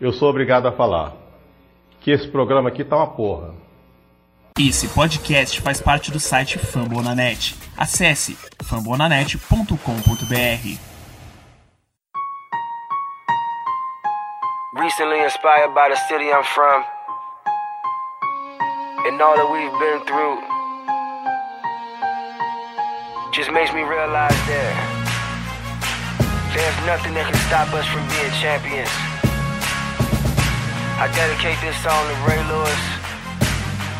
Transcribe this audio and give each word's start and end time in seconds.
eu 0.00 0.12
sou 0.12 0.28
obrigado 0.28 0.66
a 0.66 0.72
falar 0.72 1.14
que 2.00 2.10
esse 2.10 2.26
programa 2.28 2.68
aqui 2.68 2.84
tá 2.84 2.96
uma 2.96 3.06
porra. 3.06 3.54
Esse 4.58 4.88
podcast 4.88 5.60
faz 5.60 5.80
parte 5.80 6.10
do 6.10 6.18
site 6.18 6.58
Fambonanet. 6.58 7.54
Acesse 7.76 8.36
fambonanet.com.br. 8.64 10.78
Recently 14.78 15.20
inspired 15.24 15.72
by 15.74 15.88
the 15.88 15.96
city 16.08 16.30
I'm 16.30 16.44
from 16.44 16.84
and 19.06 19.20
all 19.20 19.36
that 19.36 19.50
we've 19.50 19.78
been 19.78 20.00
through 20.06 20.38
just 23.32 23.50
makes 23.52 23.72
me 23.72 23.82
realize 23.82 24.36
that 24.48 24.74
there's 26.54 26.86
nothing 26.86 27.14
that 27.14 27.26
can 27.30 27.40
stop 27.46 27.72
us 27.74 27.86
from 27.86 28.06
being 28.08 28.32
champions. 28.40 29.15
I 30.96 31.12
dedicate 31.12 31.60
this 31.60 31.76
song 31.84 31.92
to 32.08 32.16
Ray 32.24 32.40
Lewis, 32.48 32.82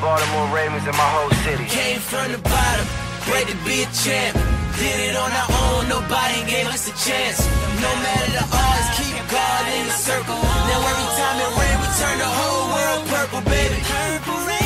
Baltimore 0.01 0.49
Ravens, 0.49 0.89
and 0.89 0.97
my 0.97 1.05
whole 1.13 1.29
city. 1.45 1.69
Came 1.69 2.01
from 2.01 2.33
the 2.33 2.41
bottom, 2.41 2.87
ready 3.29 3.53
to 3.53 3.59
be 3.69 3.85
a 3.85 3.89
champ. 3.93 4.33
Did 4.81 5.13
it 5.13 5.17
on 5.17 5.29
our 5.29 5.51
own, 5.77 5.93
nobody 5.93 6.41
gave 6.49 6.65
us 6.73 6.89
a 6.89 6.97
chance. 6.97 7.45
No 7.85 7.93
matter 8.01 8.41
the 8.41 8.45
odds, 8.49 8.89
keep 8.97 9.13
God 9.29 9.63
in 9.77 9.85
the 9.85 9.93
circle. 9.93 10.41
Now 10.41 10.89
every 10.89 11.09
time 11.21 11.37
it 11.37 11.53
rain, 11.61 11.77
we 11.85 11.89
turn 12.01 12.17
the 12.17 12.33
whole 12.33 12.65
world 12.73 13.03
purple, 13.13 13.43
baby. 13.45 13.77
Purple 13.85 14.41
rain. 14.49 14.57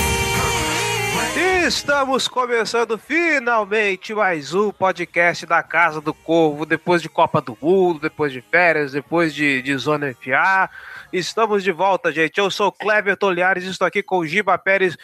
Estamos 1.66 2.28
começando 2.28 2.96
finalmente 2.96 4.14
mais 4.14 4.54
um 4.54 4.70
podcast 4.70 5.46
da 5.46 5.62
Casa 5.62 6.00
do 6.00 6.14
Corvo, 6.14 6.64
depois 6.64 7.02
de 7.02 7.08
Copa 7.08 7.40
do 7.40 7.58
Mundo, 7.60 7.98
depois 8.00 8.32
de 8.32 8.40
férias, 8.40 8.92
depois 8.92 9.34
de, 9.34 9.62
de 9.62 9.76
Zona 9.76 10.14
FA. 10.14 10.70
Estamos 11.12 11.62
de 11.62 11.72
volta, 11.72 12.12
gente. 12.12 12.38
Eu 12.38 12.50
sou 12.50 12.70
Kleber 12.70 13.16
Tolhares, 13.16 13.64
estou 13.64 13.86
aqui 13.86 14.02
com 14.02 14.18
o 14.18 14.26
Giba 14.26 14.56
Pérez, 14.58 14.96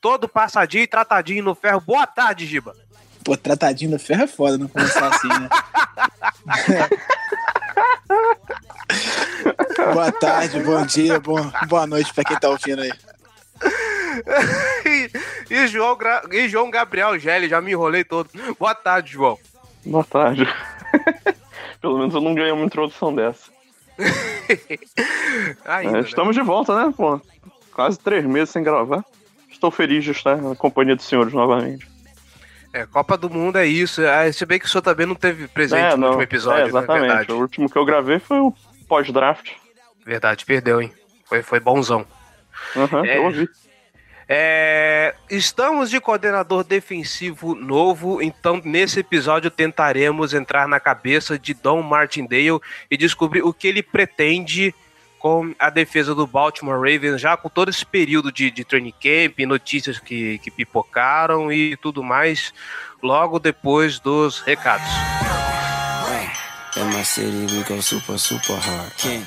todo 0.00 0.28
passadinho 0.28 0.84
e 0.84 0.86
tratadinho 0.86 1.42
no 1.44 1.54
ferro. 1.54 1.80
Boa 1.80 2.06
tarde, 2.06 2.46
Giba. 2.46 2.74
Pô, 3.24 3.36
tratadinho 3.36 3.90
no 3.92 3.98
ferro 3.98 4.22
é 4.22 4.26
foda 4.26 4.56
não 4.58 4.68
começar 4.68 5.08
assim, 5.08 5.28
né? 5.28 5.48
Boa 9.92 10.10
tarde, 10.12 10.60
bom 10.60 10.84
dia, 10.84 11.20
bom, 11.20 11.50
boa 11.68 11.86
noite 11.86 12.12
pra 12.12 12.24
quem 12.24 12.38
tá 12.38 12.48
ouvindo 12.48 12.82
aí. 12.82 12.92
e, 14.86 15.10
e 15.50 15.66
João, 15.68 15.96
Gra- 15.96 16.22
e 16.30 16.48
João 16.48 16.70
Gabriel 16.70 17.18
Gelli, 17.18 17.48
já 17.48 17.60
me 17.60 17.72
enrolei 17.72 18.04
todo. 18.04 18.28
Boa 18.58 18.74
tarde, 18.74 19.12
João. 19.12 19.38
Boa 19.84 20.04
tarde. 20.04 20.46
Pelo 21.80 21.98
menos 21.98 22.14
eu 22.14 22.20
não 22.20 22.34
ganhei 22.34 22.50
uma 22.52 22.64
introdução 22.64 23.14
dessa. 23.14 23.50
Ainda, 25.66 25.98
É, 25.98 26.00
né? 26.02 26.08
estamos 26.08 26.34
de 26.34 26.42
volta, 26.42 26.74
né? 26.86 26.92
Pô, 26.96 27.20
quase 27.72 27.98
três 27.98 28.24
meses 28.24 28.50
sem 28.50 28.62
gravar. 28.62 29.04
Estou 29.50 29.70
feliz 29.70 30.04
de 30.04 30.12
estar 30.12 30.36
na 30.36 30.54
companhia 30.54 30.94
dos 30.96 31.04
senhores 31.04 31.32
novamente. 31.32 31.86
É, 32.72 32.86
Copa 32.86 33.16
do 33.16 33.28
Mundo 33.30 33.56
é 33.56 33.66
isso. 33.66 34.02
Ah, 34.06 34.30
se 34.32 34.44
bem 34.46 34.58
que 34.58 34.66
o 34.66 34.68
senhor 34.68 34.82
também 34.82 35.06
não 35.06 35.14
teve 35.14 35.48
presente 35.48 35.80
é, 35.82 35.90
no 35.92 35.96
não. 35.96 36.06
último 36.08 36.22
episódio, 36.22 36.60
é, 36.60 36.62
né? 36.64 36.68
exatamente. 36.68 37.06
Verdade. 37.06 37.32
O 37.32 37.40
último 37.40 37.68
que 37.70 37.76
eu 37.76 37.84
gravei 37.84 38.18
foi 38.18 38.38
o 38.38 38.52
pós-draft. 38.86 39.52
Verdade, 40.04 40.44
perdeu, 40.44 40.80
hein? 40.80 40.92
Foi, 41.24 41.42
foi 41.42 41.60
bonzão. 41.60 42.06
Aham, 42.76 43.04
É. 43.06 43.18
eu 43.18 43.24
ouvi. 43.24 43.48
É, 44.30 45.14
estamos 45.30 45.88
de 45.88 45.98
coordenador 45.98 46.62
defensivo 46.62 47.54
novo, 47.54 48.20
então 48.20 48.60
nesse 48.62 49.00
episódio 49.00 49.50
tentaremos 49.50 50.34
entrar 50.34 50.68
na 50.68 50.78
cabeça 50.78 51.38
de 51.38 51.54
Don 51.54 51.80
Martindale 51.80 52.60
e 52.90 52.96
descobrir 52.98 53.40
o 53.40 53.54
que 53.54 53.66
ele 53.66 53.82
pretende 53.82 54.74
com 55.18 55.54
a 55.58 55.70
defesa 55.70 56.14
do 56.14 56.26
Baltimore 56.26 56.76
Ravens, 56.76 57.22
já 57.22 57.38
com 57.38 57.48
todo 57.48 57.70
esse 57.70 57.86
período 57.86 58.30
de, 58.30 58.50
de 58.50 58.64
training 58.64 58.92
camp, 59.00 59.38
notícias 59.46 59.98
que, 59.98 60.38
que 60.40 60.50
pipocaram 60.50 61.50
e 61.50 61.74
tudo 61.78 62.02
mais, 62.02 62.52
logo 63.02 63.38
depois 63.38 63.98
dos 63.98 64.40
recados. 64.40 64.86
In 69.04 69.24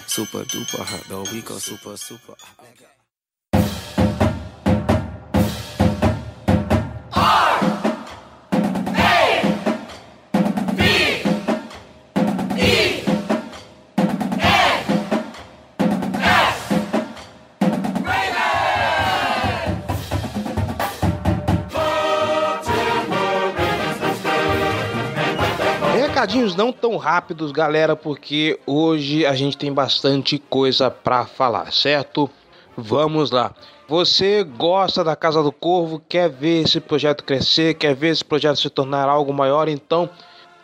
Recadinhos 26.31 26.56
não 26.56 26.72
tão 26.72 26.96
rápidos, 26.96 27.52
galera, 27.52 27.94
porque 27.94 28.58
hoje 28.66 29.25
a 29.25 29.36
gente 29.36 29.58
tem 29.58 29.74
bastante 29.74 30.40
coisa 30.40 30.90
pra 30.90 31.25
falar, 31.25 31.74
certo? 31.74 32.30
Vamos 32.78 33.31
lá. 33.31 33.53
Você 33.86 34.41
gosta 34.41 35.03
da 35.03 35.14
Casa 35.14 35.44
do 35.44 35.52
Corvo, 35.52 36.02
quer 36.08 36.30
ver 36.30 36.64
esse 36.64 36.80
projeto 36.80 37.25
crescer, 37.25 37.74
quer 37.74 37.94
ver 37.94 38.12
esse 38.12 38.24
projeto 38.24 38.56
se 38.59 38.70
tornar 38.70 39.09
algo 39.09 39.34
maior, 39.34 39.68
então 39.68 40.09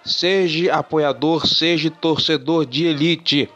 seja 0.05 0.73
apoiador, 0.73 1.45
seja 1.45 1.91
torcedor 1.91 2.65
de 2.65 2.85
elite. 2.85 3.49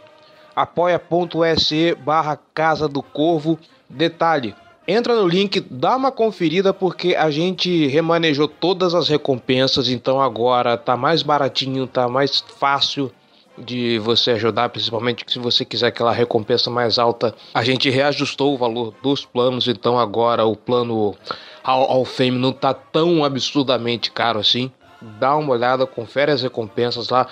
apoia.se 0.54 1.96
barra 1.96 2.38
Casa 2.54 2.90
do 2.90 3.02
Corvo. 3.02 3.58
Detalhe, 3.90 4.54
entra 4.88 5.16
no 5.16 5.28
link, 5.28 5.60
dá 5.70 5.96
uma 5.96 6.12
conferida 6.12 6.74
porque 6.74 7.16
a 7.16 7.30
gente 7.30 7.88
remanejou 7.88 8.48
todas 8.48 8.94
as 8.94 9.08
recompensas, 9.08 9.90
então 9.90 10.20
agora 10.20 10.78
tá 10.78 10.98
mais 10.98 11.22
baratinho, 11.22 11.88
tá 11.88 12.08
mais 12.08 12.44
fácil 12.58 13.12
de 13.58 14.00
você 14.00 14.32
ajudar, 14.32 14.70
principalmente 14.70 15.24
se 15.28 15.38
você 15.38 15.64
quiser 15.64 15.88
aquela 15.88 16.12
recompensa 16.12 16.70
mais 16.70 16.98
alta. 16.98 17.36
A 17.54 17.64
gente 17.64 17.90
reajustou 17.90 18.54
o 18.54 18.58
valor 18.58 18.94
dos 19.04 19.26
planos, 19.26 19.68
então 19.68 20.00
agora 20.00 20.46
o 20.46 20.56
plano 20.56 21.16
Hall 21.64 22.02
of 22.02 22.12
Fame 22.12 22.38
não 22.38 22.52
tá 22.52 22.74
tão 22.74 23.24
absurdamente 23.24 24.12
caro 24.12 24.40
assim. 24.40 24.72
Dá 25.20 25.36
uma 25.36 25.52
olhada, 25.52 25.86
confere 25.86 26.32
as 26.32 26.42
recompensas 26.42 27.10
lá. 27.10 27.28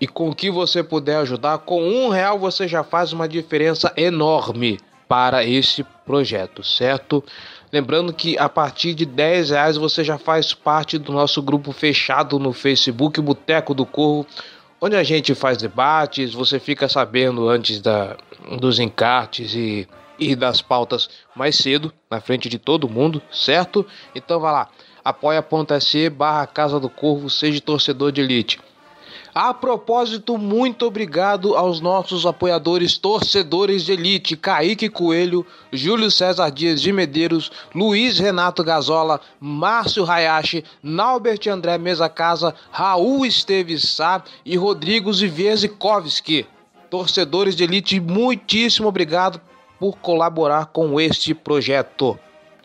E 0.00 0.06
com 0.06 0.28
o 0.28 0.34
que 0.34 0.50
você 0.50 0.82
puder 0.82 1.16
ajudar, 1.16 1.58
com 1.58 1.82
um 1.82 2.08
real 2.10 2.38
você 2.38 2.68
já 2.68 2.84
faz 2.84 3.12
uma 3.12 3.26
diferença 3.26 3.92
enorme 3.96 4.78
para 5.08 5.44
esse 5.44 5.84
projeto, 6.04 6.62
certo? 6.62 7.22
Lembrando 7.72 8.12
que 8.12 8.38
a 8.38 8.48
partir 8.48 8.94
de 8.94 9.04
10 9.04 9.50
reais 9.50 9.76
você 9.76 10.04
já 10.04 10.18
faz 10.18 10.54
parte 10.54 10.98
do 10.98 11.12
nosso 11.12 11.42
grupo 11.42 11.72
fechado 11.72 12.38
no 12.38 12.52
Facebook, 12.52 13.20
Boteco 13.20 13.74
do 13.74 13.84
Corvo, 13.84 14.26
onde 14.80 14.96
a 14.96 15.02
gente 15.02 15.34
faz 15.34 15.58
debates, 15.58 16.32
você 16.32 16.58
fica 16.58 16.88
sabendo 16.88 17.48
antes 17.48 17.80
da, 17.80 18.16
dos 18.58 18.78
encartes 18.78 19.54
e, 19.54 19.88
e 20.18 20.36
das 20.36 20.62
pautas 20.62 21.08
mais 21.34 21.56
cedo, 21.56 21.92
na 22.10 22.20
frente 22.20 22.48
de 22.48 22.58
todo 22.58 22.88
mundo, 22.88 23.20
certo? 23.32 23.84
Então 24.14 24.38
vai 24.38 24.52
lá, 24.52 24.68
apoia.se 25.04 26.08
barra 26.10 26.46
Casa 26.46 26.78
do 26.78 26.88
Corvo, 26.88 27.28
seja 27.28 27.60
torcedor 27.60 28.12
de 28.12 28.20
elite. 28.20 28.60
A 29.38 29.52
propósito, 29.52 30.38
muito 30.38 30.86
obrigado 30.86 31.58
aos 31.58 31.78
nossos 31.78 32.24
apoiadores 32.24 32.96
torcedores 32.96 33.84
de 33.84 33.92
elite: 33.92 34.34
Kaique 34.34 34.88
Coelho, 34.88 35.44
Júlio 35.70 36.10
César 36.10 36.50
Dias 36.50 36.80
de 36.80 36.90
Medeiros, 36.90 37.52
Luiz 37.74 38.18
Renato 38.18 38.64
Gazola, 38.64 39.20
Márcio 39.38 40.10
Hayashi, 40.10 40.64
Naubert 40.82 41.46
André 41.48 41.76
Mesa 41.76 42.08
Casa, 42.08 42.54
Raul 42.70 43.26
Esteves 43.26 43.86
Sá 43.86 44.24
e 44.42 44.56
Rodrigo 44.56 45.12
Zivierzikowski. 45.12 46.46
Torcedores 46.88 47.54
de 47.54 47.64
elite, 47.64 48.00
muitíssimo 48.00 48.88
obrigado 48.88 49.38
por 49.78 49.98
colaborar 49.98 50.70
com 50.72 50.98
este 50.98 51.34
projeto. 51.34 52.18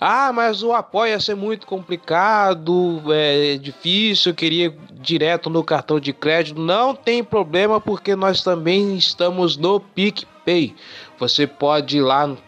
Ah, 0.03 0.33
mas 0.33 0.63
o 0.63 0.73
apoio 0.73 1.11
ia 1.11 1.19
ser 1.19 1.35
muito 1.35 1.67
complicado, 1.67 3.03
é 3.13 3.55
difícil, 3.57 4.31
eu 4.31 4.35
queria 4.35 4.75
direto 4.93 5.47
no 5.47 5.63
cartão 5.63 5.99
de 5.99 6.11
crédito. 6.11 6.59
Não 6.59 6.95
tem 6.95 7.23
problema, 7.23 7.79
porque 7.79 8.15
nós 8.15 8.41
também 8.41 8.97
estamos 8.97 9.57
no 9.57 9.79
PicPay. 9.79 10.73
Você 11.19 11.45
pode 11.45 11.97
ir 11.97 12.01
lá 12.01 12.25
no 12.25 12.39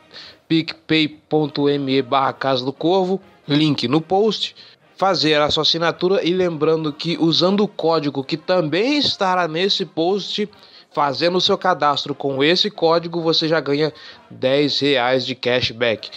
picpay.me 0.48 2.02
barra 2.02 2.34
Casa 2.34 2.66
do 2.66 2.74
Corvo, 2.74 3.22
link 3.48 3.88
no 3.88 4.02
post, 4.02 4.56
fazer 4.98 5.40
a 5.40 5.52
sua 5.52 5.62
assinatura 5.62 6.24
e 6.28 6.34
lembrando 6.34 6.92
que 6.92 7.20
usando 7.20 7.62
o 7.62 7.68
código 7.68 8.24
que 8.24 8.36
também 8.36 8.98
estará 8.98 9.48
nesse 9.48 9.86
post, 9.86 10.50
fazendo 10.92 11.38
o 11.38 11.42
seu 11.42 11.56
cadastro 11.56 12.16
com 12.16 12.44
esse 12.44 12.72
código, 12.72 13.22
você 13.22 13.48
já 13.48 13.60
ganha 13.60 13.94
10 14.32 14.80
reais 14.80 15.24
de 15.24 15.36
cashback. 15.36 16.10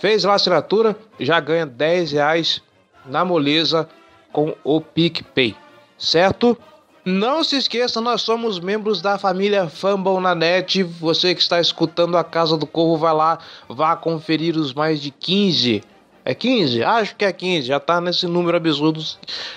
Fez 0.00 0.24
lá 0.24 0.32
a 0.32 0.36
assinatura, 0.36 0.96
já 1.18 1.38
ganha 1.38 1.66
10 1.66 2.12
reais 2.12 2.62
na 3.04 3.22
moleza 3.22 3.86
com 4.32 4.54
o 4.64 4.80
PicPay, 4.80 5.54
certo? 5.98 6.56
Não 7.04 7.44
se 7.44 7.56
esqueça, 7.56 8.00
nós 8.00 8.22
somos 8.22 8.58
membros 8.58 9.02
da 9.02 9.18
família 9.18 9.68
Fumble 9.68 10.18
na 10.18 10.34
net. 10.34 10.82
Você 10.82 11.34
que 11.34 11.42
está 11.42 11.60
escutando 11.60 12.16
a 12.16 12.24
Casa 12.24 12.56
do 12.56 12.66
Corvo, 12.66 12.96
vai 12.96 13.12
lá, 13.12 13.38
vá 13.68 13.94
conferir 13.94 14.56
os 14.56 14.72
mais 14.72 15.02
de 15.02 15.10
15 15.10 15.82
é 16.30 16.34
15? 16.34 16.84
Acho 16.84 17.16
que 17.16 17.24
é 17.24 17.32
15, 17.32 17.66
já 17.66 17.80
tá 17.80 18.00
nesse 18.00 18.26
número 18.26 18.56
absurdo. 18.56 19.02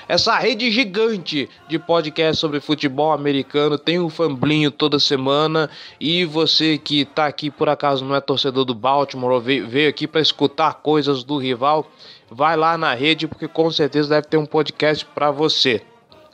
Essa 0.07 0.37
rede 0.39 0.71
gigante 0.71 1.47
de 1.69 1.77
podcast 1.77 2.41
sobre 2.41 2.59
futebol 2.59 3.11
americano 3.11 3.77
tem 3.77 3.99
um 3.99 4.09
famblinho 4.09 4.71
toda 4.71 4.97
semana. 4.97 5.69
E 5.99 6.25
você 6.25 6.79
que 6.79 7.05
tá 7.05 7.27
aqui 7.27 7.51
por 7.51 7.69
acaso 7.69 8.03
não 8.03 8.15
é 8.15 8.21
torcedor 8.21 8.65
do 8.65 8.73
Baltimore 8.73 9.39
veio 9.39 9.87
aqui 9.87 10.07
para 10.07 10.19
escutar 10.19 10.73
coisas 10.75 11.23
do 11.23 11.37
rival, 11.37 11.89
vai 12.29 12.57
lá 12.57 12.75
na 12.75 12.95
rede 12.95 13.27
porque 13.27 13.47
com 13.47 13.69
certeza 13.69 14.09
deve 14.09 14.27
ter 14.27 14.37
um 14.37 14.45
podcast 14.45 15.05
para 15.05 15.29
você. 15.29 15.81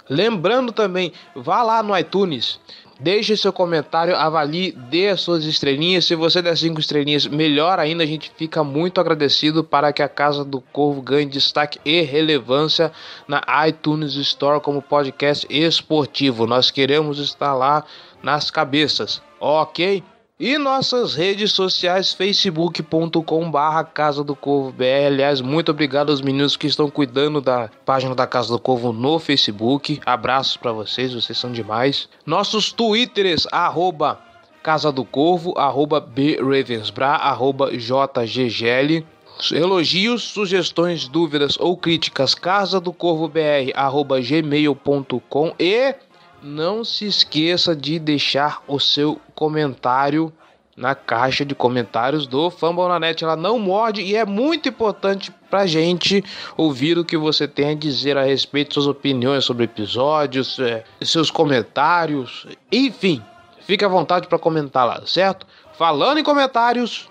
Lembrando 0.10 0.72
também, 0.72 1.12
vá 1.36 1.62
lá 1.62 1.84
no 1.84 1.96
iTunes, 1.98 2.60
Deixe 3.00 3.38
seu 3.38 3.54
comentário, 3.54 4.14
avalie, 4.14 4.74
dê 4.74 5.08
as 5.08 5.22
suas 5.22 5.46
estrelinhas. 5.46 6.04
Se 6.04 6.16
você 6.16 6.42
der 6.42 6.58
cinco 6.58 6.82
estrelinhas, 6.82 7.26
melhor 7.26 7.80
ainda. 7.80 8.04
A 8.04 8.06
gente 8.06 8.30
fica 8.36 8.62
muito 8.62 9.00
agradecido 9.00 9.64
para 9.64 9.94
que 9.94 10.04
a 10.04 10.10
Casa 10.10 10.44
do 10.44 10.60
Corvo 10.60 11.02
ganhe 11.02 11.26
destaque 11.26 11.80
e 11.86 12.02
relevância 12.02 12.92
na 13.26 13.42
iTunes 13.66 14.16
Store 14.16 14.60
como 14.60 14.82
podcast 14.82 15.48
esportivo. 15.50 16.46
Nós 16.46 16.72
queremos 16.72 17.20
estar 17.20 17.54
lá 17.54 17.86
nas 18.22 18.52
cabeças, 18.52 19.22
ok? 19.40 20.04
E 20.40 20.58
nossas 20.58 21.16
redes 21.16 21.52
sociais, 21.52 22.14
facebook.com 22.14 23.52
barra 23.52 23.84
Casa 23.84 24.24
do 24.24 24.34
Corvo 24.34 24.72
BR. 24.72 25.08
Aliás, 25.08 25.42
muito 25.42 25.70
obrigado 25.70 26.12
aos 26.12 26.22
meninos 26.22 26.56
que 26.56 26.66
estão 26.66 26.90
cuidando 26.90 27.42
da 27.42 27.70
página 27.84 28.16
da 28.16 28.26
Casa 28.26 28.48
do 28.48 28.58
Corvo 28.58 28.94
no 28.94 29.20
Facebook. 29.20 30.00
Abraços 30.06 30.56
para 30.56 30.72
vocês, 30.72 31.14
vocês 31.14 31.38
são 31.38 31.52
demais. 31.52 32.08
Nossos 32.26 32.72
twitters, 32.72 33.48
arroba 33.52 34.18
Casa 34.64 34.94
do 34.94 35.04
Corvo, 35.04 35.54
arroba 35.58 36.00
BRavensbra, 36.00 37.08
arroba 37.08 37.72
JGGL. 37.72 39.06
Elogios, 39.52 40.24
sugestões, 40.24 41.06
dúvidas 41.10 41.58
ou 41.60 41.76
críticas, 41.76 42.36
casa 42.36 42.80
do 42.80 42.92
corvo 42.92 43.32
arroba 43.74 44.20
gmail.com 44.20 45.54
e 45.58 45.96
não 46.42 46.84
se 46.84 47.06
esqueça 47.06 47.76
de 47.76 48.00
deixar 48.00 48.64
o 48.68 48.80
seu 48.80 49.20
comentário 49.36 50.34
na 50.80 50.96
caixa 50.96 51.44
de 51.44 51.54
comentários 51.54 52.26
do 52.26 52.50
Fambonanet. 52.50 53.24
Ela 53.24 53.36
não 53.36 53.60
morde 53.60 54.02
e 54.02 54.16
é 54.16 54.26
muito 54.26 54.70
importante 54.70 55.32
pra 55.50 55.66
gente 55.66 56.24
ouvir 56.56 56.98
o 56.98 57.04
que 57.04 57.18
você 57.18 57.48
tem 57.48 57.72
a 57.72 57.76
dizer 57.76 58.18
a 58.18 58.24
respeito, 58.24 58.76
suas 58.76 58.88
opiniões 58.88 59.44
sobre 59.44 59.66
episódios, 59.66 60.58
é, 60.60 60.86
seus 61.02 61.30
comentários, 61.30 62.48
enfim. 62.72 63.22
Fique 63.62 63.84
à 63.84 63.90
vontade 63.90 64.28
para 64.28 64.40
comentar 64.40 64.88
lá, 64.88 65.02
certo? 65.06 65.46
Falando 65.78 66.20
em 66.20 66.24
comentários. 66.24 67.10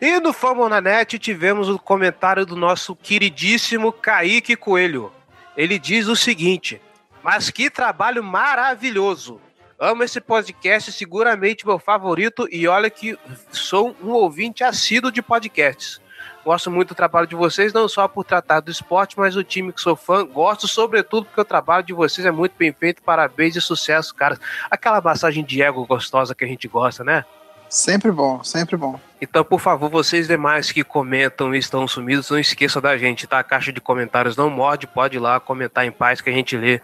E 0.00 0.20
no 0.20 0.32
Fambonanet 0.32 1.18
tivemos 1.18 1.68
o 1.68 1.78
comentário 1.78 2.44
do 2.44 2.54
nosso 2.54 2.94
queridíssimo 2.94 3.90
Kaique 3.92 4.56
Coelho. 4.56 5.10
Ele 5.56 5.78
diz 5.78 6.06
o 6.06 6.14
seguinte: 6.14 6.80
mas 7.26 7.50
que 7.50 7.68
trabalho 7.68 8.22
maravilhoso! 8.22 9.40
Amo 9.80 10.04
esse 10.04 10.20
podcast, 10.20 10.92
seguramente 10.92 11.66
meu 11.66 11.76
favorito, 11.76 12.46
e 12.52 12.68
olha 12.68 12.88
que 12.88 13.18
sou 13.50 13.96
um 14.00 14.10
ouvinte 14.12 14.62
assíduo 14.62 15.10
de 15.10 15.20
podcasts. 15.20 16.00
Gosto 16.44 16.70
muito 16.70 16.90
do 16.90 16.94
trabalho 16.94 17.26
de 17.26 17.34
vocês, 17.34 17.72
não 17.72 17.88
só 17.88 18.06
por 18.06 18.22
tratar 18.22 18.60
do 18.60 18.70
esporte, 18.70 19.18
mas 19.18 19.34
o 19.34 19.42
time 19.42 19.72
que 19.72 19.80
sou 19.80 19.96
fã. 19.96 20.24
Gosto, 20.24 20.68
sobretudo, 20.68 21.26
porque 21.26 21.40
o 21.40 21.44
trabalho 21.44 21.82
de 21.84 21.92
vocês 21.92 22.24
é 22.24 22.30
muito 22.30 22.54
bem 22.56 22.72
feito. 22.72 23.02
Parabéns 23.02 23.56
e 23.56 23.60
sucesso, 23.60 24.14
cara. 24.14 24.38
Aquela 24.70 25.00
massagem 25.00 25.44
de 25.44 25.60
ego 25.60 25.84
gostosa 25.84 26.32
que 26.32 26.44
a 26.44 26.48
gente 26.48 26.68
gosta, 26.68 27.02
né? 27.02 27.24
Sempre 27.68 28.12
bom, 28.12 28.44
sempre 28.44 28.76
bom. 28.76 29.00
Então, 29.20 29.42
por 29.42 29.60
favor, 29.60 29.88
vocês 29.88 30.28
demais 30.28 30.70
que 30.70 30.84
comentam 30.84 31.54
e 31.54 31.58
estão 31.58 31.88
sumidos, 31.88 32.30
não 32.30 32.38
esqueçam 32.38 32.82
da 32.82 32.98
gente, 32.98 33.26
tá? 33.26 33.38
A 33.38 33.44
caixa 33.44 33.72
de 33.72 33.80
comentários 33.80 34.36
não 34.36 34.50
morde, 34.50 34.86
pode 34.86 35.16
ir 35.16 35.20
lá 35.20 35.40
comentar 35.40 35.86
em 35.86 35.92
paz 35.92 36.20
que 36.20 36.28
a 36.28 36.32
gente 36.32 36.56
lê 36.56 36.80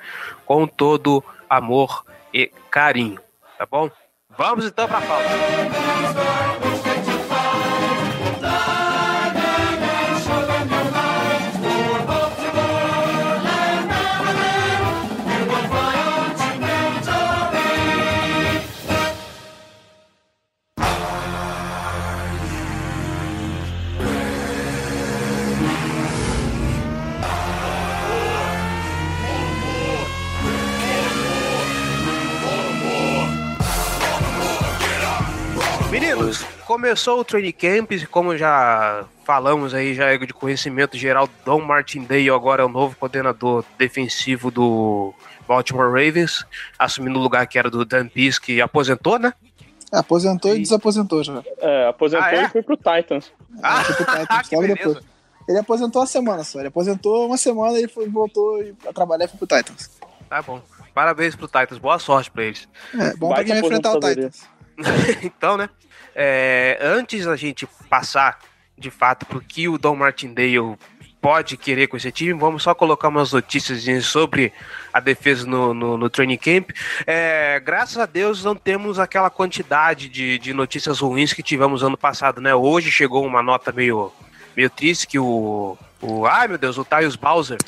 com 0.47 0.67
todo 0.67 1.23
amor 1.49 2.05
e 2.33 2.51
carinho, 2.71 3.21
tá 3.59 3.67
bom? 3.67 3.91
Vamos 4.37 4.65
então 4.65 4.89
para 4.89 4.99
a 4.99 5.03
pauta. 5.03 6.72
Meninos, 35.93 36.43
começou 36.65 37.21
o 37.21 37.25
training 37.25 37.53
camp, 37.53 37.93
como 38.11 38.35
já 38.35 39.05
falamos 39.25 39.75
aí, 39.75 39.93
já 39.93 40.07
é 40.07 40.17
de 40.17 40.33
conhecimento 40.33 40.97
geral, 40.97 41.29
Don 41.45 41.61
Martindale 41.61 42.31
agora 42.31 42.63
é 42.63 42.65
o 42.65 42.69
novo 42.71 42.97
coordenador 42.97 43.63
defensivo 43.77 44.51
do 44.51 45.13
Baltimore 45.47 45.91
Ravens, 45.91 46.47
assumindo 46.79 47.19
o 47.19 47.23
lugar 47.23 47.47
que 47.47 47.59
era 47.59 47.69
do 47.69 47.85
Dan 47.85 48.09
Pease, 48.09 48.41
que 48.41 48.59
aposentou, 48.63 49.19
né? 49.19 49.35
É, 49.93 49.99
aposentou 49.99 50.55
e, 50.55 50.61
e 50.61 50.63
desaposentou 50.63 51.23
já. 51.23 51.43
É, 51.59 51.89
aposentou 51.89 52.27
ah, 52.27 52.37
é? 52.37 52.45
e 52.45 52.49
foi 52.49 52.63
pro 52.63 52.77
Titans. 52.79 53.31
Ah, 53.63 53.85
foi 53.85 53.95
pro 53.95 54.07
Titans, 54.17 54.51
logo 54.51 54.67
depois. 54.69 54.99
Ele 55.47 55.59
aposentou 55.59 56.01
uma 56.01 56.07
semana 56.07 56.43
só, 56.43 56.59
ele 56.61 56.69
aposentou 56.69 57.27
uma 57.27 57.37
semana 57.37 57.79
e 57.79 57.87
foi, 57.87 58.09
voltou 58.09 58.65
a 58.89 58.95
trabalhar 58.95 59.27
e 59.27 59.29
foi 59.29 59.47
pro 59.47 59.59
Titans. 59.59 59.91
Tá 60.27 60.41
bom. 60.41 60.63
Parabéns 60.95 61.37
pro 61.37 61.47
Titans, 61.47 61.77
boa 61.77 61.99
sorte 61.99 62.31
pra 62.31 62.45
eles. 62.45 62.67
É, 62.99 63.15
bom 63.15 63.29
Vai 63.29 63.37
pra 63.37 63.45
quem 63.45 63.61
vai 63.61 63.63
enfrentar 63.63 63.93
o 63.93 64.01
Titans. 64.01 64.51
então, 65.23 65.57
né? 65.57 65.69
É, 66.15 66.79
antes 66.81 67.25
da 67.25 67.37
gente 67.37 67.67
passar 67.89 68.39
de 68.77 68.91
fato 68.91 69.25
pro 69.27 69.41
que 69.41 69.69
o 69.69 69.79
Don 69.79 69.95
Martindale 69.95 70.77
pode 71.21 71.57
querer 71.57 71.87
com 71.87 71.97
esse 71.97 72.11
time, 72.11 72.33
vamos 72.33 72.65
só 72.65 72.75
colocar 72.75 73.07
umas 73.07 73.33
notícias 73.33 74.05
sobre 74.05 74.53
a 74.93 74.99
defesa 74.99 75.47
no, 75.47 75.73
no, 75.73 75.97
no 75.97 76.11
training 76.11 76.37
camp. 76.37 76.71
É, 77.07 77.61
graças 77.61 77.97
a 77.97 78.07
Deus 78.07 78.43
não 78.43 78.57
temos 78.57 78.99
aquela 78.99 79.31
quantidade 79.31 80.09
de, 80.09 80.37
de 80.39 80.53
notícias 80.53 80.99
ruins 80.99 81.33
que 81.33 81.43
tivemos 81.43 81.85
ano 81.85 81.97
passado, 81.97 82.41
né? 82.41 82.53
Hoje 82.53 82.91
chegou 82.91 83.25
uma 83.25 83.41
nota 83.41 83.71
meio, 83.71 84.13
meio 84.57 84.69
triste 84.69 85.07
que 85.07 85.19
o, 85.19 85.79
o. 86.01 86.27
Ai 86.27 86.49
meu 86.49 86.59
Deus, 86.59 86.77
o 86.77 86.85
Tyus 86.85 87.15
Bowser 87.15 87.59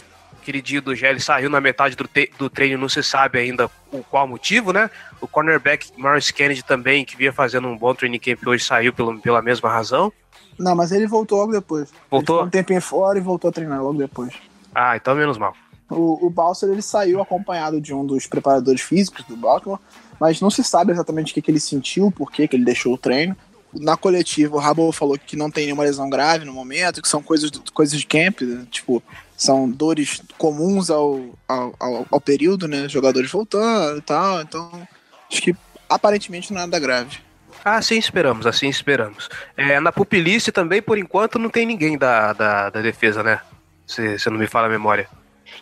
queridinho 0.44 0.82
do 0.82 0.94
GL 0.94 1.18
saiu 1.18 1.48
na 1.48 1.60
metade 1.60 1.96
do, 1.96 2.08
do 2.38 2.50
treino, 2.50 2.78
não 2.78 2.88
se 2.88 3.02
sabe 3.02 3.38
ainda 3.38 3.70
o 3.90 4.02
qual 4.02 4.28
motivo, 4.28 4.72
né? 4.72 4.90
O 5.20 5.26
cornerback 5.26 5.90
Morris 5.96 6.30
Kennedy 6.30 6.62
também, 6.62 7.04
que 7.04 7.16
vinha 7.16 7.32
fazendo 7.32 7.66
um 7.66 7.76
bom 7.76 7.94
training 7.94 8.18
camp 8.18 8.46
hoje, 8.46 8.64
saiu 8.64 8.92
pelo, 8.92 9.18
pela 9.20 9.42
mesma 9.42 9.70
razão. 9.70 10.12
Não, 10.58 10.74
mas 10.74 10.92
ele 10.92 11.06
voltou 11.06 11.38
logo 11.38 11.52
depois. 11.52 11.92
Voltou? 12.10 12.44
Um 12.44 12.50
tempinho 12.50 12.80
fora 12.80 13.18
e 13.18 13.22
voltou 13.22 13.48
a 13.48 13.52
treinar 13.52 13.82
logo 13.82 13.98
depois. 13.98 14.34
Ah, 14.74 14.96
então 14.96 15.14
menos 15.14 15.38
mal. 15.38 15.54
O, 15.90 16.26
o 16.26 16.30
Balser, 16.30 16.70
ele 16.70 16.82
saiu 16.82 17.20
acompanhado 17.20 17.80
de 17.80 17.92
um 17.92 18.04
dos 18.04 18.26
preparadores 18.26 18.80
físicos 18.80 19.24
do 19.24 19.36
Baltimore, 19.36 19.78
mas 20.18 20.40
não 20.40 20.50
se 20.50 20.64
sabe 20.64 20.92
exatamente 20.92 21.32
o 21.32 21.34
que, 21.34 21.42
que 21.42 21.50
ele 21.50 21.60
sentiu, 21.60 22.10
por 22.10 22.30
que, 22.30 22.48
que 22.48 22.56
ele 22.56 22.64
deixou 22.64 22.94
o 22.94 22.98
treino. 22.98 23.36
Na 23.74 23.96
coletiva, 23.96 24.54
o 24.54 24.58
Rabo 24.58 24.92
falou 24.92 25.18
que 25.18 25.36
não 25.36 25.50
tem 25.50 25.64
nenhuma 25.64 25.82
lesão 25.82 26.08
grave 26.08 26.44
no 26.44 26.52
momento, 26.52 27.02
que 27.02 27.08
são 27.08 27.22
coisas, 27.22 27.50
coisas 27.72 27.98
de 27.98 28.06
camp, 28.06 28.40
né? 28.42 28.66
tipo, 28.70 29.02
são 29.36 29.68
dores 29.68 30.22
comuns 30.38 30.90
ao, 30.90 31.20
ao, 31.48 31.74
ao, 31.78 32.06
ao 32.10 32.20
período, 32.20 32.68
né? 32.68 32.88
Jogadores 32.88 33.30
voltando 33.30 33.98
e 33.98 34.02
tal. 34.02 34.40
Então, 34.40 34.88
acho 35.30 35.42
que 35.42 35.54
aparentemente 35.88 36.52
nada 36.52 36.78
grave. 36.78 37.18
Assim 37.64 37.98
esperamos, 37.98 38.46
assim 38.46 38.68
esperamos. 38.68 39.28
É, 39.56 39.80
na 39.80 39.90
pupilice 39.90 40.52
também, 40.52 40.82
por 40.82 40.98
enquanto, 40.98 41.38
não 41.38 41.48
tem 41.48 41.64
ninguém 41.64 41.96
da, 41.96 42.32
da, 42.32 42.70
da 42.70 42.82
defesa, 42.82 43.22
né? 43.22 43.40
Se 43.86 44.18
você 44.18 44.28
não 44.28 44.38
me 44.38 44.46
fala 44.46 44.66
a 44.66 44.70
memória. 44.70 45.08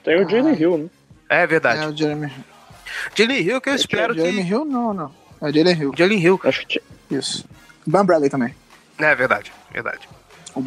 Tem 0.02 0.22
o 0.22 0.28
Jalen 0.28 0.54
Hill, 0.54 0.78
né? 0.78 0.88
É 1.28 1.46
verdade. 1.46 1.82
É 1.82 1.88
o 1.88 1.96
Jeremy 1.96 2.26
Hill. 2.26 2.44
Jalen 3.14 3.40
Hill 3.40 3.60
que 3.60 3.68
eu 3.68 3.72
é 3.72 3.76
espero 3.76 4.14
que... 4.14 4.20
Jeremy 4.20 4.42
Hill 4.42 4.64
não, 4.64 4.92
não. 4.92 5.14
É 5.40 5.46
o 5.46 5.52
Jalen 5.52 5.76
Hill. 5.76 5.92
Jalen 5.96 6.20
Hill. 6.20 6.40
Acho 6.44 6.66
que... 6.66 6.82
Isso. 7.10 7.44
Van 7.86 8.04
Bradley 8.04 8.30
também. 8.30 8.54
É 8.98 9.14
verdade, 9.14 9.52
verdade. 9.72 10.08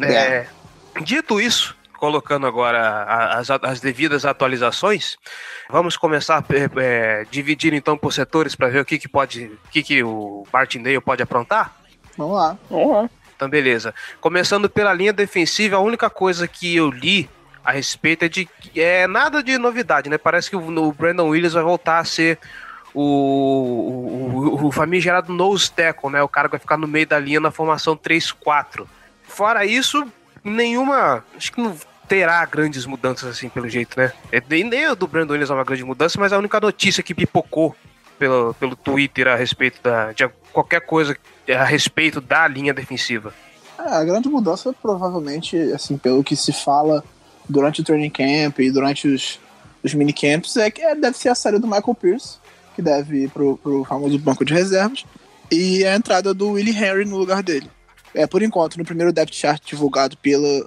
É, 0.02 0.46
dito 1.02 1.40
isso, 1.40 1.75
colocando 1.96 2.46
agora 2.46 3.04
as, 3.38 3.50
as 3.50 3.80
devidas 3.80 4.24
atualizações, 4.24 5.16
vamos 5.68 5.96
começar 5.96 6.44
é, 6.50 6.80
é, 6.80 7.26
dividir 7.30 7.72
então 7.72 7.96
por 7.96 8.12
setores 8.12 8.54
para 8.54 8.68
ver 8.68 8.80
o 8.80 8.84
que, 8.84 8.98
que 8.98 9.08
pode, 9.08 9.46
o 9.46 9.68
que, 9.70 9.82
que 9.82 10.02
o 10.02 10.44
Martindale 10.52 11.00
pode 11.00 11.22
aprontar? 11.22 11.74
Vamos 12.16 12.36
lá. 12.36 12.58
Vamos 12.70 12.92
lá. 12.92 13.10
Então, 13.34 13.48
beleza. 13.48 13.94
Começando 14.20 14.68
pela 14.68 14.92
linha 14.92 15.12
defensiva, 15.12 15.76
a 15.76 15.80
única 15.80 16.08
coisa 16.08 16.48
que 16.48 16.74
eu 16.74 16.90
li 16.90 17.28
a 17.62 17.72
respeito 17.72 18.24
é 18.24 18.28
de 18.28 18.48
é 18.74 19.06
nada 19.06 19.42
de 19.42 19.58
novidade, 19.58 20.08
né? 20.08 20.16
Parece 20.16 20.48
que 20.48 20.56
o, 20.56 20.60
o 20.60 20.92
Brandon 20.92 21.28
Williams 21.28 21.52
vai 21.52 21.62
voltar 21.62 21.98
a 21.98 22.04
ser 22.04 22.38
o, 22.94 23.02
o, 23.02 24.66
o 24.66 24.72
famigerado 24.72 25.32
nose 25.32 25.70
tackle, 25.70 26.10
né? 26.10 26.22
O 26.22 26.28
cara 26.28 26.48
que 26.48 26.52
vai 26.52 26.60
ficar 26.60 26.78
no 26.78 26.86
meio 26.86 27.06
da 27.06 27.18
linha 27.18 27.40
na 27.40 27.50
formação 27.50 27.94
3-4. 27.94 28.86
Fora 29.24 29.66
isso, 29.66 30.06
nenhuma. 30.50 31.24
Acho 31.36 31.52
que 31.52 31.60
não 31.60 31.76
terá 32.08 32.44
grandes 32.44 32.86
mudanças 32.86 33.28
assim, 33.28 33.48
pelo 33.48 33.68
jeito, 33.68 33.98
né? 33.98 34.12
É, 34.30 34.42
nem, 34.48 34.88
o 34.88 34.94
do 34.94 35.06
Brandon 35.06 35.32
Williams 35.32 35.50
é 35.50 35.54
uma 35.54 35.64
grande 35.64 35.84
mudança, 35.84 36.18
mas 36.20 36.32
a 36.32 36.38
única 36.38 36.60
notícia 36.60 37.02
que 37.02 37.14
pipocou 37.14 37.74
pelo, 38.18 38.54
pelo 38.54 38.76
Twitter 38.76 39.28
a 39.28 39.36
respeito 39.36 39.80
da, 39.82 40.12
de 40.12 40.28
qualquer 40.52 40.80
coisa 40.80 41.16
a 41.48 41.64
respeito 41.64 42.20
da 42.20 42.46
linha 42.48 42.72
defensiva. 42.72 43.34
É, 43.78 43.82
a 43.82 44.04
grande 44.04 44.28
mudança, 44.28 44.74
provavelmente, 44.80 45.56
assim, 45.72 45.98
pelo 45.98 46.24
que 46.24 46.34
se 46.34 46.52
fala 46.52 47.04
durante 47.48 47.80
o 47.80 47.84
training 47.84 48.10
camp 48.10 48.58
e 48.58 48.70
durante 48.70 49.06
os, 49.06 49.38
os 49.82 49.94
minicamps, 49.94 50.56
é 50.56 50.70
que 50.70 50.80
é, 50.80 50.94
deve 50.94 51.16
ser 51.16 51.28
a 51.28 51.34
saída 51.34 51.58
do 51.58 51.66
Michael 51.66 51.94
Pierce, 51.94 52.38
que 52.74 52.82
deve 52.82 53.24
ir 53.24 53.30
pro, 53.30 53.56
pro 53.58 53.84
famoso 53.84 54.18
banco 54.18 54.44
de 54.44 54.54
reservas, 54.54 55.04
e 55.50 55.84
a 55.84 55.94
entrada 55.94 56.34
do 56.34 56.52
Willie 56.52 56.76
Henry 56.76 57.04
no 57.04 57.16
lugar 57.16 57.42
dele. 57.42 57.70
É, 58.16 58.26
por 58.26 58.42
enquanto, 58.42 58.78
no 58.78 58.84
primeiro 58.84 59.12
depth 59.12 59.34
chart 59.34 59.62
divulgado 59.66 60.16
pelo, 60.16 60.66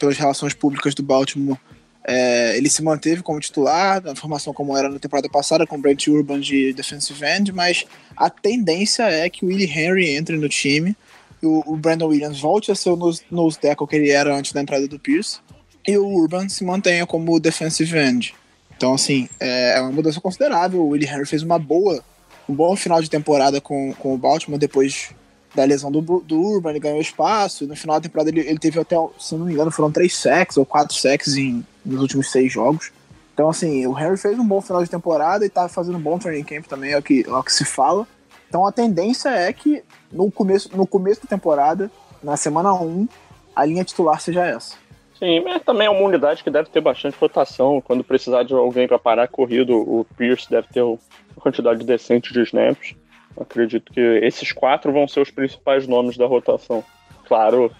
pelas 0.00 0.18
relações 0.18 0.52
públicas 0.52 0.96
do 0.96 1.02
Baltimore, 1.02 1.56
é, 2.04 2.56
ele 2.56 2.68
se 2.68 2.82
manteve 2.82 3.22
como 3.22 3.38
titular, 3.38 4.02
na 4.02 4.16
formação 4.16 4.52
como 4.52 4.76
era 4.76 4.88
na 4.88 4.98
temporada 4.98 5.28
passada, 5.28 5.64
com 5.64 5.80
Brent 5.80 6.08
Urban 6.08 6.40
de 6.40 6.72
defensive 6.72 7.24
end, 7.24 7.52
mas 7.52 7.84
a 8.16 8.28
tendência 8.28 9.04
é 9.04 9.30
que 9.30 9.44
o 9.44 9.48
Willie 9.48 9.70
Henry 9.70 10.16
entre 10.16 10.36
no 10.36 10.48
time, 10.48 10.96
o, 11.40 11.72
o 11.72 11.76
Brandon 11.76 12.08
Williams 12.08 12.40
volte 12.40 12.72
a 12.72 12.74
ser 12.74 12.90
o 12.90 12.96
nose 13.30 13.58
tackle 13.60 13.86
que 13.86 13.94
ele 13.94 14.10
era 14.10 14.34
antes 14.34 14.52
da 14.52 14.60
entrada 14.60 14.88
do 14.88 14.98
Pierce, 14.98 15.38
e 15.86 15.96
o 15.96 16.04
Urban 16.04 16.48
se 16.48 16.64
mantenha 16.64 17.06
como 17.06 17.38
defensive 17.38 17.96
end. 17.96 18.34
Então, 18.76 18.94
assim, 18.94 19.28
é, 19.38 19.76
é 19.76 19.80
uma 19.80 19.92
mudança 19.92 20.20
considerável. 20.20 20.80
O 20.80 20.88
Willie 20.88 21.08
Henry 21.08 21.26
fez 21.26 21.44
uma 21.44 21.60
boa, 21.60 22.02
um 22.48 22.54
bom 22.54 22.74
final 22.74 23.00
de 23.00 23.08
temporada 23.08 23.60
com, 23.60 23.94
com 23.94 24.12
o 24.12 24.18
Baltimore 24.18 24.58
depois 24.58 25.10
da 25.54 25.64
lesão 25.64 25.90
do, 25.90 26.00
do 26.00 26.40
Urban, 26.40 26.70
ele 26.70 26.80
ganhou 26.80 27.00
espaço. 27.00 27.66
No 27.66 27.76
final 27.76 27.96
da 27.96 28.08
temporada 28.08 28.30
ele, 28.30 28.40
ele 28.40 28.58
teve 28.58 28.80
até, 28.80 28.96
se 29.18 29.34
não 29.34 29.46
me 29.46 29.52
engano, 29.52 29.70
foram 29.70 29.90
três 29.90 30.16
sacks 30.16 30.56
ou 30.56 30.64
quatro 30.64 30.94
sacks 30.94 31.36
em, 31.36 31.64
nos 31.84 32.00
últimos 32.00 32.30
seis 32.30 32.52
jogos. 32.52 32.90
Então, 33.34 33.48
assim, 33.48 33.86
o 33.86 33.98
Henry 33.98 34.16
fez 34.16 34.38
um 34.38 34.46
bom 34.46 34.60
final 34.60 34.82
de 34.82 34.90
temporada 34.90 35.44
e 35.44 35.48
tá 35.48 35.68
fazendo 35.68 35.96
um 35.96 36.02
bom 36.02 36.18
training 36.18 36.44
camp 36.44 36.66
também, 36.66 36.92
é 36.92 36.98
o 36.98 37.02
que, 37.02 37.24
é 37.26 37.32
o 37.32 37.42
que 37.42 37.52
se 37.52 37.64
fala. 37.64 38.06
Então 38.52 38.66
a 38.66 38.70
tendência 38.70 39.30
é 39.30 39.50
que 39.50 39.82
no 40.12 40.30
começo, 40.30 40.76
no 40.76 40.86
começo 40.86 41.22
da 41.22 41.26
temporada, 41.26 41.90
na 42.22 42.36
semana 42.36 42.74
1, 42.74 43.08
a 43.56 43.64
linha 43.64 43.82
titular 43.82 44.20
seja 44.20 44.44
essa. 44.44 44.76
Sim, 45.18 45.40
mas 45.40 45.62
também 45.62 45.86
é 45.86 45.90
uma 45.90 46.02
unidade 46.02 46.44
que 46.44 46.50
deve 46.50 46.68
ter 46.68 46.82
bastante 46.82 47.16
rotação. 47.18 47.80
Quando 47.80 48.04
precisar 48.04 48.42
de 48.42 48.52
alguém 48.52 48.86
para 48.86 48.98
parar 48.98 49.22
a 49.22 49.28
corrida, 49.28 49.72
o 49.72 50.04
Pierce 50.18 50.50
deve 50.50 50.68
ter 50.68 50.82
uma 50.82 50.98
quantidade 51.36 51.82
decente 51.82 52.30
de 52.30 52.42
snaps. 52.42 52.94
Acredito 53.36 53.92
que 53.92 54.00
esses 54.00 54.52
quatro 54.52 54.92
vão 54.92 55.08
ser 55.08 55.20
os 55.20 55.30
principais 55.30 55.86
nomes 55.86 56.16
da 56.16 56.26
rotação. 56.26 56.84
Claro, 57.26 57.70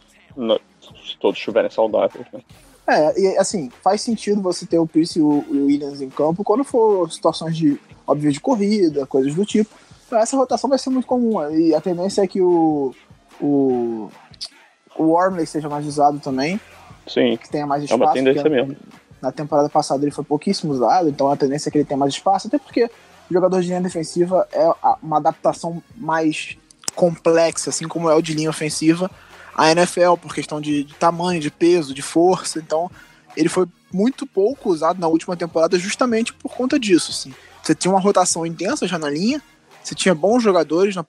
se 0.80 1.18
todos 1.18 1.38
estiverem 1.38 1.70
saudáveis. 1.70 2.26
Né? 2.32 2.40
É, 2.86 3.20
e 3.20 3.38
assim, 3.38 3.70
faz 3.82 4.00
sentido 4.00 4.42
você 4.42 4.66
ter 4.66 4.78
o 4.78 4.86
Pierce 4.86 5.18
e 5.18 5.22
o 5.22 5.44
Williams 5.50 6.00
em 6.00 6.10
campo 6.10 6.42
quando 6.42 6.64
for 6.64 7.10
situações 7.12 7.56
de, 7.56 7.78
óbvio, 8.06 8.32
de 8.32 8.40
corrida, 8.40 9.06
coisas 9.06 9.34
do 9.34 9.44
tipo. 9.44 9.70
Essa 10.10 10.36
rotação 10.36 10.68
vai 10.68 10.78
ser 10.78 10.90
muito 10.90 11.06
comum. 11.06 11.48
E 11.50 11.74
a 11.74 11.80
tendência 11.80 12.22
é 12.22 12.26
que 12.26 12.42
o, 12.42 12.94
o, 13.40 14.10
o 14.96 15.04
Wormley 15.04 15.46
seja 15.46 15.68
mais 15.68 15.86
usado 15.86 16.18
também. 16.20 16.60
Sim. 17.06 17.36
Que 17.36 17.48
tenha 17.48 17.66
mais 17.66 17.82
espaço. 17.82 18.02
É 18.02 18.06
uma 18.06 18.12
tendência 18.12 18.48
mesmo. 18.48 18.76
Na 19.22 19.32
temporada 19.32 19.68
passada 19.68 20.04
ele 20.04 20.10
foi 20.10 20.24
pouquíssimo 20.24 20.72
usado, 20.72 21.08
então 21.08 21.30
a 21.30 21.36
tendência 21.36 21.68
é 21.68 21.70
que 21.70 21.78
ele 21.78 21.84
tenha 21.84 21.96
mais 21.96 22.12
espaço, 22.12 22.48
até 22.48 22.58
porque 22.58 22.90
jogador 23.32 23.60
de 23.60 23.68
linha 23.68 23.80
defensiva 23.80 24.46
é 24.52 24.70
uma 25.02 25.16
adaptação 25.18 25.82
mais 25.96 26.56
complexa, 26.94 27.70
assim 27.70 27.88
como 27.88 28.08
é 28.10 28.14
o 28.14 28.22
de 28.22 28.34
linha 28.34 28.50
ofensiva, 28.50 29.10
a 29.54 29.70
NFL, 29.70 30.14
por 30.20 30.34
questão 30.34 30.60
de, 30.60 30.84
de 30.84 30.94
tamanho, 30.94 31.40
de 31.40 31.50
peso, 31.50 31.94
de 31.94 32.02
força. 32.02 32.58
Então, 32.58 32.90
ele 33.36 33.48
foi 33.48 33.66
muito 33.92 34.26
pouco 34.26 34.70
usado 34.70 35.00
na 35.00 35.06
última 35.06 35.36
temporada 35.36 35.78
justamente 35.78 36.32
por 36.32 36.54
conta 36.54 36.78
disso. 36.78 37.10
Assim. 37.10 37.34
Você 37.62 37.74
tinha 37.74 37.92
uma 37.92 38.00
rotação 38.00 38.46
intensa 38.46 38.86
já 38.86 38.98
na 38.98 39.10
linha, 39.10 39.42
você 39.82 39.94
tinha 39.94 40.14
bons 40.14 40.42
jogadores 40.42 40.94
na, 40.94 41.04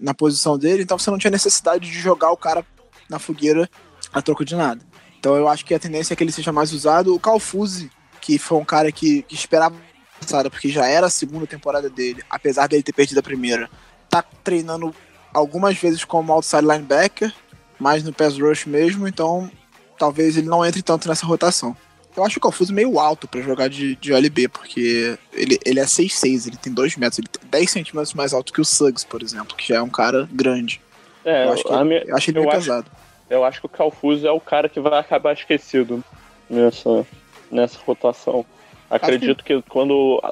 na 0.00 0.14
posição 0.14 0.58
dele, 0.58 0.82
então 0.82 0.98
você 0.98 1.10
não 1.10 1.18
tinha 1.18 1.30
necessidade 1.30 1.90
de 1.90 1.98
jogar 1.98 2.30
o 2.30 2.36
cara 2.36 2.64
na 3.08 3.18
fogueira 3.18 3.68
a 4.12 4.22
troco 4.22 4.44
de 4.44 4.56
nada. 4.56 4.80
Então 5.18 5.36
eu 5.36 5.48
acho 5.48 5.64
que 5.64 5.74
a 5.74 5.78
tendência 5.78 6.14
é 6.14 6.16
que 6.16 6.22
ele 6.22 6.32
seja 6.32 6.52
mais 6.52 6.72
usado. 6.72 7.14
O 7.14 7.20
Calfuse, 7.20 7.90
que 8.20 8.38
foi 8.38 8.58
um 8.58 8.64
cara 8.64 8.90
que, 8.90 9.22
que 9.22 9.34
esperava 9.34 9.76
passada, 10.24 10.50
porque 10.50 10.68
já 10.68 10.86
era 10.86 11.06
a 11.06 11.10
segunda 11.10 11.46
temporada 11.46 11.88
dele, 11.88 12.22
apesar 12.28 12.68
dele 12.68 12.82
ter 12.82 12.92
perdido 12.92 13.18
a 13.18 13.22
primeira, 13.22 13.68
tá 14.08 14.24
treinando 14.42 14.94
algumas 15.32 15.76
vezes 15.76 16.04
como 16.04 16.32
outside 16.32 16.62
linebacker, 16.62 17.32
mais 17.78 18.02
no 18.02 18.12
pass 18.12 18.38
rush 18.38 18.66
mesmo, 18.66 19.06
então 19.06 19.50
talvez 19.98 20.36
ele 20.36 20.48
não 20.48 20.64
entre 20.64 20.82
tanto 20.82 21.08
nessa 21.08 21.26
rotação. 21.26 21.76
Eu 22.16 22.24
acho 22.24 22.38
o 22.38 22.40
Calfuse 22.40 22.72
meio 22.72 23.00
alto 23.00 23.26
para 23.26 23.40
jogar 23.40 23.68
de, 23.68 23.96
de 23.96 24.12
OLB, 24.12 24.46
porque 24.46 25.18
ele, 25.32 25.58
ele 25.64 25.80
é 25.80 25.84
6'6", 25.84 26.46
ele 26.46 26.56
tem 26.56 26.72
2 26.72 26.96
metros, 26.96 27.18
ele 27.18 27.26
tem 27.26 27.48
10 27.50 27.70
centímetros 27.70 28.14
mais 28.14 28.32
alto 28.32 28.52
que 28.52 28.60
o 28.60 28.64
Suggs, 28.64 29.04
por 29.04 29.20
exemplo, 29.20 29.56
que 29.56 29.66
já 29.66 29.76
é 29.76 29.82
um 29.82 29.88
cara 29.88 30.28
grande. 30.32 30.80
É, 31.24 31.44
eu 31.44 31.52
acho, 31.52 31.64
que, 31.64 31.84
minha, 31.84 32.04
eu 32.04 32.16
acho 32.16 32.30
ele 32.30 32.38
meio 32.38 32.50
pesado 32.50 32.86
eu 33.28 33.44
acho 33.44 33.60
que 33.60 33.66
o 33.66 33.68
Calfuso 33.68 34.26
é 34.26 34.30
o 34.30 34.40
cara 34.40 34.68
que 34.68 34.80
vai 34.80 34.98
acabar 34.98 35.32
esquecido 35.32 36.02
nessa, 36.48 37.06
nessa 37.50 37.78
rotação. 37.84 38.44
Acredito 38.90 39.44
que... 39.44 39.60
que, 39.60 39.68
quando, 39.68 40.22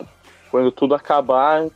quando 0.50 0.70
tudo 0.70 0.94
acabar, 0.94 1.66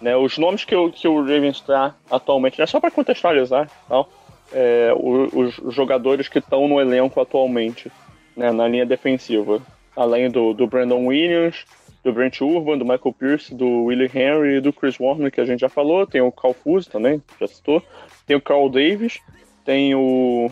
né, 0.00 0.16
os 0.16 0.38
nomes 0.38 0.64
que, 0.64 0.74
o, 0.74 0.90
que 0.90 1.08
o 1.08 1.20
Ravens 1.20 1.56
está 1.56 1.94
atualmente, 2.10 2.58
né, 2.58 2.66
só 2.66 2.80
para 2.80 2.90
contextualizar, 2.90 3.70
não, 3.88 4.06
é, 4.52 4.92
os, 4.96 5.58
os, 5.58 5.74
jogadores 5.74 6.28
que 6.28 6.38
estão 6.38 6.68
no 6.68 6.80
elenco 6.80 7.20
atualmente, 7.20 7.90
né, 8.36 8.50
na 8.52 8.68
linha 8.68 8.86
defensiva, 8.86 9.60
além 9.94 10.30
do, 10.30 10.52
do 10.52 10.66
Brandon 10.66 11.06
Williams, 11.06 11.64
do 12.04 12.12
Brent 12.12 12.40
Urban, 12.40 12.78
do 12.78 12.84
Michael 12.84 13.14
Pierce, 13.18 13.52
do 13.52 13.84
Willie 13.84 14.10
Henry 14.14 14.58
e 14.58 14.60
do 14.60 14.72
Chris 14.72 15.00
Warner, 15.00 15.32
que 15.32 15.40
a 15.40 15.44
gente 15.44 15.60
já 15.60 15.68
falou, 15.68 16.06
tem 16.06 16.20
o 16.20 16.30
Calfuso 16.30 16.88
também, 16.88 17.20
já 17.40 17.48
citou, 17.48 17.82
tem 18.24 18.36
o 18.36 18.40
Carl 18.40 18.68
Davis, 18.68 19.18
tem 19.64 19.92
o 19.94 20.48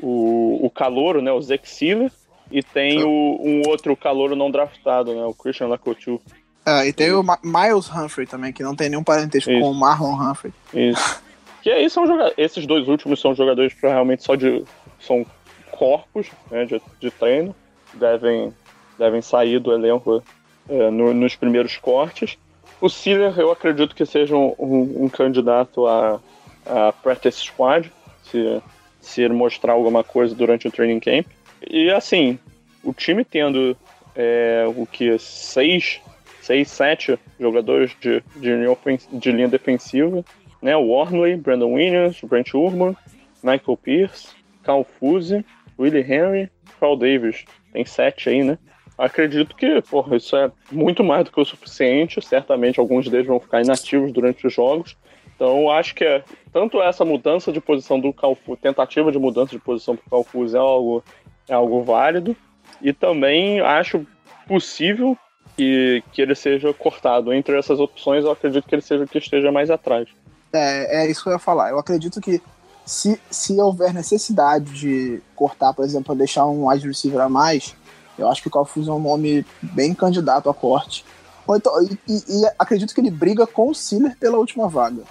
o, 0.00 0.66
o 0.66 0.70
calouro, 0.70 1.22
né, 1.22 1.32
o 1.32 1.40
Zack 1.40 1.68
Sealer, 1.68 2.10
e 2.50 2.62
tem 2.62 3.02
o, 3.02 3.08
um 3.08 3.62
outro 3.66 3.96
calouro 3.96 4.36
não 4.36 4.50
draftado, 4.50 5.14
né, 5.14 5.24
o 5.24 5.34
Christian 5.34 5.68
Lacotu. 5.68 6.20
Ah, 6.64 6.86
e 6.86 6.92
tem 6.92 7.12
o 7.12 7.22
Miles 7.22 7.90
Humphrey 7.90 8.26
também, 8.26 8.52
que 8.52 8.62
não 8.62 8.74
tem 8.74 8.88
nenhum 8.88 9.04
parentesco 9.04 9.50
Isso. 9.50 9.60
com 9.60 9.70
o 9.70 9.74
Marlon 9.74 10.14
Humphrey. 10.14 10.52
Isso. 10.72 11.22
que 11.62 11.70
aí 11.70 11.88
são 11.90 12.06
jogadores, 12.06 12.34
esses 12.38 12.66
dois 12.66 12.88
últimos 12.88 13.20
são 13.20 13.34
jogadores 13.34 13.74
realmente 13.80 14.22
só 14.22 14.34
de 14.34 14.64
são 15.00 15.26
corpos 15.70 16.30
né, 16.50 16.64
de, 16.64 16.80
de 17.00 17.10
treino, 17.10 17.54
devem 17.92 18.52
devem 18.98 19.20
sair 19.20 19.58
do 19.58 19.72
elenco 19.72 20.22
é, 20.68 20.90
no, 20.90 21.12
nos 21.12 21.34
primeiros 21.34 21.76
cortes. 21.76 22.38
O 22.80 22.88
Sealer 22.88 23.38
eu 23.38 23.50
acredito 23.50 23.94
que 23.94 24.06
seja 24.06 24.36
um, 24.36 24.54
um, 24.58 25.04
um 25.04 25.08
candidato 25.08 25.86
a, 25.86 26.20
a 26.66 26.92
practice 26.92 27.40
squad, 27.40 27.92
se 28.22 28.62
se 29.04 29.20
ele 29.22 29.34
mostrar 29.34 29.74
alguma 29.74 30.02
coisa 30.02 30.34
durante 30.34 30.66
o 30.66 30.70
training 30.70 30.98
camp. 30.98 31.26
E 31.68 31.90
assim, 31.90 32.38
o 32.82 32.92
time 32.92 33.24
tendo 33.24 33.76
é, 34.14 34.64
o 34.76 34.86
que? 34.86 35.18
Seis, 35.18 36.00
seis, 36.40 36.70
sete 36.70 37.18
jogadores 37.38 37.96
de, 38.00 38.22
de, 38.36 38.54
linha, 38.54 38.76
de 39.12 39.32
linha 39.32 39.48
defensiva, 39.48 40.24
né? 40.62 40.76
Warnley, 40.76 41.36
Brandon 41.36 41.72
Williams, 41.72 42.20
Brent 42.22 42.54
Urban, 42.54 42.94
Michael 43.42 43.76
Pierce, 43.82 44.28
Cal 44.62 44.84
Fuse, 44.84 45.44
Willie 45.78 46.00
Henry, 46.02 46.50
Carl 46.80 46.96
Davis. 46.96 47.44
Tem 47.72 47.84
sete 47.84 48.28
aí, 48.28 48.42
né? 48.42 48.58
Acredito 48.96 49.56
que, 49.56 49.82
porra, 49.82 50.16
isso 50.16 50.36
é 50.36 50.50
muito 50.70 51.02
mais 51.02 51.24
do 51.24 51.32
que 51.32 51.40
o 51.40 51.44
suficiente. 51.44 52.24
Certamente 52.24 52.78
alguns 52.78 53.08
deles 53.08 53.26
vão 53.26 53.40
ficar 53.40 53.62
inativos 53.62 54.12
durante 54.12 54.46
os 54.46 54.52
jogos. 54.52 54.96
Então, 55.34 55.68
acho 55.68 55.94
que 55.96 56.04
é, 56.04 56.22
tanto 56.52 56.80
essa 56.80 57.04
mudança 57.04 57.50
de 57.50 57.60
posição 57.60 57.98
do 57.98 58.12
Calfu, 58.12 58.56
tentativa 58.56 59.10
de 59.10 59.18
mudança 59.18 59.50
de 59.50 59.58
posição 59.58 59.96
para 59.96 60.06
o 60.06 60.10
Calfuz 60.10 60.54
é 60.54 60.58
algo, 60.58 61.02
é 61.48 61.54
algo 61.54 61.82
válido. 61.82 62.36
E 62.80 62.92
também 62.92 63.60
acho 63.60 64.06
possível 64.46 65.16
que, 65.56 66.02
que 66.12 66.20
ele 66.20 66.34
seja 66.34 66.72
cortado. 66.72 67.32
Entre 67.32 67.58
essas 67.58 67.80
opções, 67.80 68.24
eu 68.24 68.30
acredito 68.30 68.66
que 68.66 68.74
ele 68.74 68.82
seja 68.82 69.04
o 69.04 69.08
que 69.08 69.18
esteja 69.18 69.50
mais 69.50 69.70
atrás. 69.70 70.08
É, 70.52 71.04
é 71.04 71.10
isso 71.10 71.22
que 71.22 71.28
eu 71.28 71.32
ia 71.32 71.38
falar. 71.38 71.70
Eu 71.70 71.78
acredito 71.78 72.20
que 72.20 72.40
se, 72.84 73.20
se 73.30 73.60
houver 73.60 73.94
necessidade 73.94 74.72
de 74.72 75.22
cortar, 75.34 75.72
por 75.72 75.84
exemplo, 75.84 76.14
deixar 76.14 76.46
um 76.46 76.68
wide 76.68 76.86
receiver 76.86 77.20
a 77.20 77.28
mais, 77.28 77.74
eu 78.18 78.28
acho 78.28 78.42
que 78.42 78.48
o 78.48 78.50
Calfuz 78.50 78.86
é 78.86 78.92
um 78.92 79.00
nome 79.00 79.44
bem 79.62 79.94
candidato 79.94 80.50
a 80.50 80.54
corte. 80.54 81.04
Então, 81.48 81.82
e, 81.82 81.98
e, 82.08 82.46
acredito 82.58 82.94
que 82.94 83.00
ele 83.00 83.10
briga 83.10 83.46
com 83.46 83.70
o 83.70 83.74
Siller 83.74 84.16
pela 84.18 84.38
última 84.38 84.68
vaga 84.68 85.02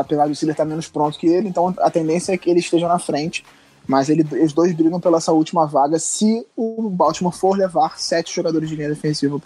apesar 0.00 0.26
do 0.26 0.34
Steelers 0.34 0.54
estar 0.54 0.64
menos 0.64 0.88
pronto 0.88 1.18
que 1.18 1.26
ele, 1.26 1.48
então 1.48 1.74
a 1.78 1.90
tendência 1.90 2.32
é 2.32 2.38
que 2.38 2.50
ele 2.50 2.60
esteja 2.60 2.88
na 2.88 2.98
frente. 2.98 3.44
Mas 3.86 4.08
ele, 4.08 4.24
os 4.42 4.52
dois 4.52 4.72
brigam 4.72 5.00
pela 5.00 5.18
essa 5.18 5.32
última 5.32 5.66
vaga 5.66 5.98
se 5.98 6.46
o 6.56 6.88
Baltimore 6.88 7.34
for 7.34 7.56
levar 7.56 7.98
sete 7.98 8.34
jogadores 8.34 8.68
de 8.68 8.76
linha 8.76 8.88
defensiva 8.88 9.38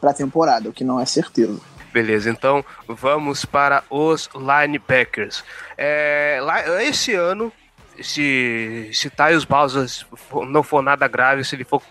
para 0.00 0.10
a 0.10 0.14
temporada, 0.14 0.68
o 0.68 0.72
que 0.72 0.84
não 0.84 0.98
é 0.98 1.06
certeza. 1.06 1.58
Beleza, 1.92 2.28
então 2.28 2.64
vamos 2.86 3.44
para 3.44 3.82
os 3.88 4.28
linebackers. 4.34 5.42
É, 5.78 6.38
lá, 6.42 6.82
esse 6.82 7.14
ano, 7.14 7.50
se, 8.02 8.90
se 8.92 9.08
Tyus 9.08 9.44
Bowser 9.44 9.86
não 10.48 10.62
for 10.62 10.82
nada 10.82 11.08
grave, 11.08 11.44
se 11.44 11.56
ele 11.56 11.64
for 11.64 11.82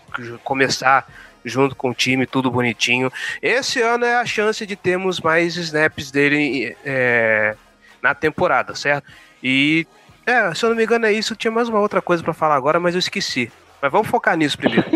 começar 0.44 1.06
junto 1.44 1.74
com 1.76 1.90
o 1.90 1.94
time, 1.94 2.26
tudo 2.26 2.50
bonitinho, 2.50 3.10
esse 3.40 3.80
ano 3.80 4.04
é 4.04 4.16
a 4.16 4.26
chance 4.26 4.66
de 4.66 4.76
termos 4.76 5.20
mais 5.20 5.56
snaps 5.56 6.10
dele 6.10 6.76
é, 6.84 7.56
na 8.02 8.14
temporada, 8.14 8.74
certo? 8.74 9.10
E 9.42 9.86
é, 10.26 10.54
se 10.54 10.64
eu 10.64 10.70
não 10.70 10.76
me 10.76 10.84
engano 10.84 11.06
é 11.06 11.12
isso. 11.12 11.36
Tinha 11.36 11.50
mais 11.50 11.68
uma 11.68 11.78
outra 11.78 12.02
coisa 12.02 12.22
para 12.22 12.34
falar 12.34 12.56
agora, 12.56 12.80
mas 12.80 12.94
eu 12.94 12.98
esqueci. 12.98 13.50
Mas 13.80 13.92
vamos 13.92 14.08
focar 14.08 14.36
nisso 14.36 14.58
primeiro. 14.58 14.84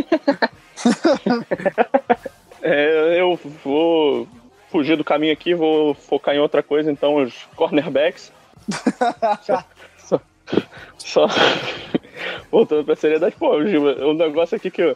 é, 2.60 3.20
eu 3.20 3.38
vou 3.64 4.26
fugir 4.70 4.96
do 4.96 5.04
caminho 5.04 5.32
aqui, 5.32 5.54
vou 5.54 5.94
focar 5.94 6.34
em 6.34 6.40
outra 6.40 6.62
coisa, 6.62 6.90
então 6.90 7.16
os 7.16 7.46
cornerbacks. 7.54 8.32
só, 9.42 9.64
só, 9.98 10.20
só, 10.98 11.26
voltando 12.50 12.84
pra 12.84 12.96
seriedade, 12.96 13.34
pô, 13.38 13.64
Gil, 13.64 13.82
o 13.82 14.14
negócio 14.14 14.56
aqui 14.56 14.70
que, 14.70 14.82
eu, 14.82 14.94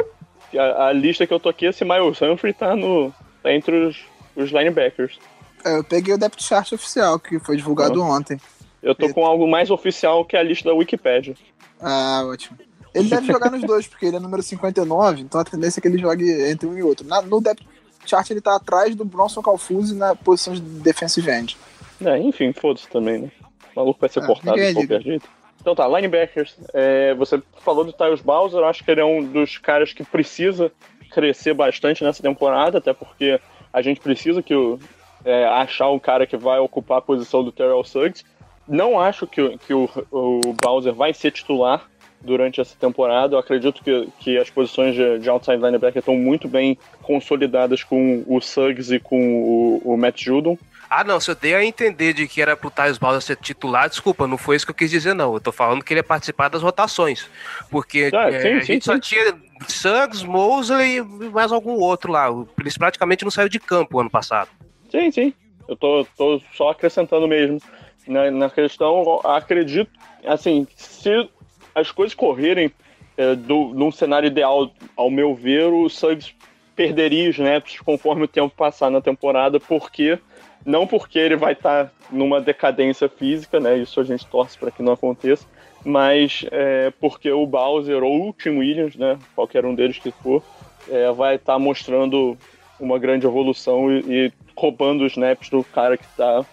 que 0.50 0.58
a, 0.58 0.86
a, 0.86 0.92
lista 0.92 1.26
que 1.26 1.34
eu 1.34 1.40
tô 1.40 1.48
aqui, 1.48 1.66
esse 1.66 1.84
Miles 1.84 2.20
Humphrey 2.20 2.52
tá, 2.52 2.76
no, 2.76 3.12
tá 3.42 3.52
entre 3.52 3.86
os, 3.86 4.04
os 4.36 4.50
linebackers. 4.50 5.18
É, 5.64 5.76
eu 5.76 5.84
peguei 5.84 6.14
o 6.14 6.18
depth 6.18 6.40
chart 6.40 6.72
oficial 6.72 7.18
que 7.18 7.38
foi 7.38 7.56
divulgado 7.56 8.02
ah. 8.02 8.06
ontem. 8.06 8.38
Eu 8.84 8.94
tô 8.94 9.12
com 9.12 9.24
algo 9.24 9.48
mais 9.48 9.70
oficial 9.70 10.24
que 10.24 10.36
a 10.36 10.42
lista 10.42 10.68
da 10.68 10.74
Wikipedia. 10.74 11.34
Ah, 11.80 12.22
ótimo. 12.26 12.58
Ele 12.94 13.08
deve 13.08 13.26
jogar 13.26 13.50
nos 13.50 13.62
dois, 13.62 13.88
porque 13.88 14.06
ele 14.06 14.16
é 14.16 14.20
número 14.20 14.42
59, 14.42 15.22
então 15.22 15.40
a 15.40 15.44
tendência 15.44 15.80
é 15.80 15.82
que 15.82 15.88
ele 15.88 15.98
jogue 15.98 16.30
entre 16.48 16.68
um 16.68 16.78
e 16.78 16.82
outro. 16.82 17.06
Na, 17.06 17.20
no 17.22 17.40
depth 17.40 17.64
chart 18.06 18.30
ele 18.30 18.40
tá 18.40 18.56
atrás 18.56 18.94
do 18.94 19.04
Bronson 19.04 19.42
Calfuse 19.42 19.94
na 19.94 20.14
posição 20.14 20.54
de 20.54 20.60
defensive 20.60 21.28
end. 21.30 21.56
É, 22.04 22.18
enfim, 22.18 22.52
foda-se 22.52 22.88
também, 22.88 23.22
né? 23.22 23.30
O 23.74 23.80
maluco 23.80 23.98
vai 23.98 24.08
ser 24.08 24.22
é, 24.22 24.26
cortado 24.26 24.56
de 24.56 24.74
qualquer 24.74 25.02
jeito. 25.02 25.28
Então 25.60 25.74
tá, 25.74 25.88
linebackers. 25.88 26.56
É, 26.74 27.14
você 27.14 27.42
falou 27.60 27.84
do 27.84 27.92
Tyus 27.92 28.20
Bowser, 28.20 28.60
eu 28.60 28.66
acho 28.66 28.84
que 28.84 28.90
ele 28.90 29.00
é 29.00 29.04
um 29.04 29.24
dos 29.24 29.56
caras 29.56 29.92
que 29.92 30.04
precisa 30.04 30.70
crescer 31.10 31.54
bastante 31.54 32.04
nessa 32.04 32.22
temporada, 32.22 32.78
até 32.78 32.92
porque 32.92 33.40
a 33.72 33.80
gente 33.80 34.00
precisa 34.00 34.42
que 34.42 34.54
o, 34.54 34.78
é, 35.24 35.46
achar 35.46 35.90
um 35.90 35.98
cara 35.98 36.26
que 36.26 36.36
vai 36.36 36.58
ocupar 36.58 36.98
a 36.98 37.02
posição 37.02 37.42
do 37.42 37.50
Terrell 37.50 37.82
Suggs. 37.82 38.24
Não 38.66 38.99
acho 38.99 39.26
que, 39.26 39.59
que 39.59 39.75
o, 39.75 39.88
o 40.11 40.54
Bowser 40.62 40.94
vai 40.94 41.12
ser 41.12 41.30
titular 41.30 41.87
durante 42.25 42.61
essa 42.61 42.75
temporada. 42.76 43.35
Eu 43.35 43.38
acredito 43.38 43.83
que, 43.83 44.09
que 44.18 44.38
as 44.38 44.50
posições 44.50 44.94
de, 44.94 45.18
de 45.18 45.28
outside 45.28 45.62
linebacker 45.62 46.00
estão 46.00 46.16
muito 46.16 46.49
bem 46.49 46.78
consolidadas 47.02 47.85
com 47.85 48.25
o 48.26 48.40
Suggs 48.40 48.94
e 48.94 48.99
com 48.99 49.42
o, 49.42 49.83
o 49.85 49.97
Matt 49.97 50.23
Judon. 50.23 50.59
Ah, 50.88 51.02
não, 51.02 51.18
se 51.18 51.30
eu 51.30 51.35
dei 51.35 51.54
a 51.54 51.64
entender 51.64 52.12
de 52.12 52.28
que 52.28 52.40
era 52.40 52.56
pro 52.56 52.71
Tyus 52.71 52.99
Bowser 52.99 53.21
ser 53.21 53.37
titular, 53.37 53.88
desculpa, 53.88 54.26
não 54.26 54.38
foi 54.38 54.56
isso 54.56 54.64
que 54.64 54.71
eu 54.71 54.76
quis 54.76 54.90
dizer, 54.90 55.14
não. 55.14 55.35
Eu 55.35 55.40
tô 55.40 55.50
falando 55.50 55.83
que 55.83 55.92
ele 55.92 56.00
ia 56.00 56.04
participar 56.04 56.49
das 56.49 56.62
rotações. 56.62 57.28
Porque 57.71 58.11
ah, 58.14 58.28
é, 58.28 58.40
sim, 58.40 58.49
a 58.49 58.61
sim, 58.61 58.66
gente 58.66 58.85
sim. 58.85 58.92
só 58.92 58.99
tinha 58.99 59.35
Suggs, 59.66 60.25
Mosley 60.25 60.99
e 60.99 61.02
mais 61.30 61.52
algum 61.52 61.75
outro 61.75 62.12
lá. 62.12 62.28
Eles 62.59 62.78
praticamente 62.78 63.25
não 63.25 63.30
saiu 63.30 63.49
de 63.49 63.59
campo 63.59 63.99
ano 63.99 64.11
passado. 64.11 64.50
Sim, 64.90 65.11
sim. 65.11 65.35
Eu 65.66 65.76
tô, 65.76 66.06
tô 66.16 66.40
só 66.54 66.71
acrescentando 66.71 67.26
mesmo 67.26 67.59
na, 68.06 68.30
na 68.30 68.50
questão, 68.50 69.20
acredito, 69.25 69.90
assim, 70.25 70.66
se 70.76 71.28
as 71.75 71.90
coisas 71.90 72.14
correrem 72.14 72.70
é, 73.16 73.34
do, 73.34 73.68
num 73.75 73.90
cenário 73.90 74.26
ideal, 74.26 74.70
ao 74.96 75.11
meu 75.11 75.34
ver, 75.34 75.66
o 75.66 75.88
Suggs 75.88 76.34
perderia 76.75 77.30
os 77.30 77.38
snaps 77.38 77.80
conforme 77.80 78.25
o 78.25 78.28
tempo 78.28 78.54
passar 78.54 78.90
na 78.90 79.00
temporada, 79.00 79.61
porque 79.61 80.18
não 80.64 80.87
porque 80.87 81.18
ele 81.18 81.37
vai 81.37 81.52
estar 81.52 81.87
tá 81.87 81.92
numa 82.11 82.40
decadência 82.40 83.08
física, 83.08 83.61
né? 83.61 83.76
Isso 83.78 84.00
a 84.00 84.04
gente 84.04 84.26
torce 84.26 84.58
para 84.58 84.70
que 84.70 84.82
não 84.82 84.92
aconteça, 84.92 85.46
mas 85.84 86.44
é, 86.50 86.92
porque 87.00 87.30
o 87.30 87.46
Bowser 87.46 88.02
ou 88.02 88.30
o 88.30 88.32
Tim 88.32 88.58
Williams, 88.58 88.96
né? 88.96 89.18
Qualquer 89.34 89.64
um 89.64 89.75
deles 89.75 89.99
que 89.99 90.10
for, 90.10 90.43
é, 90.88 91.12
vai 91.12 91.36
estar 91.36 91.54
tá 91.54 91.58
mostrando 91.58 92.36
uma 92.80 92.99
grande 92.99 93.26
evolução 93.26 93.90
e, 93.93 94.00
e 94.08 94.32
roubando 94.56 95.04
os 95.04 95.12
snaps 95.12 95.50
do 95.50 95.62
cara 95.62 95.97
que 95.97 96.04
está 96.04 96.45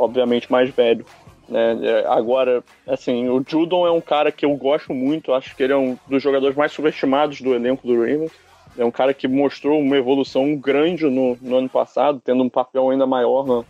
obviamente 0.00 0.50
mais 0.50 0.70
velho. 0.70 1.04
Né? 1.48 2.04
Agora, 2.06 2.62
assim, 2.86 3.28
o 3.28 3.44
Judon 3.46 3.86
é 3.86 3.90
um 3.90 4.00
cara 4.00 4.30
que 4.30 4.44
eu 4.46 4.54
gosto 4.56 4.94
muito, 4.94 5.32
acho 5.32 5.54
que 5.56 5.62
ele 5.62 5.72
é 5.72 5.76
um 5.76 5.98
dos 6.08 6.22
jogadores 6.22 6.56
mais 6.56 6.72
subestimados 6.72 7.40
do 7.40 7.54
elenco 7.54 7.86
do 7.86 7.94
Ravens. 7.94 8.32
É 8.78 8.84
um 8.84 8.90
cara 8.90 9.12
que 9.12 9.26
mostrou 9.26 9.80
uma 9.80 9.96
evolução 9.96 10.54
grande 10.56 11.04
no, 11.04 11.36
no 11.42 11.56
ano 11.56 11.68
passado, 11.68 12.22
tendo 12.24 12.42
um 12.42 12.48
papel 12.48 12.88
ainda 12.88 13.04
maior 13.04 13.44
na, 13.44 13.64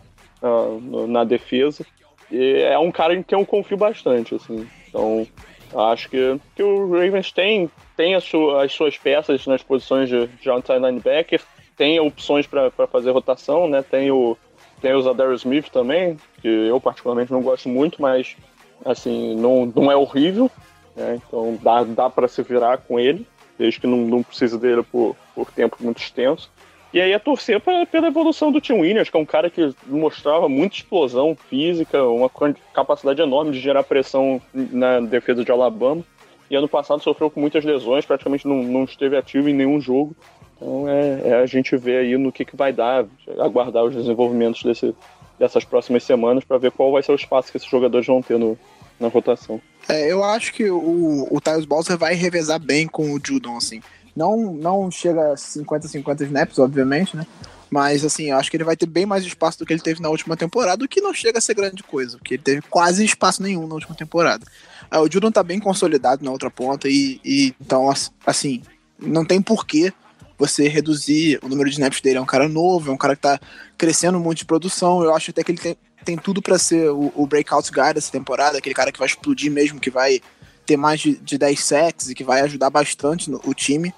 na, 0.79 1.07
na, 1.07 1.23
defesa. 1.23 1.83
E 2.31 2.61
é 2.61 2.77
um 2.77 2.91
cara 2.91 3.15
em 3.15 3.23
quem 3.23 3.37
eu 3.37 3.45
confio 3.45 3.77
bastante, 3.77 4.35
assim. 4.35 4.67
Então, 4.87 5.27
acho 5.75 6.07
que, 6.07 6.39
que 6.55 6.61
o 6.61 6.91
Ravens 6.91 7.31
tem, 7.31 7.69
tem 7.97 8.13
as, 8.13 8.23
sua, 8.23 8.63
as 8.63 8.71
suas 8.71 8.95
peças 8.95 9.47
nas 9.47 9.63
posições 9.63 10.07
de, 10.07 10.27
de 10.27 10.49
outside 10.51 10.79
linebacker, 10.79 11.41
tem 11.75 11.99
opções 11.99 12.45
para 12.45 12.69
fazer 12.87 13.09
rotação, 13.09 13.67
né? 13.67 13.81
Tem 13.81 14.11
o, 14.11 14.37
tem 14.81 14.93
o 14.93 15.01
Zadar 15.01 15.31
Smith 15.33 15.69
também, 15.69 16.17
que 16.41 16.47
eu 16.47 16.79
particularmente 16.81 17.31
não 17.31 17.41
gosto 17.41 17.69
muito, 17.69 18.01
mas 18.01 18.35
assim, 18.83 19.35
não, 19.35 19.65
não 19.65 19.91
é 19.91 19.95
horrível. 19.95 20.49
Né? 20.95 21.19
Então 21.25 21.57
dá, 21.61 21.83
dá 21.83 22.09
para 22.09 22.27
se 22.27 22.41
virar 22.41 22.77
com 22.79 22.99
ele, 22.99 23.25
desde 23.57 23.79
que 23.79 23.87
não, 23.87 23.97
não 23.97 24.23
precisa 24.23 24.57
dele 24.57 24.83
por, 24.83 25.15
por 25.35 25.51
tempo 25.51 25.77
muito 25.79 26.01
extenso. 26.01 26.51
E 26.93 26.99
aí 26.99 27.13
é 27.13 27.19
torcer 27.19 27.61
pra, 27.61 27.85
pela 27.85 28.07
evolução 28.07 28.51
do 28.51 28.59
Tim 28.59 28.73
Williams, 28.73 29.09
que 29.09 29.15
é 29.15 29.19
um 29.19 29.25
cara 29.25 29.49
que 29.49 29.73
mostrava 29.85 30.49
muita 30.49 30.75
explosão 30.75 31.37
física, 31.49 32.03
uma 32.03 32.29
capacidade 32.73 33.21
enorme 33.21 33.51
de 33.51 33.59
gerar 33.59 33.83
pressão 33.83 34.41
na 34.53 34.99
defesa 34.99 35.45
de 35.45 35.51
Alabama. 35.51 36.03
E 36.49 36.55
ano 36.55 36.67
passado 36.67 37.01
sofreu 37.01 37.31
com 37.31 37.39
muitas 37.39 37.63
lesões, 37.63 38.05
praticamente 38.05 38.45
não, 38.45 38.61
não 38.61 38.83
esteve 38.83 39.15
ativo 39.15 39.47
em 39.47 39.53
nenhum 39.53 39.79
jogo. 39.79 40.13
Então 40.61 40.87
é, 40.87 41.21
é, 41.29 41.33
a 41.41 41.45
gente 41.47 41.75
ver 41.75 41.97
aí 41.97 42.17
no 42.17 42.31
que, 42.31 42.45
que 42.45 42.55
vai 42.55 42.71
dar, 42.71 43.05
aguardar 43.39 43.83
os 43.83 43.95
desenvolvimentos 43.95 44.61
desse, 44.61 44.95
dessas 45.39 45.65
próximas 45.65 46.03
semanas 46.03 46.43
para 46.43 46.59
ver 46.59 46.71
qual 46.71 46.91
vai 46.91 47.01
ser 47.01 47.11
o 47.11 47.15
espaço 47.15 47.51
que 47.51 47.57
esses 47.57 47.67
jogadores 47.67 48.05
vão 48.05 48.21
ter 48.21 48.37
no, 48.37 48.57
na 48.99 49.07
rotação. 49.07 49.59
É, 49.89 50.11
eu 50.11 50.23
acho 50.23 50.53
que 50.53 50.69
o, 50.69 51.27
o 51.31 51.41
Tyus 51.41 51.65
Balser 51.65 51.97
vai 51.97 52.13
revezar 52.13 52.59
bem 52.59 52.87
com 52.87 53.11
o 53.11 53.19
Judon, 53.21 53.57
assim. 53.57 53.81
Não, 54.15 54.53
não 54.53 54.91
chega 54.91 55.31
a 55.31 55.35
50-50 55.35 56.21
snaps, 56.21 56.59
obviamente, 56.59 57.17
né? 57.17 57.25
Mas, 57.69 58.03
assim, 58.03 58.29
eu 58.29 58.37
acho 58.37 58.51
que 58.51 58.57
ele 58.57 58.65
vai 58.65 58.75
ter 58.75 58.85
bem 58.85 59.05
mais 59.05 59.23
espaço 59.23 59.57
do 59.57 59.65
que 59.65 59.71
ele 59.71 59.81
teve 59.81 60.01
na 60.01 60.09
última 60.09 60.35
temporada, 60.35 60.83
o 60.83 60.87
que 60.87 60.99
não 60.99 61.13
chega 61.13 61.39
a 61.39 61.41
ser 61.41 61.53
grande 61.55 61.81
coisa, 61.81 62.17
porque 62.17 62.33
ele 62.33 62.43
teve 62.43 62.61
quase 62.63 63.03
espaço 63.03 63.41
nenhum 63.41 63.65
na 63.65 63.73
última 63.73 63.95
temporada. 63.95 64.45
É, 64.91 64.99
o 64.99 65.09
Judon 65.09 65.31
tá 65.31 65.41
bem 65.41 65.59
consolidado 65.59 66.23
na 66.23 66.31
outra 66.31 66.51
ponta 66.51 66.89
e, 66.89 67.21
e 67.23 67.55
então, 67.61 67.89
assim, 68.25 68.61
não 68.99 69.23
tem 69.23 69.41
porquê 69.41 69.93
você 70.41 70.67
reduzir 70.67 71.39
o 71.43 71.47
número 71.47 71.69
de 71.69 71.75
snaps 71.75 72.01
dele. 72.01 72.17
É 72.17 72.21
um 72.21 72.25
cara 72.25 72.49
novo, 72.49 72.89
é 72.89 72.93
um 72.93 72.97
cara 72.97 73.15
que 73.15 73.21
tá 73.21 73.39
crescendo 73.77 74.19
muito 74.19 74.39
de 74.39 74.45
produção. 74.45 75.03
Eu 75.03 75.13
acho 75.13 75.29
até 75.29 75.43
que 75.43 75.51
ele 75.51 75.59
tem, 75.59 75.77
tem 76.03 76.17
tudo 76.17 76.41
para 76.41 76.57
ser 76.57 76.89
o, 76.89 77.13
o, 77.15 77.27
breakout 77.27 77.71
guy 77.71 77.93
dessa 77.93 78.11
temporada, 78.11 78.57
aquele 78.57 78.73
cara 78.73 78.91
que 78.91 78.97
vai 78.97 79.07
explodir 79.07 79.51
mesmo, 79.51 79.79
que 79.79 79.91
vai 79.91 80.19
ter 80.65 80.77
mais 80.77 80.99
de, 80.99 81.15
de 81.17 81.37
10 81.37 81.63
sacks 81.63 82.09
e 82.09 82.15
que 82.15 82.23
vai 82.23 82.41
ajudar 82.41 82.71
bastante 82.71 83.29
no, 83.29 83.39
o 83.45 83.53
time. 83.53 83.93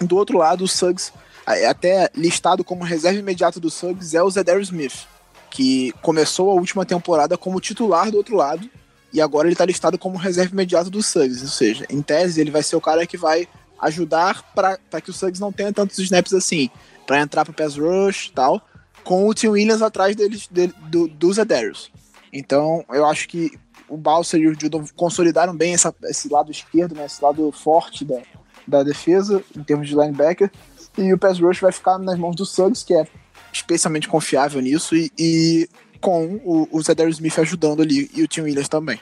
Do 0.00 0.16
outro 0.16 0.36
lado, 0.36 0.64
o 0.64 0.68
Suggs, 0.68 1.12
até 1.46 2.10
listado 2.16 2.64
como 2.64 2.82
reserva 2.82 3.20
imediata 3.20 3.60
do 3.60 3.70
Suggs, 3.70 4.16
é 4.16 4.22
o 4.22 4.28
Zedarius 4.28 4.68
Smith, 4.68 5.06
que 5.48 5.92
começou 6.02 6.50
a 6.50 6.54
última 6.54 6.84
temporada 6.84 7.38
como 7.38 7.60
titular 7.60 8.10
do 8.10 8.16
outro 8.16 8.34
lado 8.34 8.68
e 9.12 9.20
agora 9.20 9.46
ele 9.46 9.54
tá 9.54 9.64
listado 9.64 9.96
como 9.96 10.18
reserva 10.18 10.52
imediata 10.52 10.90
do 10.90 11.00
Suggs, 11.00 11.40
ou 11.40 11.48
seja, 11.48 11.86
em 11.88 12.02
tese 12.02 12.40
ele 12.40 12.50
vai 12.50 12.64
ser 12.64 12.74
o 12.74 12.80
cara 12.80 13.06
que 13.06 13.16
vai 13.16 13.46
ajudar 13.80 14.42
para 14.54 15.00
que 15.00 15.10
o 15.10 15.12
Suggs 15.12 15.40
não 15.40 15.52
tenha 15.52 15.72
tantos 15.72 15.98
snaps 15.98 16.32
assim, 16.32 16.70
para 17.06 17.20
entrar 17.20 17.44
para 17.44 17.54
pass 17.54 17.76
rush 17.76 18.30
tal, 18.34 18.60
com 19.02 19.28
o 19.28 19.34
Tim 19.34 19.48
Williams 19.48 19.82
atrás 19.82 20.16
deles, 20.16 20.48
dele, 20.48 20.72
do, 20.88 21.06
do 21.08 21.32
Zedarius. 21.32 21.92
Então, 22.32 22.84
eu 22.90 23.06
acho 23.06 23.28
que 23.28 23.52
o 23.88 23.96
Balser 23.96 24.40
e 24.40 24.48
o 24.48 24.58
Judon 24.58 24.84
consolidaram 24.96 25.54
bem 25.54 25.74
essa, 25.74 25.94
esse 26.04 26.28
lado 26.28 26.50
esquerdo, 26.50 26.94
né, 26.94 27.04
esse 27.04 27.22
lado 27.22 27.52
forte 27.52 28.04
da, 28.04 28.20
da 28.66 28.82
defesa, 28.82 29.42
em 29.56 29.62
termos 29.62 29.88
de 29.88 29.94
linebacker, 29.94 30.50
e 30.96 31.12
o 31.12 31.18
pass 31.18 31.38
rush 31.38 31.60
vai 31.60 31.72
ficar 31.72 31.98
nas 31.98 32.18
mãos 32.18 32.34
do 32.34 32.46
Suggs, 32.46 32.84
que 32.84 32.94
é 32.94 33.06
especialmente 33.52 34.08
confiável 34.08 34.60
nisso, 34.60 34.96
e, 34.96 35.12
e 35.18 35.68
com 36.00 36.40
o, 36.44 36.68
o 36.72 36.82
Zedarius 36.82 37.16
Smith 37.16 37.38
ajudando 37.38 37.82
ali, 37.82 38.10
e 38.14 38.22
o 38.22 38.28
Tim 38.28 38.42
Williams 38.42 38.68
também. 38.68 38.98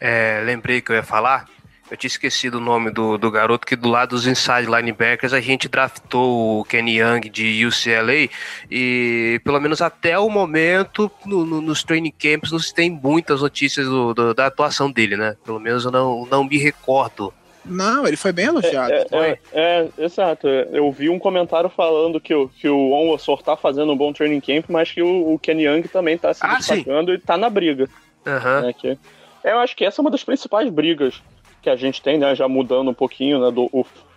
É, 0.00 0.42
lembrei 0.44 0.80
que 0.80 0.92
eu 0.92 0.96
ia 0.96 1.02
falar 1.02 1.48
Eu 1.90 1.96
tinha 1.98 2.08
esquecido 2.08 2.56
o 2.56 2.60
nome 2.60 2.90
do, 2.90 3.18
do 3.18 3.30
garoto, 3.30 3.66
que 3.66 3.76
do 3.76 3.90
lado 3.90 4.10
dos 4.10 4.26
inside 4.26 4.66
linebackers 4.66 5.34
a 5.34 5.40
gente 5.40 5.68
draftou 5.68 6.60
o 6.60 6.64
Kenny 6.64 6.98
Young 6.98 7.28
de 7.28 7.66
UCLA 7.66 8.30
e 8.70 9.40
pelo 9.44 9.60
menos 9.60 9.82
até 9.82 10.18
o 10.18 10.30
momento 10.30 11.10
no, 11.26 11.44
no, 11.44 11.60
nos 11.60 11.84
training 11.84 12.12
camps 12.12 12.50
não 12.50 12.58
se 12.58 12.74
tem 12.74 12.90
muitas 12.90 13.42
notícias 13.42 13.86
do, 13.86 14.14
do, 14.14 14.34
da 14.34 14.46
atuação 14.46 14.90
dele, 14.90 15.16
né? 15.16 15.36
Pelo 15.44 15.60
menos 15.60 15.84
eu 15.84 15.90
não, 15.90 16.24
não 16.26 16.44
me 16.44 16.56
recordo. 16.56 17.32
Não, 17.64 18.06
ele 18.06 18.16
foi 18.16 18.32
bem 18.32 18.46
elogiado. 18.46 18.92
É, 18.92 19.06
é, 19.10 19.18
é, 19.20 19.38
é, 19.52 19.88
exato. 19.98 20.46
Eu 20.46 20.90
vi 20.90 21.08
um 21.08 21.18
comentário 21.18 21.68
falando 21.70 22.20
que 22.20 22.34
o, 22.34 22.48
que 22.48 22.68
o 22.68 22.92
Onwasor 22.92 23.42
tá 23.42 23.56
fazendo 23.56 23.92
um 23.92 23.96
bom 23.96 24.12
training 24.12 24.40
camp, 24.40 24.66
mas 24.68 24.90
que 24.90 25.02
o, 25.02 25.34
o 25.34 25.38
Kenny 25.38 25.64
Young 25.64 25.82
também 25.82 26.16
tá 26.16 26.32
se 26.32 26.40
ah, 26.44 26.56
destacando 26.56 27.12
sim. 27.12 27.16
e 27.16 27.18
tá 27.18 27.36
na 27.36 27.48
briga. 27.48 27.88
Uhum. 28.26 28.66
Né, 28.66 28.72
que, 28.72 28.98
eu 29.44 29.58
acho 29.58 29.76
que 29.76 29.84
essa 29.84 30.00
é 30.00 30.02
uma 30.02 30.10
das 30.10 30.24
principais 30.24 30.70
brigas 30.70 31.22
que 31.64 31.70
a 31.70 31.76
gente 31.76 32.00
tem, 32.02 32.18
né? 32.18 32.34
Já 32.34 32.46
mudando 32.46 32.90
um 32.90 32.94
pouquinho 32.94 33.40
né, 33.40 33.50
do 33.50 33.68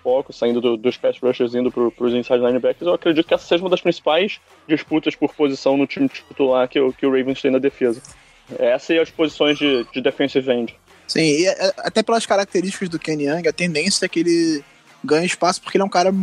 foco, 0.04 0.32
saindo 0.32 0.62
do, 0.62 0.78
dos 0.78 0.98
pass 0.98 1.18
rushers 1.20 1.56
indo 1.56 1.72
pro, 1.72 1.92
pros 1.92 2.14
inside 2.14 2.40
linebackers, 2.40 2.86
eu 2.86 2.94
acredito 2.94 3.26
que 3.26 3.34
essa 3.34 3.46
seja 3.46 3.64
uma 3.64 3.70
das 3.70 3.82
principais 3.82 4.40
disputas 4.68 5.16
por 5.16 5.34
posição 5.34 5.76
no 5.76 5.88
time 5.88 6.08
titular 6.08 6.68
que, 6.68 6.80
que 6.94 7.06
o 7.06 7.12
Ravens 7.12 7.42
tem 7.42 7.52
na 7.52 7.58
defesa. 7.58 8.02
Essa 8.60 8.94
e 8.94 9.00
as 9.00 9.10
posições 9.10 9.58
de, 9.58 9.86
de 9.92 10.02
defensive 10.02 10.50
end. 10.52 10.76
Sim, 11.08 11.22
e 11.22 11.48
é, 11.48 11.74
até 11.78 12.04
pelas 12.04 12.26
características 12.26 12.90
do 12.90 13.00
Kenny 13.00 13.26
Young, 13.26 13.48
a 13.48 13.54
tendência 13.54 14.06
é 14.06 14.10
que 14.10 14.20
ele 14.20 14.64
ganhe 15.04 15.26
espaço 15.26 15.62
porque 15.62 15.78
ele 15.78 15.84
é 15.84 15.86
um 15.86 15.90
cara 15.90 16.14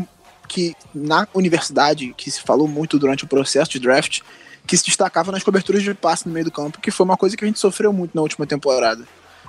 que 0.47 0.75
na 0.95 1.27
universidade, 1.35 2.15
que 2.17 2.31
se 2.31 2.43
falou 2.43 2.69
muito 2.69 2.99
durante 2.99 3.25
o 3.25 3.27
processo 3.27 3.71
de 3.71 3.79
draft, 3.79 4.21
que 4.67 4.77
se 4.77 4.85
destacava 4.85 5.33
nas 5.33 5.43
coberturas 5.43 5.83
de 5.83 5.93
passe 5.95 6.27
no 6.27 6.33
meio 6.33 6.45
do 6.45 6.53
campo, 6.53 6.81
que 6.81 6.91
foi 6.91 7.05
uma 7.05 7.17
coisa 7.17 7.37
que 7.37 7.45
a 7.45 7.47
gente 7.47 7.59
sofreu 7.59 7.93
muito 7.93 8.15
na 8.15 8.23
última 8.23 8.47
temporada. 8.47 9.05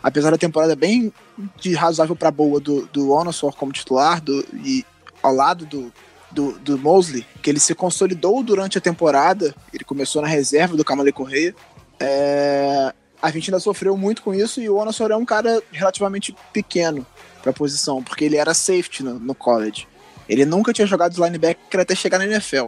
Apesar 0.06 0.30
da 0.30 0.38
temporada 0.38 0.76
bem 0.76 1.12
de 1.60 1.74
razoável 1.74 2.16
para 2.16 2.30
boa 2.30 2.60
do, 2.60 2.86
do 2.94 3.10
Onosor 3.10 3.56
como 3.56 3.72
titular 3.72 4.22
do, 4.22 4.46
e 4.64 4.86
ao 5.24 5.34
lado 5.34 5.66
do, 5.66 5.92
do, 6.30 6.60
do 6.60 6.78
Mosley, 6.78 7.26
que 7.42 7.50
ele 7.50 7.60
se 7.60 7.74
consolidou 7.74 8.44
durante 8.44 8.78
a 8.78 8.82
temporada, 8.82 9.56
ele 9.74 9.84
começou 9.84 10.22
na 10.22 10.28
reserva 10.28 10.78
do 10.78 10.86
Kamale 10.86 11.12
Correia, 11.12 11.56
é, 12.00 12.94
a 13.20 13.32
gente 13.32 13.50
ainda 13.50 13.60
sofreu 13.60 13.98
muito 13.98 14.22
com 14.22 14.32
isso 14.32 14.62
e 14.62 14.70
o 14.70 14.76
Onosor 14.76 15.10
é 15.10 15.18
um 15.18 15.26
cara 15.26 15.60
relativamente 15.72 16.36
pequeno 16.54 17.04
para 17.42 17.50
a 17.50 17.54
posição, 17.54 18.04
porque 18.04 18.26
ele 18.26 18.38
era 18.38 18.54
safety 18.54 19.02
no, 19.02 19.20
no, 19.20 19.34
college. 19.34 19.88
Ele 20.30 20.46
nunca 20.46 20.72
tinha 20.72 20.86
jogado 20.86 21.20
linebacker 21.20 21.82
até 21.82 21.96
chegar 21.96 22.20
na 22.20 22.28
NFL. 22.28 22.68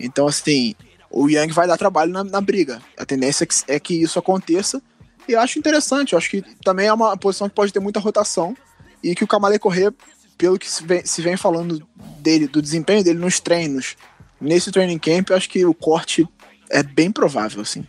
Então, 0.00 0.26
assim, 0.26 0.74
o 1.10 1.28
Young 1.28 1.52
vai 1.52 1.66
dar 1.66 1.76
trabalho 1.76 2.12
na, 2.12 2.24
na 2.24 2.40
briga. 2.40 2.80
A 2.96 3.04
tendência 3.04 3.44
é 3.44 3.46
que, 3.46 3.54
é 3.68 3.78
que, 3.78 4.02
isso 4.02 4.18
aconteça. 4.18 4.80
E 5.28 5.36
acho 5.36 5.58
interessante. 5.58 6.12
Eu 6.12 6.18
acho 6.18 6.30
que 6.30 6.42
também 6.64 6.86
é 6.86 6.92
uma 6.92 7.16
posição 7.16 7.48
que 7.48 7.54
pode 7.54 7.72
ter 7.72 7.80
muita 7.80 8.00
rotação. 8.00 8.56
E 9.02 9.14
que 9.14 9.22
o 9.22 9.28
Kamale 9.28 9.58
Correr, 9.58 9.92
pelo 10.36 10.58
que 10.58 10.68
se 10.68 10.84
vem, 10.84 11.04
se 11.04 11.22
vem 11.22 11.36
falando 11.36 11.86
dele, 12.18 12.48
do 12.48 12.62
desempenho 12.62 13.04
dele 13.04 13.18
nos 13.18 13.38
treinos, 13.38 13.96
nesse 14.40 14.72
training 14.72 14.98
camp, 14.98 15.30
eu 15.30 15.36
acho 15.36 15.48
que 15.48 15.64
o 15.64 15.74
corte 15.74 16.26
é 16.70 16.82
bem 16.82 17.12
provável, 17.12 17.60
assim. 17.60 17.86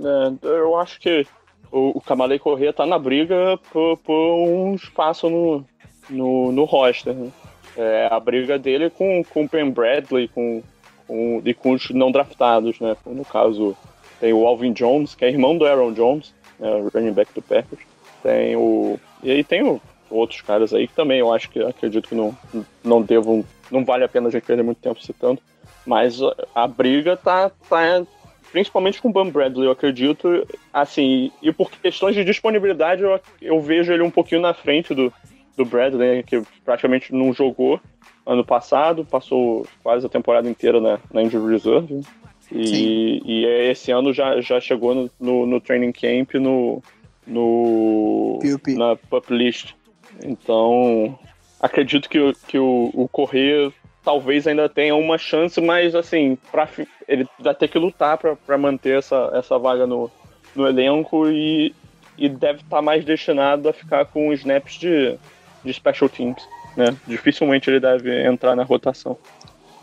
É, 0.00 0.46
eu 0.46 0.76
acho 0.78 1.00
que 1.00 1.26
o, 1.70 1.98
o 1.98 2.00
Camalei 2.00 2.38
Corrêa 2.38 2.72
tá 2.72 2.86
na 2.86 2.98
briga 2.98 3.58
por, 3.72 3.96
por 3.98 4.48
um 4.48 4.74
espaço 4.74 5.28
no, 5.28 5.64
no, 6.08 6.52
no 6.52 6.64
roster. 6.64 7.14
Né? 7.14 7.30
É, 7.76 8.08
a 8.10 8.20
briga 8.20 8.58
dele 8.58 8.90
com, 8.90 9.24
com 9.24 9.44
o 9.44 9.48
Ben 9.48 9.70
Bradley 9.70 10.28
com, 10.28 10.62
com, 11.06 11.42
e 11.44 11.54
com 11.54 11.72
os 11.72 11.90
não 11.90 12.12
draftados, 12.12 12.78
né? 12.78 12.94
No 13.06 13.24
caso, 13.24 13.76
tem 14.20 14.32
o 14.32 14.46
Alvin 14.46 14.72
Jones, 14.72 15.14
que 15.14 15.24
é 15.24 15.28
irmão 15.28 15.56
do 15.56 15.64
Aaron 15.66 15.92
Jones, 15.92 16.34
né, 16.62 16.88
running 16.94 17.12
back 17.12 17.32
do 17.34 17.42
Packers. 17.42 17.82
Tem 18.22 18.56
o. 18.56 18.98
E 19.22 19.30
aí 19.30 19.42
tem 19.42 19.62
o, 19.62 19.80
outros 20.08 20.40
caras 20.40 20.72
aí 20.72 20.86
que 20.86 20.94
também 20.94 21.18
eu 21.18 21.32
acho 21.32 21.50
que 21.50 21.60
acredito 21.60 22.08
que 22.08 22.14
não, 22.14 22.36
não 22.84 23.02
devam. 23.02 23.44
Não 23.70 23.84
vale 23.84 24.04
a 24.04 24.08
pena 24.08 24.28
a 24.28 24.30
gente 24.30 24.44
perder 24.44 24.62
muito 24.62 24.80
tempo 24.80 25.02
citando. 25.02 25.40
Mas 25.84 26.20
a, 26.54 26.66
briga 26.68 27.16
tá, 27.16 27.50
tá 27.68 28.06
principalmente 28.52 29.02
com 29.02 29.08
o 29.08 29.12
Bum 29.12 29.30
Bradley, 29.30 29.66
eu 29.66 29.72
acredito. 29.72 30.46
Assim, 30.72 31.32
e 31.42 31.50
por 31.50 31.70
questões 31.70 32.14
de 32.14 32.24
disponibilidade, 32.24 33.02
eu, 33.02 33.18
eu 33.40 33.60
vejo 33.60 33.92
ele 33.92 34.02
um 34.02 34.10
pouquinho 34.10 34.40
na 34.40 34.54
frente 34.54 34.94
do, 34.94 35.12
do 35.56 35.64
Bradley, 35.64 36.16
né, 36.16 36.22
que 36.22 36.40
praticamente 36.64 37.12
não 37.12 37.32
jogou 37.32 37.80
ano 38.24 38.44
passado, 38.44 39.04
passou 39.04 39.66
quase 39.82 40.06
a 40.06 40.10
temporada 40.10 40.48
inteira 40.48 40.80
na, 40.80 41.00
na 41.12 41.22
Injury 41.22 41.52
Reserve. 41.52 42.02
E, 42.54 43.22
e 43.24 43.46
esse 43.70 43.90
ano 43.90 44.12
já, 44.12 44.40
já 44.40 44.60
chegou 44.60 44.94
no, 44.94 45.10
no, 45.18 45.46
no 45.46 45.60
training 45.60 45.92
camp 45.92 46.34
no, 46.34 46.82
no 47.26 48.38
na 48.76 48.96
pup 48.96 49.32
list. 49.32 49.74
Então, 50.22 51.18
acredito 51.60 52.08
que, 52.08 52.32
que 52.46 52.58
o, 52.58 52.90
o 52.92 53.08
Correia 53.08 53.72
talvez 54.04 54.46
ainda 54.46 54.68
tenha 54.68 54.94
uma 54.94 55.16
chance, 55.16 55.60
mas 55.60 55.94
assim, 55.94 56.36
pra, 56.50 56.68
ele 57.08 57.26
vai 57.38 57.54
ter 57.54 57.68
que 57.68 57.78
lutar 57.78 58.18
para 58.18 58.58
manter 58.58 58.98
essa, 58.98 59.30
essa 59.34 59.58
vaga 59.58 59.86
no, 59.86 60.10
no 60.54 60.66
elenco 60.66 61.28
e, 61.28 61.74
e 62.18 62.28
deve 62.28 62.60
estar 62.60 62.76
tá 62.76 62.82
mais 62.82 63.04
destinado 63.04 63.68
a 63.68 63.72
ficar 63.72 64.04
com 64.06 64.32
snaps 64.32 64.74
de, 64.74 65.16
de 65.64 65.72
special 65.72 66.08
teams. 66.08 66.42
Né? 66.76 66.96
Dificilmente 67.06 67.70
ele 67.70 67.80
deve 67.80 68.26
entrar 68.26 68.56
na 68.56 68.64
rotação. 68.64 69.16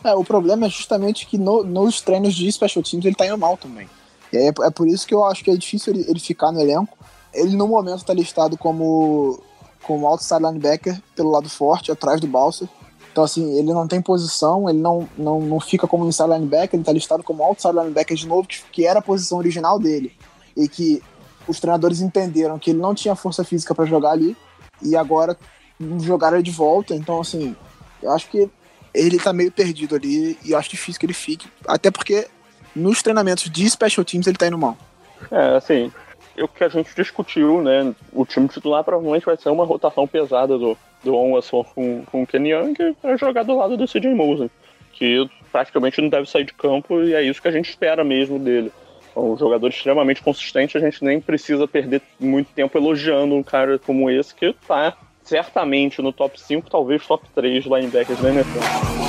É, 0.04 0.14
o 0.14 0.24
problema 0.24 0.66
é 0.66 0.70
justamente 0.70 1.26
que 1.26 1.38
no, 1.38 1.64
nos 1.64 2.02
treinos 2.02 2.34
de 2.34 2.52
special 2.52 2.84
teams 2.84 3.06
ele 3.06 3.16
tá 3.16 3.26
indo 3.26 3.38
mal 3.38 3.58
também. 3.58 3.90
E 4.32 4.38
é, 4.38 4.48
é 4.48 4.70
por 4.70 4.88
isso 4.88 5.06
que 5.06 5.14
eu 5.14 5.26
acho 5.26 5.44
que 5.44 5.52
é 5.52 5.56
difícil 5.56 5.94
ele, 5.94 6.06
ele 6.08 6.20
ficar 6.20 6.52
no 6.52 6.60
elenco. 6.60 6.98
Ele 7.34 7.56
no 7.56 7.68
momento 7.68 7.98
está 7.98 8.14
listado 8.14 8.58
como, 8.58 9.40
como 9.84 10.08
outside 10.08 10.42
linebacker 10.42 11.02
pelo 11.16 11.32
lado 11.32 11.50
forte, 11.50 11.92
atrás 11.92 12.20
do 12.22 12.28
Balsa. 12.28 12.70
Então, 13.12 13.24
assim, 13.24 13.58
ele 13.58 13.74
não 13.74 13.88
tem 13.88 14.02
posição, 14.02 14.70
ele 14.70 14.80
não, 14.80 15.10
não, 15.18 15.42
não 15.42 15.60
fica 15.60 15.88
como 15.88 16.08
inside 16.08 16.30
linebacker, 16.30 16.76
ele 16.78 16.84
tá 16.84 16.94
listado 16.94 17.24
como 17.24 17.44
outside 17.44 17.74
linebacker 17.74 18.16
de 18.16 18.28
novo, 18.28 18.48
que, 18.48 18.62
que 18.72 18.86
era 18.86 19.00
a 19.00 19.02
posição 19.02 19.38
original 19.38 19.80
dele. 19.80 20.14
E 20.56 20.68
que 20.68 21.02
os 21.48 21.60
treinadores 21.60 22.02
entenderam 22.02 22.60
que 22.60 22.70
ele 22.70 22.80
não 22.80 22.94
tinha 22.94 23.16
força 23.16 23.44
física 23.44 23.74
para 23.74 23.86
jogar 23.86 24.12
ali, 24.12 24.38
e 24.82 24.96
agora 24.96 25.38
jogaram 26.00 26.38
ele 26.38 26.44
de 26.44 26.52
volta. 26.52 26.96
Então, 26.96 27.20
assim, 27.20 27.56
eu 28.02 28.12
acho 28.12 28.30
que 28.30 28.50
ele 28.94 29.20
tá 29.20 29.32
meio 29.34 29.52
perdido 29.52 29.96
ali, 29.96 30.38
e 30.44 30.52
eu 30.52 30.58
acho 30.58 30.70
difícil 30.70 31.00
que 31.00 31.06
ele 31.06 31.14
fique, 31.14 31.48
até 31.68 31.92
porque 31.92 32.28
nos 32.76 33.02
treinamentos 33.02 33.50
de 33.50 33.70
special 33.70 34.06
teams 34.06 34.28
ele 34.28 34.38
tá 34.38 34.48
indo 34.48 34.58
mal. 34.58 34.78
É, 35.32 35.56
assim, 35.56 35.92
o 36.42 36.48
que 36.48 36.64
a 36.64 36.70
gente 36.70 36.96
discutiu, 36.96 37.62
né? 37.62 37.94
O 38.14 38.26
time 38.26 38.48
titular 38.48 38.84
provavelmente 38.84 39.26
vai 39.26 39.38
ser 39.38 39.50
uma 39.50 39.66
rotação 39.66 40.08
pesada 40.08 40.58
do, 40.58 40.78
do 41.04 41.16
Onwasson 41.16 41.64
com, 41.64 42.04
com 42.06 42.24
o 42.24 42.28
Kenny 42.28 42.52
Young 42.52 42.76
para 43.02 43.18
jogar 43.18 43.44
do 43.44 43.56
lado 43.56 43.78
do 43.78 43.88
CJ 43.88 44.14
Mosley, 44.14 44.50
que 44.94 45.30
praticamente 45.52 46.02
não 46.02 46.10
deve 46.10 46.30
sair 46.30 46.46
de 46.46 46.54
campo 46.54 47.02
e 47.04 47.14
é 47.14 47.22
isso 47.22 47.42
que 47.42 47.48
a 47.48 47.52
gente 47.52 47.70
espera 47.70 48.04
mesmo 48.04 48.40
dele. 48.40 48.72
É 49.16 49.20
um 49.20 49.38
jogador 49.38 49.68
extremamente 49.68 50.22
consistente, 50.22 50.78
a 50.78 50.82
gente 50.82 51.04
nem 51.04 51.20
precisa 51.20 51.68
perder 51.68 52.02
muito 52.20 52.54
tempo 52.54 52.78
elogiando 52.78 53.36
um 53.36 53.44
cara 53.44 53.78
como 53.80 54.10
esse 54.10 54.34
que 54.34 54.54
tá 54.68 54.96
certamente 55.30 56.02
no 56.02 56.12
top 56.12 56.38
5, 56.38 56.70
talvez 56.70 57.06
top 57.06 57.24
3 57.36 57.62
linebackers 57.64 58.20
da 58.22 58.30
NFL. 58.30 59.00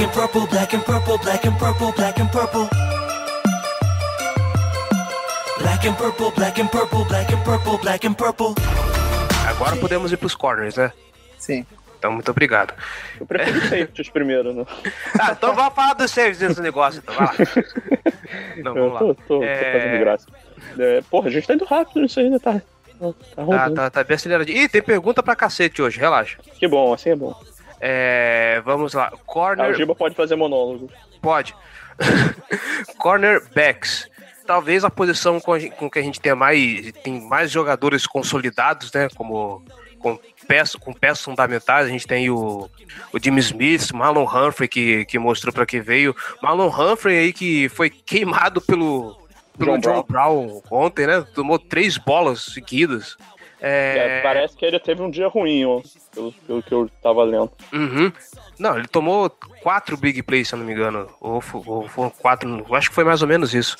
and 0.00 0.10
purple, 0.12 0.46
black 0.46 0.72
and 0.72 0.82
purple, 0.82 1.18
black 1.18 1.44
and 1.44 1.58
purple, 1.58 1.92
black 1.92 2.18
and 2.18 2.30
purple. 2.32 2.68
Black 5.58 5.84
and 5.84 5.96
purple, 5.96 6.30
black 6.30 6.58
and 6.58 6.70
purple, 6.70 7.04
black 7.04 7.30
and 7.30 7.44
purple, 7.44 7.78
black 7.78 8.04
and 8.04 8.16
purple. 8.16 8.89
Agora 9.60 9.76
podemos 9.76 10.10
ir 10.10 10.16
pros 10.16 10.34
corners, 10.34 10.76
né? 10.76 10.90
Sim. 11.36 11.66
Então, 11.98 12.10
muito 12.12 12.30
obrigado. 12.30 12.72
Eu 13.20 13.26
prefiro 13.26 13.58
os 13.58 13.64
safeties 13.64 14.08
primeiro, 14.08 14.54
né? 14.54 14.64
Ah, 15.20 15.32
então 15.32 15.54
vamos 15.54 15.74
falar 15.74 15.92
dos 15.92 16.10
safeties 16.10 16.40
nesse 16.40 16.62
negócio, 16.62 17.02
então, 17.02 17.14
vai 17.14 17.26
lá. 17.26 17.34
Não, 18.64 18.72
vamos 18.74 18.92
lá. 18.94 18.98
Tô, 19.00 19.14
tô, 19.14 19.42
é... 19.42 19.56
tô 19.56 19.78
fazendo 19.78 20.00
graça. 20.00 20.26
É, 20.78 21.02
porra, 21.10 21.28
a 21.28 21.30
gente 21.30 21.46
tá 21.46 21.52
indo 21.52 21.64
rápido 21.66 22.00
nisso 22.00 22.18
ainda, 22.20 22.40
tá? 22.40 22.62
Tá, 22.98 23.46
tá, 23.46 23.70
tá, 23.70 23.90
tá 23.90 24.04
bem 24.04 24.14
acelerado. 24.14 24.48
Ih, 24.48 24.66
tem 24.66 24.80
pergunta 24.80 25.22
pra 25.22 25.36
cacete 25.36 25.82
hoje, 25.82 26.00
relaxa. 26.00 26.38
Que 26.58 26.66
bom, 26.66 26.94
assim 26.94 27.10
é 27.10 27.16
bom. 27.16 27.38
É, 27.78 28.62
vamos 28.64 28.94
lá. 28.94 29.12
Corner. 29.26 29.66
Ah, 29.66 29.68
o 29.68 29.74
Giba 29.74 29.94
pode 29.94 30.14
fazer 30.14 30.36
monólogo. 30.36 30.90
Pode. 31.20 31.54
Cornerbacks. 32.96 34.08
Talvez 34.50 34.82
a 34.82 34.90
posição 34.90 35.38
com, 35.38 35.52
a 35.52 35.60
gente, 35.60 35.76
com 35.76 35.88
que 35.88 36.00
a 36.00 36.02
gente 36.02 36.20
tem 36.20 36.34
mais, 36.34 36.90
tem 37.04 37.20
mais 37.20 37.52
jogadores 37.52 38.04
consolidados, 38.04 38.92
né? 38.92 39.06
Como 39.14 39.62
com 40.00 40.18
peças, 40.48 40.74
com 40.74 40.92
peças 40.92 41.24
fundamentais. 41.24 41.86
A 41.86 41.88
gente 41.88 42.04
tem 42.04 42.28
o, 42.30 42.68
o 43.12 43.18
Jimmy 43.22 43.38
Smith, 43.38 43.92
Marlon 43.92 44.24
Humphrey, 44.24 44.66
que, 44.66 45.04
que 45.04 45.20
mostrou 45.20 45.54
para 45.54 45.64
que 45.64 45.80
veio. 45.80 46.16
Marlon 46.42 46.66
Humphrey 46.66 47.16
aí 47.16 47.32
que 47.32 47.68
foi 47.68 47.90
queimado 47.90 48.60
pelo, 48.60 49.16
pelo 49.56 49.78
John, 49.78 49.92
John 49.92 50.04
Brown. 50.08 50.46
Brown 50.46 50.62
ontem, 50.68 51.06
né? 51.06 51.24
Tomou 51.32 51.56
três 51.56 51.96
bolas 51.96 52.46
seguidas. 52.46 53.16
É... 53.60 54.18
É, 54.18 54.20
parece 54.20 54.56
que 54.56 54.64
ele 54.64 54.80
teve 54.80 55.00
um 55.00 55.10
dia 55.10 55.28
ruim, 55.28 55.64
ó, 55.64 55.80
pelo, 56.14 56.32
pelo 56.32 56.62
que 56.62 56.72
eu 56.72 56.90
tava 57.02 57.22
lendo. 57.24 57.50
Uhum. 57.72 58.12
Não, 58.58 58.76
ele 58.78 58.88
tomou 58.88 59.30
quatro 59.62 59.96
big 59.96 60.22
plays, 60.22 60.48
se 60.48 60.54
eu 60.54 60.58
não 60.58 60.66
me 60.66 60.72
engano. 60.72 61.08
Ou, 61.20 61.42
ou 61.66 61.88
foram 61.88 62.10
quatro, 62.10 62.64
eu 62.68 62.74
acho 62.74 62.88
que 62.88 62.94
foi 62.94 63.04
mais 63.04 63.22
ou 63.22 63.28
menos 63.28 63.54
isso. 63.54 63.76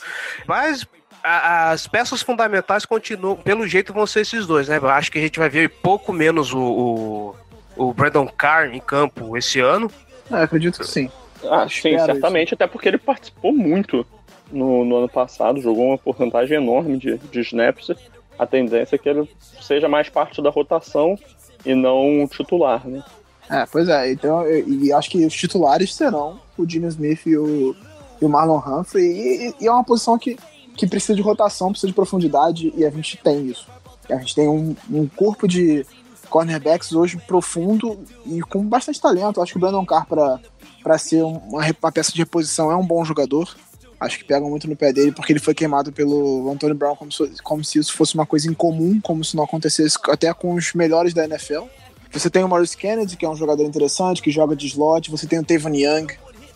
Mas 0.47 0.87
a- 1.23 1.71
as 1.71 1.87
peças 1.87 2.23
fundamentais 2.23 2.85
continuam, 2.87 3.37
pelo 3.37 3.67
jeito, 3.67 3.93
vão 3.93 4.07
ser 4.07 4.21
esses 4.21 4.47
dois, 4.47 4.69
né? 4.69 4.79
Eu 4.79 4.89
acho 4.89 5.11
que 5.13 5.19
a 5.19 5.23
gente 5.23 5.39
vai 5.39 5.49
ver 5.49 5.69
pouco 5.69 6.13
menos 6.13 6.53
o, 6.55 6.59
o, 6.59 7.35
o 7.77 7.93
Brandon 7.93 8.27
Carr 8.27 8.75
em 8.75 8.81
campo 8.81 9.37
esse 9.37 9.61
ano. 9.61 9.91
É, 10.31 10.37
acredito 10.43 10.79
que 10.79 10.87
sim. 10.87 11.11
Ah, 11.45 11.67
sim, 11.69 11.91
Espero 11.91 12.05
certamente, 12.07 12.55
até 12.55 12.67
porque 12.67 12.87
ele 12.89 12.99
participou 12.99 13.53
muito 13.53 14.07
no, 14.53 14.85
no 14.85 14.97
ano 14.99 15.09
passado, 15.09 15.61
jogou 15.61 15.89
uma 15.89 15.99
porcentagem 15.99 16.57
enorme 16.59 16.99
de, 16.99 17.17
de 17.19 17.41
snaps. 17.41 17.91
A 18.39 18.47
tendência 18.47 18.97
é 18.97 18.99
que 18.99 19.09
ele 19.09 19.29
seja 19.61 19.89
mais 19.89 20.09
parte 20.09 20.41
da 20.43 20.49
rotação 20.51 21.19
e 21.65 21.75
não 21.75 22.27
titular, 22.29 22.87
né? 22.87 23.03
É, 23.49 23.67
pois 23.67 23.89
é. 23.89 24.13
Então, 24.13 24.45
e 24.49 24.93
acho 24.93 25.11
que 25.11 25.25
os 25.25 25.35
titulares 25.35 25.95
serão 25.95 26.39
o 26.57 26.69
Jimmy 26.69 26.87
Smith 26.89 27.27
e 27.27 27.37
o, 27.37 27.75
e 28.21 28.25
o 28.25 28.29
Marlon 28.29 28.59
Humphrey. 28.59 29.05
E, 29.05 29.55
e 29.61 29.67
é 29.67 29.73
uma 29.73 29.85
posição 29.85 30.17
que, 30.19 30.39
que 30.77 30.87
precisa 30.87 31.15
de 31.15 31.23
rotação, 31.23 31.71
precisa 31.71 31.89
de 31.89 31.95
profundidade, 31.95 32.73
e 32.77 32.85
a 32.85 32.91
gente 32.91 33.17
tem 33.17 33.47
isso. 33.47 33.67
A 34.09 34.17
gente 34.17 34.35
tem 34.35 34.49
um, 34.49 34.75
um 34.91 35.07
corpo 35.07 35.49
de 35.49 35.85
cornerbacks 36.29 36.93
hoje 36.93 37.17
profundo 37.27 37.99
e 38.25 38.41
com 38.41 38.65
bastante 38.65 39.01
talento. 39.01 39.43
Acho 39.43 39.53
que 39.53 39.59
o 39.59 39.61
Brandon 39.61 39.85
Carr, 39.85 40.07
para 40.07 40.99
ser 40.99 41.23
uma, 41.23 41.67
uma 41.67 41.93
peça 41.93 42.13
de 42.13 42.19
reposição, 42.19 42.71
é 42.71 42.77
um 42.77 42.87
bom 42.87 43.05
jogador. 43.05 43.55
Acho 44.01 44.19
que 44.19 44.25
pegam 44.25 44.49
muito 44.49 44.67
no 44.67 44.75
pé 44.75 44.93
dele, 44.93 45.13
porque 45.13 45.31
ele 45.31 45.39
foi 45.39 45.55
queimado 45.55 45.93
pelo 45.93 46.51
Antonio 46.51 46.75
Brown 46.75 46.97
como 46.97 47.13
se, 47.13 47.31
como 47.43 47.63
se 47.63 47.79
isso 47.79 47.93
fosse 47.93 48.15
uma 48.15 48.25
coisa 48.25 48.51
incomum, 48.51 48.99
como 49.01 49.23
se 49.23 49.37
não 49.37 49.45
acontecesse 49.45 49.99
até 50.09 50.33
com 50.33 50.55
os 50.55 50.73
melhores 50.73 51.13
da 51.13 51.25
NFL. 51.25 51.65
Você 52.11 52.31
tem 52.31 52.43
o 52.43 52.49
Maurice 52.49 52.77
Kennedy, 52.77 53.17
que 53.17 53.27
é 53.27 53.29
um 53.29 53.37
jogador 53.37 53.63
interessante, 53.65 54.23
que 54.23 54.31
joga 54.31 54.57
de 54.57 54.67
slot. 54.67 55.11
Você 55.11 55.27
tem 55.27 55.39
o 55.39 55.45
Tavon 55.45 55.75
Young, 55.75 56.07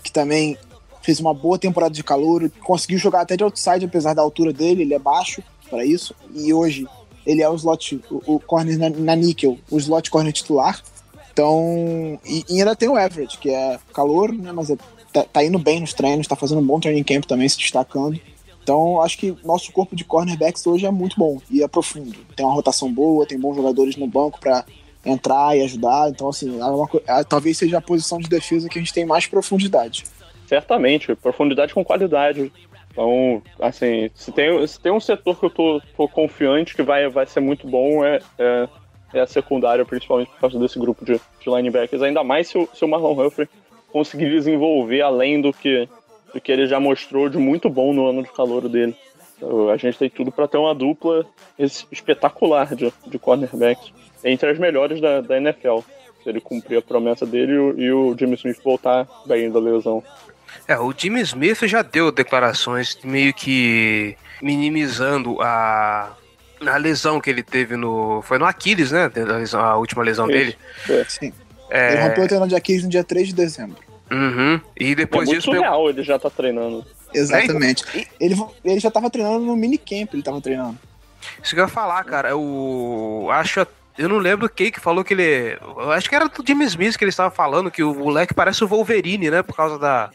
que 0.02 0.10
também 0.10 0.56
fez 1.02 1.20
uma 1.20 1.34
boa 1.34 1.58
temporada 1.58 1.94
de 1.94 2.02
calor, 2.02 2.50
conseguiu 2.64 2.98
jogar 2.98 3.20
até 3.20 3.36
de 3.36 3.44
outside, 3.44 3.84
apesar 3.84 4.14
da 4.14 4.22
altura 4.22 4.52
dele, 4.52 4.82
ele 4.82 4.94
é 4.94 4.98
baixo 4.98 5.42
para 5.68 5.84
isso. 5.84 6.14
E 6.34 6.52
hoje 6.52 6.88
ele 7.26 7.42
é 7.42 7.48
o 7.48 7.54
slot, 7.54 8.00
o, 8.10 8.36
o 8.36 8.40
corner 8.40 8.78
na, 8.78 8.88
na 8.88 9.14
níquel, 9.14 9.58
o 9.70 9.78
slot 9.78 10.10
corner 10.10 10.32
titular. 10.32 10.82
Então, 11.32 12.18
e, 12.24 12.44
e 12.48 12.60
ainda 12.60 12.74
tem 12.74 12.88
o 12.88 12.98
Everett, 12.98 13.38
que 13.38 13.50
é 13.50 13.78
calor, 13.92 14.32
né, 14.32 14.50
mas 14.52 14.70
é- 14.70 14.76
tá, 15.14 15.22
tá 15.22 15.44
indo 15.44 15.58
bem 15.58 15.80
nos 15.80 15.94
treinos, 15.94 16.26
tá 16.26 16.34
fazendo 16.34 16.60
um 16.60 16.66
bom 16.66 16.80
training 16.80 17.04
camp 17.04 17.24
também, 17.24 17.48
se 17.48 17.56
destacando. 17.56 18.20
Então, 18.62 19.00
acho 19.00 19.16
que 19.16 19.36
nosso 19.44 19.70
corpo 19.70 19.94
de 19.94 20.04
cornerbacks 20.04 20.66
hoje 20.66 20.84
é 20.84 20.90
muito 20.90 21.16
bom 21.16 21.38
e 21.50 21.62
é 21.62 21.68
profundo. 21.68 22.12
Tem 22.34 22.44
uma 22.44 22.54
rotação 22.54 22.92
boa, 22.92 23.24
tem 23.24 23.38
bons 23.38 23.54
jogadores 23.54 23.94
no 23.96 24.06
banco 24.06 24.40
para 24.40 24.64
entrar 25.04 25.56
e 25.56 25.62
ajudar. 25.62 26.08
Então, 26.10 26.28
assim, 26.28 26.58
é 26.58 26.64
uma 26.64 26.88
é- 27.06 27.24
talvez 27.24 27.56
seja 27.56 27.78
a 27.78 27.82
posição 27.82 28.18
de 28.18 28.28
defesa 28.28 28.68
que 28.68 28.78
a 28.78 28.82
gente 28.82 28.92
tem 28.92 29.04
mais 29.04 29.26
profundidade. 29.26 30.04
Certamente, 30.46 31.14
profundidade 31.14 31.72
com 31.72 31.84
qualidade. 31.84 32.50
Então, 32.90 33.42
assim, 33.60 34.10
se 34.14 34.32
tem, 34.32 34.66
se 34.66 34.80
tem 34.80 34.92
um 34.92 35.00
setor 35.00 35.38
que 35.38 35.46
eu 35.46 35.50
tô, 35.50 35.82
tô 35.96 36.08
confiante 36.08 36.74
que 36.74 36.82
vai, 36.82 37.08
vai 37.08 37.26
ser 37.26 37.40
muito 37.40 37.68
bom, 37.68 38.04
é, 38.04 38.20
é, 38.38 38.68
é 39.12 39.20
a 39.20 39.26
secundária, 39.26 39.84
principalmente 39.84 40.30
por 40.30 40.40
causa 40.40 40.58
desse 40.58 40.78
grupo 40.78 41.04
de, 41.04 41.14
de 41.14 41.50
linebackers. 41.50 42.02
Ainda 42.02 42.24
mais 42.24 42.48
se 42.48 42.56
o, 42.56 42.68
se 42.72 42.84
o 42.84 42.88
Marlon 42.88 43.26
Humphrey 43.26 43.48
conseguir 43.94 44.28
desenvolver 44.28 45.02
além 45.02 45.40
do 45.40 45.52
que, 45.52 45.88
do 46.34 46.40
que 46.40 46.50
ele 46.50 46.66
já 46.66 46.80
mostrou 46.80 47.28
de 47.28 47.38
muito 47.38 47.70
bom 47.70 47.92
no 47.94 48.08
ano 48.08 48.24
de 48.24 48.32
calor 48.32 48.68
dele. 48.68 48.96
Então, 49.36 49.68
a 49.68 49.76
gente 49.76 49.96
tem 49.96 50.10
tudo 50.10 50.32
para 50.32 50.48
ter 50.48 50.56
uma 50.58 50.74
dupla 50.74 51.24
es- 51.56 51.86
espetacular 51.92 52.74
de, 52.74 52.92
de 53.06 53.18
cornerbacks, 53.20 53.92
entre 54.24 54.50
as 54.50 54.58
melhores 54.58 55.00
da, 55.00 55.20
da 55.20 55.36
NFL. 55.36 55.78
Se 56.24 56.28
ele 56.30 56.40
cumprir 56.40 56.78
a 56.78 56.82
promessa 56.82 57.24
dele 57.24 57.52
e 57.52 57.58
o, 57.58 57.80
e 57.80 57.92
o 57.92 58.16
Jimmy 58.18 58.34
Smith 58.34 58.60
voltar 58.64 59.06
bem 59.26 59.48
da 59.48 59.60
lesão. 59.60 60.02
É, 60.66 60.76
o 60.76 60.92
Jimmy 60.96 61.20
Smith 61.20 61.62
já 61.66 61.82
deu 61.82 62.10
declarações 62.10 62.98
meio 63.04 63.32
que 63.32 64.16
minimizando 64.42 65.40
a, 65.40 66.16
a 66.66 66.76
lesão 66.78 67.20
que 67.20 67.30
ele 67.30 67.42
teve 67.44 67.76
no. 67.76 68.22
Foi 68.22 68.38
no 68.38 68.44
Aquiles, 68.46 68.90
né? 68.90 69.08
A, 69.14 69.36
lesão- 69.38 69.60
a 69.60 69.76
última 69.76 70.02
lesão 70.02 70.26
dele. 70.26 70.56
Sim. 71.08 71.32
É, 71.70 71.92
Ele 71.94 72.02
rompeu 72.02 72.24
o 72.24 72.28
tendão 72.28 72.46
de 72.46 72.54
Aquiles 72.54 72.82
no 72.84 72.88
dia 72.90 73.02
3 73.04 73.28
de 73.28 73.34
dezembro. 73.34 73.76
uhum, 74.10 74.60
E 74.78 74.92
É 74.92 74.94
depois 74.94 75.26
muito 75.28 75.38
disso. 75.40 75.50
pegou- 75.50 75.64
surreal 75.64 75.88
ele 75.88 76.02
já 76.02 76.18
tá 76.18 76.28
treinando. 76.30 76.84
Exatamente. 77.12 77.84
Ele, 78.20 78.36
ele 78.64 78.80
já 78.80 78.90
tava 78.90 79.08
treinando 79.08 79.44
no 79.44 79.56
minicamp, 79.56 80.08
ele 80.12 80.22
tava 80.22 80.40
treinando. 80.40 80.78
Isso 81.42 81.54
que 81.54 81.60
eu 81.60 81.64
ia 81.64 81.68
falar, 81.68 82.02
cara. 82.04 82.36
O. 82.36 83.28
Acho. 83.30 83.66
Eu 83.96 84.08
não 84.08 84.18
lembro 84.18 84.48
quem 84.48 84.70
que 84.72 84.80
falou 84.80 85.04
que 85.04 85.14
ele. 85.14 85.56
Eu 85.62 85.92
acho 85.92 86.08
que 86.08 86.14
era 86.14 86.28
do 86.28 86.44
Jimmy 86.46 86.64
Smith 86.64 86.96
que 86.98 87.04
ele 87.04 87.10
estava 87.10 87.30
falando, 87.30 87.70
que 87.70 87.82
o 87.84 87.94
moleque 87.94 88.34
parece 88.34 88.62
o 88.64 88.66
Wolverine, 88.68 89.30
né? 89.30 89.42
Por 89.42 89.54
causa 89.56 89.78
da. 89.78 90.10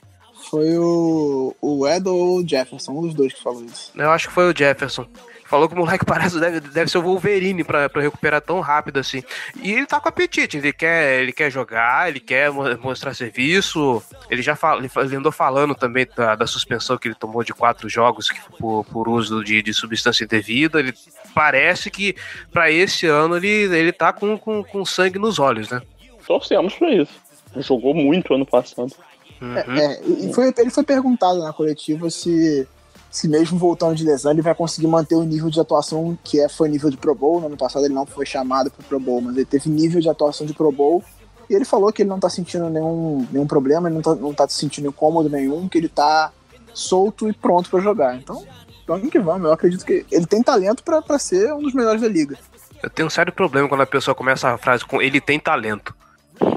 Foi 0.50 0.78
o, 0.78 1.56
o 1.62 1.88
Ed 1.88 2.08
ou 2.08 2.38
o 2.40 2.48
Jefferson, 2.48 2.92
um 2.94 3.02
dos 3.02 3.14
dois 3.14 3.34
que 3.34 3.42
falou 3.44 3.64
isso. 3.64 3.92
Eu 3.96 4.10
acho 4.12 4.28
que 4.28 4.34
foi 4.34 4.52
o 4.52 4.58
Jefferson. 4.58 5.06
Falou 5.46 5.68
que 5.68 5.74
o 5.74 5.78
moleque 5.78 6.06
parece 6.06 6.40
deve, 6.40 6.60
deve 6.60 6.90
ser 6.92 6.98
o 7.00 7.02
Wolverine 7.04 7.64
pra, 7.64 7.90
pra 7.90 8.02
recuperar 8.02 8.40
tão 8.42 8.60
rápido 8.60 9.00
assim. 9.00 9.24
E 9.62 9.72
ele 9.74 9.86
tá 9.86 10.00
com 10.00 10.08
apetite, 10.10 10.58
ele 10.58 10.72
quer, 10.72 11.22
ele 11.22 11.32
quer 11.32 11.52
jogar, 11.52 12.08
ele 12.10 12.20
quer 12.20 12.52
mo- 12.52 12.64
mostrar 12.82 13.14
serviço. 13.16 14.02
Ele 14.30 14.42
já 14.44 14.56
fala, 14.56 14.82
ele 15.04 15.16
andou 15.16 15.32
falando 15.32 15.74
também 15.76 16.08
da, 16.16 16.36
da 16.36 16.46
suspensão 16.48 16.98
que 16.98 17.08
ele 17.08 17.16
tomou 17.16 17.44
de 17.44 17.54
quatro 17.54 17.90
jogos 17.90 18.30
que- 18.30 18.40
por, 18.60 18.86
por 18.86 19.08
uso 19.10 19.44
de, 19.44 19.62
de 19.64 19.74
substância 19.74 20.24
indevida. 20.24 20.80
Ele 20.80 20.94
parece 21.34 21.90
que 21.92 22.16
pra 22.52 22.70
esse 22.72 23.08
ano 23.08 23.38
ele, 23.38 23.48
ele 23.48 23.92
tá 23.92 24.14
com, 24.14 24.38
com, 24.38 24.64
com 24.64 24.86
sangue 24.86 25.18
nos 25.20 25.40
olhos, 25.40 25.70
né? 25.70 25.82
Torcemos 26.28 26.76
pra 26.76 26.92
isso. 26.94 27.14
Jogou 27.58 27.96
muito 27.96 28.34
ano 28.36 28.46
passado. 28.46 28.94
Uhum. 29.42 29.58
É, 29.58 30.02
e 30.04 30.34
foi, 30.34 30.54
ele 30.58 30.70
foi 30.70 30.84
perguntado 30.84 31.40
na 31.40 31.54
coletiva 31.54 32.10
se, 32.10 32.68
se 33.10 33.28
mesmo 33.28 33.58
voltando 33.58 33.96
de 33.96 34.04
lesão 34.04 34.32
ele 34.32 34.42
vai 34.42 34.54
conseguir 34.54 34.88
manter 34.88 35.16
o 35.16 35.24
nível 35.24 35.50
de 35.50 35.60
atuação 35.60 36.18
que 36.24 36.40
é, 36.40 36.50
foi 36.50 36.70
nível 36.70 36.90
de 36.90 36.98
Pro 36.98 37.16
Bowl. 37.16 37.40
No 37.40 37.48
ano 37.48 37.58
passado 37.58 37.86
ele 37.86 37.94
não 37.94 38.06
foi 38.06 38.26
chamado 38.26 38.70
pro 38.70 38.84
Pro 38.84 39.00
Bowl, 39.00 39.22
mas 39.22 39.36
ele 39.36 39.46
teve 39.46 39.70
nível 39.70 40.02
de 40.02 40.10
atuação 40.10 40.46
de 40.46 40.54
Pro 40.54 40.72
Bowl. 40.72 41.04
E 41.50 41.56
ele 41.56 41.66
falou 41.66 41.92
que 41.92 42.04
ele 42.04 42.10
não 42.10 42.20
tá 42.20 42.30
sentindo 42.30 42.70
nenhum, 42.70 43.26
nenhum 43.32 43.48
problema, 43.48 43.88
ele 43.88 43.96
não 43.96 44.02
tá, 44.02 44.16
não 44.16 44.34
tá 44.34 44.48
sentindo 44.48 44.90
incômodo 44.90 45.30
nenhum, 45.30 45.68
que 45.68 45.80
ele 45.80 45.90
tá 45.90 46.32
solto 46.74 47.28
e 47.28 47.34
pronto 47.34 47.70
pra 47.70 47.80
jogar. 47.80 48.16
Então, 48.16 48.46
vamos 48.86 49.10
que 49.10 49.20
vamos. 49.20 49.48
Eu 49.48 49.54
acredito 49.54 49.84
que 49.84 50.06
ele 50.12 50.28
tem 50.28 50.44
talento 50.44 50.84
pra 50.84 51.18
ser 51.18 51.52
um 51.54 51.62
dos 51.62 51.74
melhores 51.74 52.02
da 52.02 52.08
liga. 52.08 52.38
Eu 52.84 52.90
tenho 52.90 53.08
um 53.08 53.10
sério 53.10 53.34
problema 53.34 53.68
quando 53.68 53.82
a 53.82 53.88
pessoa 53.88 54.14
começa 54.14 54.50
a 54.50 54.58
frase 54.58 54.86
com 54.86 55.02
ele 55.02 55.20
tem 55.20 55.40
talento. 55.40 55.96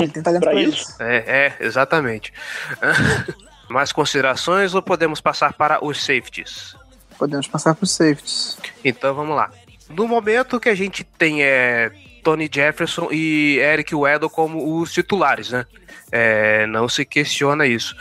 Ele 0.01 0.09
tem 0.13 0.23
talento 0.23 0.43
Pra 0.43 0.53
pra, 0.53 0.61
isso? 0.63 0.91
isso. 0.93 1.03
É, 1.03 1.17
é, 1.17 1.57
exatamente. 1.61 2.33
Mais 3.69 3.93
considerações 3.93 4.75
ou 4.75 4.83
podemos 4.83 5.21
passar 5.21 5.53
para 5.55 5.85
os 5.85 6.01
safeties? 6.05 6.77
Podemos 7.19 7.47
passar 7.47 7.75
pros 7.75 7.91
safeties. 7.93 8.59
Então 8.85 9.15
vamos 9.15 9.35
lá. 9.37 9.51
No 9.89 10.07
momento 10.09 10.59
que 10.61 10.69
a 10.69 10.75
gente 10.75 11.05
tem 11.05 11.43
é, 11.43 11.91
Tony 12.23 12.51
Jefferson 12.53 13.09
e 13.11 13.59
Eric 13.59 13.95
Weddle 13.95 14.29
como 14.31 14.79
os 14.81 14.93
titulares, 14.93 15.51
né? 15.51 15.67
É, 16.11 16.67
não 16.67 16.89
se 16.89 17.05
questiona 17.05 17.67
isso. 17.67 17.95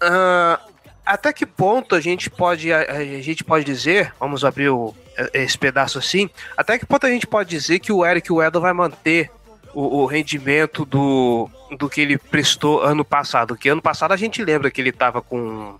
Ah, 0.00 0.60
até 1.04 1.32
que 1.32 1.44
ponto 1.46 1.94
a 1.94 2.00
gente 2.00 2.28
pode 2.30 2.72
a, 2.72 2.80
a 2.80 3.04
gente 3.20 3.42
pode 3.42 3.64
dizer, 3.64 4.12
vamos 4.20 4.44
abrir 4.44 4.68
o- 4.68 4.94
esse 5.34 5.58
pedaço 5.58 5.98
assim, 5.98 6.30
até 6.56 6.78
que 6.78 6.86
ponto 6.86 7.06
a 7.06 7.10
gente 7.10 7.26
pode 7.26 7.50
dizer 7.50 7.78
que 7.80 7.92
o 7.92 8.04
Eric 8.06 8.32
Weddle 8.32 8.62
vai 8.62 8.72
manter 8.72 9.30
o, 9.74 10.02
o 10.02 10.06
rendimento 10.06 10.84
do, 10.84 11.48
do 11.78 11.88
que 11.88 12.00
ele 12.00 12.18
prestou 12.18 12.82
ano 12.82 13.04
passado? 13.04 13.56
Que 13.56 13.68
ano 13.68 13.82
passado 13.82 14.12
a 14.12 14.16
gente 14.16 14.44
lembra 14.44 14.70
que 14.70 14.80
ele 14.80 14.90
estava 14.90 15.20
com 15.20 15.76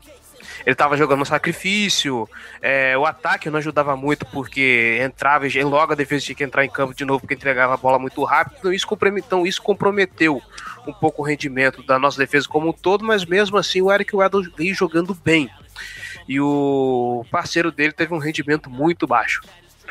ele 0.65 0.77
tava 0.77 0.97
jogando 0.97 1.21
no 1.21 1.27
sacrifício, 1.27 2.29
é, 2.61 2.97
o 2.97 3.05
ataque 3.05 3.51
não 3.51 3.59
ajudava 3.59 3.97
muito 3.97 4.25
porque 4.27 4.99
entrava 5.03 5.47
e 5.47 5.63
logo 5.65 5.93
a 5.93 5.97
defesa 5.97 6.27
tinha 6.27 6.37
que 6.37 6.45
entrar 6.45 6.65
em 6.65 6.71
campo 6.71 6.95
de 6.95 7.05
novo 7.05 7.21
porque 7.21 7.35
entregava 7.35 7.75
a 7.75 7.77
bola 7.77 7.99
muito 7.99 8.23
rápido, 8.23 8.57
então 8.59 8.73
isso, 8.73 8.87
então 9.17 9.47
isso 9.47 9.63
comprometeu 9.63 10.41
um 10.87 10.93
pouco 10.93 11.23
o 11.23 11.25
rendimento 11.25 11.83
da 11.83 11.99
nossa 11.99 12.19
defesa 12.19 12.49
como 12.49 12.69
um 12.69 12.73
todo, 12.73 13.05
mas 13.05 13.25
mesmo 13.25 13.57
assim 13.57 13.81
o 13.81 13.93
Eric 13.93 14.15
Weddle 14.15 14.49
veio 14.57 14.75
jogando 14.75 15.15
bem. 15.15 15.51
E 16.29 16.41
o 16.41 17.25
parceiro 17.31 17.73
dele 17.73 17.93
teve 17.93 18.15
um 18.15 18.19
rendimento 18.19 18.71
muito 18.71 19.07
baixo. 19.07 19.43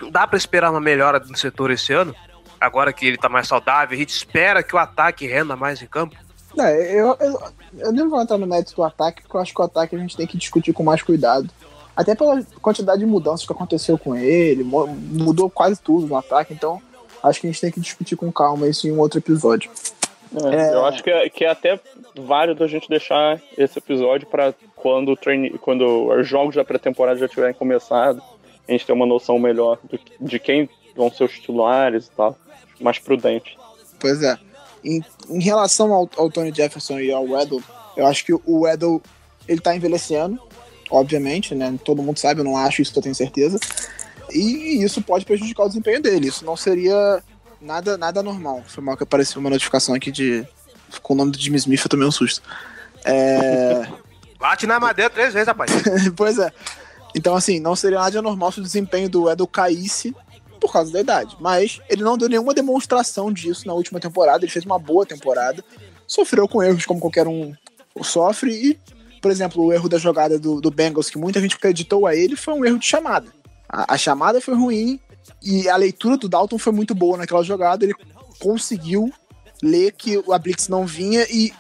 Dá 0.09 0.25
para 0.25 0.37
esperar 0.37 0.71
uma 0.71 0.79
melhora 0.79 1.19
no 1.19 1.37
setor 1.37 1.71
esse 1.71 1.93
ano? 1.93 2.15
Agora 2.61 2.93
que 2.93 3.07
ele 3.07 3.17
tá 3.17 3.27
mais 3.27 3.47
saudável, 3.47 3.95
a 3.95 3.99
gente 3.99 4.11
espera 4.15 4.61
que 4.61 4.75
o 4.75 4.79
ataque 4.79 5.25
renda 5.25 5.55
mais 5.55 5.81
em 5.81 5.87
campo? 5.87 6.15
É, 6.59 6.93
eu, 6.93 7.17
eu, 7.19 7.39
eu 7.79 7.91
nem 7.91 8.07
vou 8.07 8.21
entrar 8.21 8.37
no 8.37 8.45
mérito 8.45 8.75
do 8.75 8.83
ataque, 8.83 9.21
porque 9.23 9.35
eu 9.35 9.41
acho 9.41 9.53
que 9.53 9.61
o 9.61 9.65
ataque 9.65 9.95
a 9.95 9.99
gente 9.99 10.15
tem 10.15 10.27
que 10.27 10.37
discutir 10.37 10.71
com 10.71 10.83
mais 10.83 11.01
cuidado. 11.01 11.49
Até 11.95 12.13
pela 12.13 12.41
quantidade 12.61 12.99
de 12.99 13.05
mudanças 13.05 13.45
que 13.45 13.51
aconteceu 13.51 13.97
com 13.97 14.15
ele, 14.15 14.63
mudou 14.63 15.49
quase 15.49 15.81
tudo 15.81 16.07
no 16.07 16.15
ataque, 16.15 16.53
então 16.53 16.81
acho 17.23 17.41
que 17.41 17.47
a 17.47 17.51
gente 17.51 17.61
tem 17.61 17.71
que 17.71 17.79
discutir 17.81 18.15
com 18.15 18.31
calma 18.31 18.67
isso 18.67 18.87
em 18.87 18.91
um 18.91 18.99
outro 18.99 19.17
episódio. 19.19 19.71
É, 20.51 20.55
É. 20.55 20.73
Eu 20.73 20.85
acho 20.85 21.03
que 21.03 21.09
é, 21.09 21.29
que 21.29 21.43
é 21.43 21.49
até 21.49 21.79
válido 22.15 22.63
a 22.63 22.67
gente 22.67 22.87
deixar 22.87 23.41
esse 23.57 23.79
episódio 23.79 24.27
para 24.27 24.53
quando, 24.75 25.11
o 25.11 25.15
treine, 25.17 25.51
quando 25.57 26.07
os 26.09 26.27
jogos 26.27 26.55
da 26.55 26.63
pré-temporada 26.63 27.19
já 27.19 27.27
tiverem 27.27 27.53
começado, 27.53 28.21
a 28.67 28.71
gente 28.71 28.85
ter 28.85 28.93
uma 28.93 29.05
noção 29.05 29.37
melhor 29.39 29.77
do- 29.83 29.99
de 30.19 30.39
quem 30.39 30.69
vão 30.95 31.11
ser 31.11 31.23
os 31.25 31.31
titulares 31.33 32.07
e 32.07 32.11
tal. 32.11 32.35
Mais 32.81 32.99
prudente. 32.99 33.57
Pois 33.99 34.21
é. 34.23 34.37
Em, 34.83 35.03
em 35.29 35.39
relação 35.39 35.93
ao, 35.93 36.09
ao 36.17 36.29
Tony 36.29 36.51
Jefferson 36.53 36.99
e 36.99 37.11
ao 37.11 37.23
Weddle, 37.23 37.61
eu 37.95 38.07
acho 38.07 38.25
que 38.25 38.33
o 38.33 38.61
Weddle 38.61 39.01
ele 39.47 39.61
tá 39.61 39.75
envelhecendo, 39.75 40.39
obviamente, 40.89 41.53
né? 41.53 41.77
Todo 41.83 42.01
mundo 42.01 42.17
sabe, 42.17 42.41
eu 42.41 42.45
não 42.45 42.57
acho 42.57 42.81
isso, 42.81 42.93
eu 42.95 43.01
tenho 43.01 43.15
certeza. 43.15 43.59
E 44.33 44.83
isso 44.83 45.01
pode 45.01 45.25
prejudicar 45.25 45.63
o 45.63 45.67
desempenho 45.67 46.01
dele. 46.01 46.27
Isso 46.27 46.45
não 46.45 46.55
seria 46.55 47.21
nada, 47.61 47.97
nada 47.97 48.23
normal. 48.23 48.63
Foi 48.67 48.83
mal 48.83 48.97
que 48.97 49.03
apareceu 49.03 49.39
uma 49.39 49.49
notificação 49.49 49.93
aqui 49.93 50.11
de. 50.11 50.45
Com 51.01 51.13
o 51.13 51.15
nome 51.15 51.31
do 51.31 51.39
Jimmy 51.39 51.57
Smith, 51.57 51.81
eu 51.83 51.89
tomei 51.89 52.07
um 52.07 52.11
susto. 52.11 52.41
É. 53.05 53.87
Bate 54.39 54.65
na 54.65 54.79
madeira 54.79 55.09
três 55.09 55.33
vezes, 55.33 55.47
rapaz. 55.47 55.71
pois 56.15 56.39
é. 56.39 56.51
Então, 57.15 57.35
assim, 57.35 57.59
não 57.59 57.75
seria 57.75 57.99
nada 57.99 58.19
anormal 58.19 58.51
se 58.51 58.59
o 58.59 58.63
desempenho 58.63 59.09
do 59.09 59.29
Edel 59.29 59.45
caísse 59.45 60.15
por 60.61 60.71
causa 60.71 60.93
da 60.93 61.01
idade. 61.01 61.35
Mas 61.39 61.81
ele 61.89 62.03
não 62.03 62.17
deu 62.17 62.29
nenhuma 62.29 62.53
demonstração 62.53 63.33
disso 63.33 63.67
na 63.67 63.73
última 63.73 63.99
temporada. 63.99 64.45
Ele 64.45 64.51
fez 64.51 64.63
uma 64.63 64.77
boa 64.77 65.05
temporada. 65.05 65.65
Sofreu 66.07 66.47
com 66.47 66.61
erros 66.61 66.85
como 66.85 67.01
qualquer 67.01 67.27
um 67.27 67.53
sofre. 68.03 68.51
E, 68.53 68.79
por 69.19 69.31
exemplo, 69.31 69.65
o 69.65 69.73
erro 69.73 69.89
da 69.89 69.97
jogada 69.97 70.37
do, 70.39 70.61
do 70.61 70.69
Bengals, 70.69 71.09
que 71.09 71.17
muita 71.17 71.41
gente 71.41 71.55
acreditou 71.55 72.05
a 72.05 72.15
ele, 72.15 72.35
foi 72.35 72.53
um 72.53 72.63
erro 72.63 72.77
de 72.77 72.85
chamada. 72.85 73.27
A, 73.67 73.95
a 73.95 73.97
chamada 73.97 74.39
foi 74.39 74.53
ruim 74.53 74.99
e 75.41 75.67
a 75.67 75.75
leitura 75.75 76.15
do 76.15 76.29
Dalton 76.29 76.57
foi 76.57 76.71
muito 76.71 76.93
boa 76.93 77.17
naquela 77.17 77.43
jogada. 77.43 77.83
Ele 77.83 77.95
conseguiu 78.39 79.11
ler 79.61 79.91
que 79.93 80.23
a 80.31 80.37
Blitz 80.37 80.67
não 80.67 80.85
vinha 80.85 81.25
e 81.29 81.51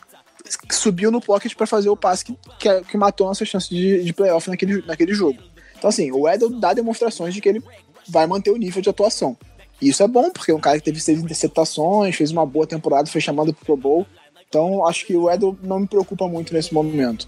subiu 0.69 1.11
no 1.11 1.21
pocket 1.21 1.55
para 1.55 1.67
fazer 1.67 1.89
o 1.89 1.95
passe 1.95 2.25
que, 2.25 2.37
que, 2.59 2.81
que, 2.81 2.97
matou 2.97 3.27
nossa 3.27 3.45
chance 3.45 3.69
de, 3.69 4.03
de 4.03 4.13
playoff 4.13 4.49
naquele, 4.49 4.81
naquele 4.85 5.13
jogo. 5.13 5.39
Então, 5.77 5.89
assim, 5.89 6.11
o 6.11 6.27
Edel 6.27 6.49
dá 6.49 6.73
demonstrações 6.73 7.33
de 7.33 7.41
que 7.41 7.49
ele 7.49 7.63
vai 8.07 8.27
manter 8.27 8.51
o 8.51 8.57
nível 8.57 8.81
de 8.81 8.89
atuação. 8.89 9.37
E 9.81 9.89
isso 9.89 10.03
é 10.03 10.07
bom, 10.07 10.29
porque 10.29 10.51
é 10.51 10.55
um 10.55 10.59
cara 10.59 10.77
que 10.77 10.85
teve 10.85 10.99
seis 10.99 11.19
interceptações, 11.19 12.15
fez 12.15 12.31
uma 12.31 12.45
boa 12.45 12.67
temporada, 12.67 13.09
foi 13.09 13.21
chamado 13.21 13.53
pro 13.53 13.65
Pro 13.65 13.77
Bowl. 13.77 14.05
Então, 14.47 14.85
acho 14.85 15.05
que 15.05 15.15
o 15.15 15.29
Edel 15.29 15.57
não 15.63 15.79
me 15.79 15.87
preocupa 15.87 16.27
muito 16.27 16.53
nesse 16.53 16.73
momento. 16.73 17.27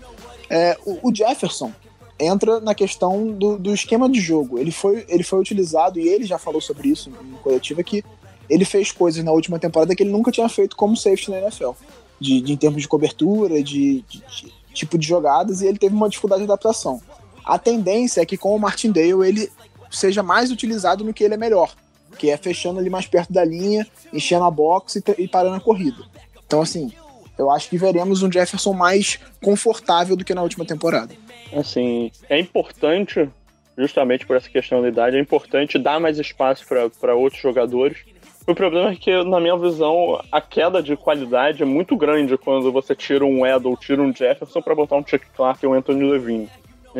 É, 0.49 0.77
o, 0.85 1.09
o, 1.09 1.15
Jefferson 1.15 1.71
entra 2.19 2.59
na 2.59 2.75
questão 2.75 3.31
do, 3.31 3.57
do, 3.57 3.73
esquema 3.73 4.09
de 4.09 4.19
jogo. 4.19 4.59
Ele 4.59 4.71
foi, 4.71 5.05
ele 5.07 5.23
foi 5.23 5.39
utilizado, 5.39 5.99
e 5.99 6.07
ele 6.07 6.25
já 6.25 6.37
falou 6.37 6.61
sobre 6.61 6.89
isso 6.89 7.09
em 7.09 7.33
coletiva, 7.41 7.81
que 7.81 8.03
ele 8.49 8.65
fez 8.65 8.91
coisas 8.91 9.23
na 9.23 9.31
última 9.31 9.57
temporada 9.57 9.95
que 9.95 10.03
ele 10.03 10.11
nunca 10.11 10.31
tinha 10.31 10.47
feito 10.49 10.75
como 10.75 10.97
safety 10.97 11.31
na 11.31 11.39
NFL 11.39 11.71
de, 12.19 12.41
de 12.41 12.53
em 12.53 12.57
termos 12.57 12.81
de 12.81 12.87
cobertura, 12.87 13.61
de, 13.63 14.03
de, 14.07 14.19
de, 14.19 14.53
tipo 14.73 14.97
de 14.97 15.07
jogadas, 15.07 15.61
e 15.61 15.67
ele 15.67 15.77
teve 15.77 15.95
uma 15.95 16.09
dificuldade 16.09 16.41
de 16.41 16.45
adaptação. 16.45 17.01
A 17.43 17.59
tendência 17.59 18.21
é 18.21 18.25
que 18.25 18.37
com 18.37 18.55
o 18.55 18.59
Martindale 18.59 19.27
ele 19.27 19.49
seja 19.95 20.23
mais 20.23 20.51
utilizado 20.51 21.03
no 21.03 21.13
que 21.13 21.23
ele 21.23 21.33
é 21.33 21.37
melhor, 21.37 21.73
que 22.17 22.29
é 22.29 22.37
fechando 22.37 22.79
ali 22.79 22.89
mais 22.89 23.05
perto 23.05 23.31
da 23.31 23.43
linha, 23.43 23.85
enchendo 24.11 24.43
a 24.43 24.51
box 24.51 24.95
e, 24.95 25.03
e 25.23 25.27
parando 25.27 25.55
a 25.55 25.59
corrida. 25.59 26.03
Então, 26.45 26.61
assim, 26.61 26.91
eu 27.37 27.49
acho 27.49 27.69
que 27.69 27.77
veremos 27.77 28.21
um 28.21 28.31
Jefferson 28.31 28.73
mais 28.73 29.19
confortável 29.41 30.15
do 30.15 30.25
que 30.25 30.33
na 30.33 30.43
última 30.43 30.65
temporada. 30.65 31.15
Assim, 31.53 32.11
é 32.29 32.39
importante, 32.39 33.29
justamente 33.77 34.25
por 34.25 34.35
essa 34.35 34.49
questão 34.49 34.81
da 34.81 34.87
idade, 34.87 35.17
é 35.17 35.19
importante 35.19 35.79
dar 35.79 35.99
mais 35.99 36.19
espaço 36.19 36.65
para 36.99 37.15
outros 37.15 37.41
jogadores 37.41 37.97
o 38.45 38.53
problema 38.53 38.91
é 38.91 38.95
que, 38.95 39.23
na 39.23 39.39
minha 39.39 39.57
visão, 39.57 40.21
a 40.29 40.41
queda 40.41 40.83
de 40.83 40.97
qualidade 40.97 41.63
é 41.63 41.65
muito 41.65 41.95
grande 41.95 42.37
quando 42.37 42.71
você 42.73 42.93
tira 42.93 43.25
um 43.25 43.45
Ed 43.45 43.65
ou 43.65 43.77
tira 43.77 44.01
um 44.01 44.13
Jefferson 44.13 44.61
para 44.61 44.75
botar 44.75 44.97
um 44.97 45.07
Chuck 45.07 45.25
Clark 45.33 45.63
e 45.63 45.67
um 45.67 45.73
Anthony 45.73 46.03
Levine 46.03 46.49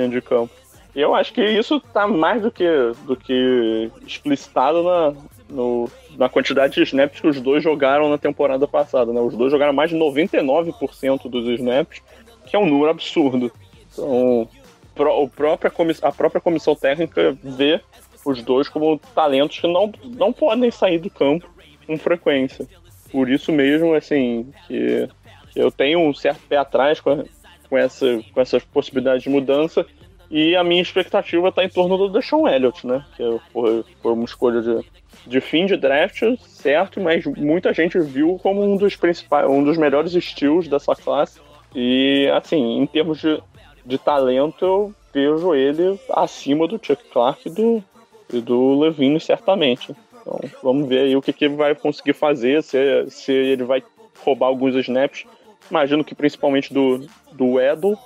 de 0.10 0.21
campo. 0.21 0.53
E 0.95 1.01
eu 1.01 1.15
acho 1.15 1.34
que 1.34 1.43
isso 1.43 1.79
tá 1.79 2.08
mais 2.08 2.41
do 2.41 2.51
que, 2.51 2.67
do 3.06 3.15
que 3.15 3.89
explicitado 4.06 4.84
na, 4.84 5.13
no, 5.49 5.89
na 6.17 6.29
quantidade 6.29 6.75
de 6.75 6.84
snaps 6.84 7.19
que 7.19 7.27
os 7.27 7.41
dois 7.41 7.63
jogaram 7.63 8.10
na 8.10 8.17
temporada 8.17 8.67
passada. 8.67 9.12
Né? 9.12 9.19
Os 9.19 9.36
dois 9.36 9.51
jogaram 9.51 9.73
mais 9.73 9.89
de 9.89 9.95
99% 9.95 11.29
dos 11.29 11.47
snaps, 11.60 12.01
que 12.45 12.56
é 12.56 12.60
um 12.60 12.67
número 12.67 12.91
absurdo. 12.91 13.51
Então, 13.91 14.47
o 14.95 15.27
própria 15.29 15.71
a 16.03 16.12
própria 16.12 16.41
comissão 16.41 16.75
técnica 16.75 17.36
vê 17.43 17.82
os 18.23 18.41
dois 18.41 18.69
como 18.69 18.99
talentos 19.15 19.60
que 19.60 19.67
não, 19.67 19.91
não 20.03 20.32
podem 20.32 20.69
sair 20.71 20.99
do 20.99 21.10
campo 21.10 21.47
com 21.86 21.97
frequência. 21.97 22.67
Por 23.12 23.29
isso 23.29 23.51
mesmo, 23.51 23.93
assim, 23.93 24.51
que, 24.67 25.08
eu 25.56 25.71
tenho 25.71 25.99
um 25.99 26.13
certo 26.13 26.41
pé 26.47 26.58
atrás 26.58 26.99
com, 26.99 27.23
com, 27.69 27.77
essa, 27.77 28.06
com 28.34 28.41
essas 28.41 28.63
possibilidades 28.63 29.23
de 29.23 29.29
mudança. 29.29 29.86
E 30.29 30.55
a 30.55 30.63
minha 30.63 30.81
expectativa 30.81 31.49
está 31.49 31.63
em 31.63 31.69
torno 31.69 31.97
do 31.97 32.09
Deshaun 32.09 32.47
Elliott, 32.47 32.86
né? 32.88 33.05
Que 33.15 33.23
foi, 33.51 33.83
foi 34.01 34.13
uma 34.13 34.25
escolha 34.25 34.62
de, 34.62 34.86
de 35.27 35.41
fim 35.41 35.65
de 35.65 35.77
draft, 35.77 36.23
certo, 36.39 36.99
mas 36.99 37.25
muita 37.25 37.73
gente 37.73 37.99
viu 37.99 38.39
como 38.41 38.63
um 38.63 38.75
dos 38.75 38.95
principais, 38.95 39.47
um 39.47 39.63
dos 39.63 39.77
melhores 39.77 40.13
estilos 40.13 40.67
dessa 40.67 40.95
classe. 40.95 41.39
E 41.75 42.29
assim, 42.33 42.79
em 42.79 42.86
termos 42.86 43.19
de, 43.19 43.41
de 43.86 43.97
talento, 43.97 44.65
eu 44.65 44.93
vejo 45.13 45.53
ele 45.53 45.99
acima 46.09 46.67
do 46.67 46.79
Chuck 46.81 47.03
Clark 47.12 47.47
e 47.47 47.51
do, 47.51 47.83
e 48.31 48.41
do 48.41 48.79
Levine, 48.79 49.19
certamente. 49.19 49.95
Então, 50.21 50.39
vamos 50.63 50.88
ver 50.88 50.99
aí 50.99 51.15
o 51.15 51.21
que, 51.21 51.33
que 51.33 51.45
ele 51.45 51.55
vai 51.55 51.75
conseguir 51.75 52.13
fazer, 52.13 52.63
se, 52.63 52.77
se 53.09 53.31
ele 53.31 53.63
vai 53.63 53.83
roubar 54.23 54.47
alguns 54.47 54.75
snaps. 54.75 55.25
Imagino 55.69 56.03
que 56.03 56.15
principalmente 56.15 56.73
do, 56.73 57.05
do 57.31 57.59
Edel, 57.59 57.97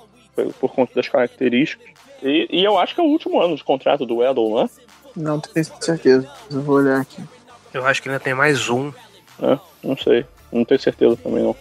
por 0.60 0.72
conta 0.72 0.94
das 0.94 1.08
características. 1.08 1.88
E, 2.22 2.48
e, 2.50 2.64
eu 2.64 2.78
acho 2.78 2.94
que 2.94 3.00
é 3.00 3.04
o 3.04 3.08
último 3.08 3.40
ano 3.40 3.56
de 3.56 3.64
contrato 3.64 4.04
do 4.04 4.22
Edel, 4.22 4.48
não 4.48 4.62
é? 4.62 4.68
Não 5.14 5.40
tenho 5.40 5.66
certeza. 5.80 6.30
Eu 6.50 6.62
vou 6.62 6.76
olhar 6.76 7.00
aqui. 7.00 7.22
Eu 7.72 7.86
acho 7.86 8.02
que 8.02 8.08
ainda 8.08 8.20
tem 8.20 8.34
mais 8.34 8.68
um. 8.68 8.92
É, 9.40 9.58
não 9.82 9.96
sei. 9.96 10.24
Não 10.50 10.64
tenho 10.64 10.80
certeza 10.80 11.16
também, 11.16 11.42
não. 11.42 11.56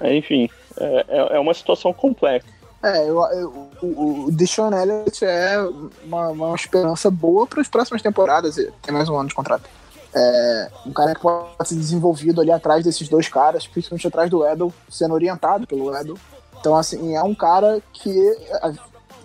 É, 0.00 0.16
enfim, 0.16 0.48
é, 0.78 1.06
é, 1.08 1.36
é 1.36 1.38
uma 1.38 1.54
situação 1.54 1.92
complexa. 1.92 2.46
É, 2.82 3.08
eu, 3.08 3.18
eu, 3.32 3.68
o, 3.82 4.26
o 4.26 4.32
Deshaun 4.32 4.74
Elliott 4.74 5.24
é 5.24 5.58
uma, 6.04 6.28
uma 6.28 6.54
esperança 6.54 7.10
boa 7.10 7.46
para 7.46 7.62
as 7.62 7.68
próximas 7.68 8.02
temporadas. 8.02 8.56
Tem 8.56 8.92
mais 8.92 9.08
um 9.08 9.16
ano 9.16 9.28
de 9.28 9.34
contrato. 9.34 9.68
É, 10.14 10.70
um 10.86 10.92
cara 10.92 11.14
que 11.14 11.20
pode 11.20 11.68
ser 11.68 11.76
desenvolvido 11.76 12.40
ali 12.40 12.52
atrás 12.52 12.84
desses 12.84 13.08
dois 13.08 13.26
caras, 13.28 13.66
principalmente 13.66 14.06
atrás 14.06 14.30
do 14.30 14.46
Edel, 14.46 14.72
sendo 14.88 15.14
orientado 15.14 15.66
pelo 15.66 15.96
Edel. 15.96 16.16
Então, 16.60 16.76
assim, 16.76 17.16
é 17.16 17.22
um 17.22 17.34
cara 17.34 17.82
que 17.92 18.14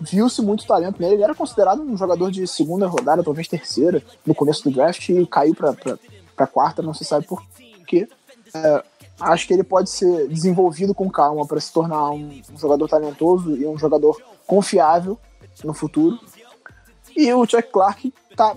viu-se 0.00 0.40
muito 0.42 0.66
talento 0.66 1.00
nele. 1.00 1.14
Ele 1.14 1.22
era 1.24 1.34
considerado 1.34 1.82
um 1.82 1.96
jogador 1.96 2.30
de 2.30 2.46
segunda 2.46 2.86
rodada, 2.86 3.22
talvez 3.22 3.48
terceira, 3.48 4.02
no 4.24 4.34
começo 4.34 4.64
do 4.64 4.70
draft, 4.70 5.08
e 5.08 5.26
caiu 5.26 5.54
para 5.54 6.46
quarta, 6.46 6.82
não 6.82 6.94
se 6.94 7.04
sabe 7.04 7.26
por 7.26 7.42
quê. 7.86 8.08
É, 8.54 8.82
acho 9.20 9.46
que 9.46 9.54
ele 9.54 9.62
pode 9.62 9.90
ser 9.90 10.28
desenvolvido 10.28 10.94
com 10.94 11.10
calma 11.10 11.46
para 11.46 11.60
se 11.60 11.72
tornar 11.72 12.10
um, 12.10 12.40
um, 12.52 12.58
jogador 12.58 12.88
talentoso 12.88 13.56
e 13.56 13.66
um 13.66 13.78
jogador 13.78 14.20
confiável 14.46 15.18
no 15.62 15.74
futuro. 15.74 16.18
E 17.16 17.32
o 17.32 17.46
Chuck 17.46 17.70
Clark 17.70 18.12
tá, 18.34 18.56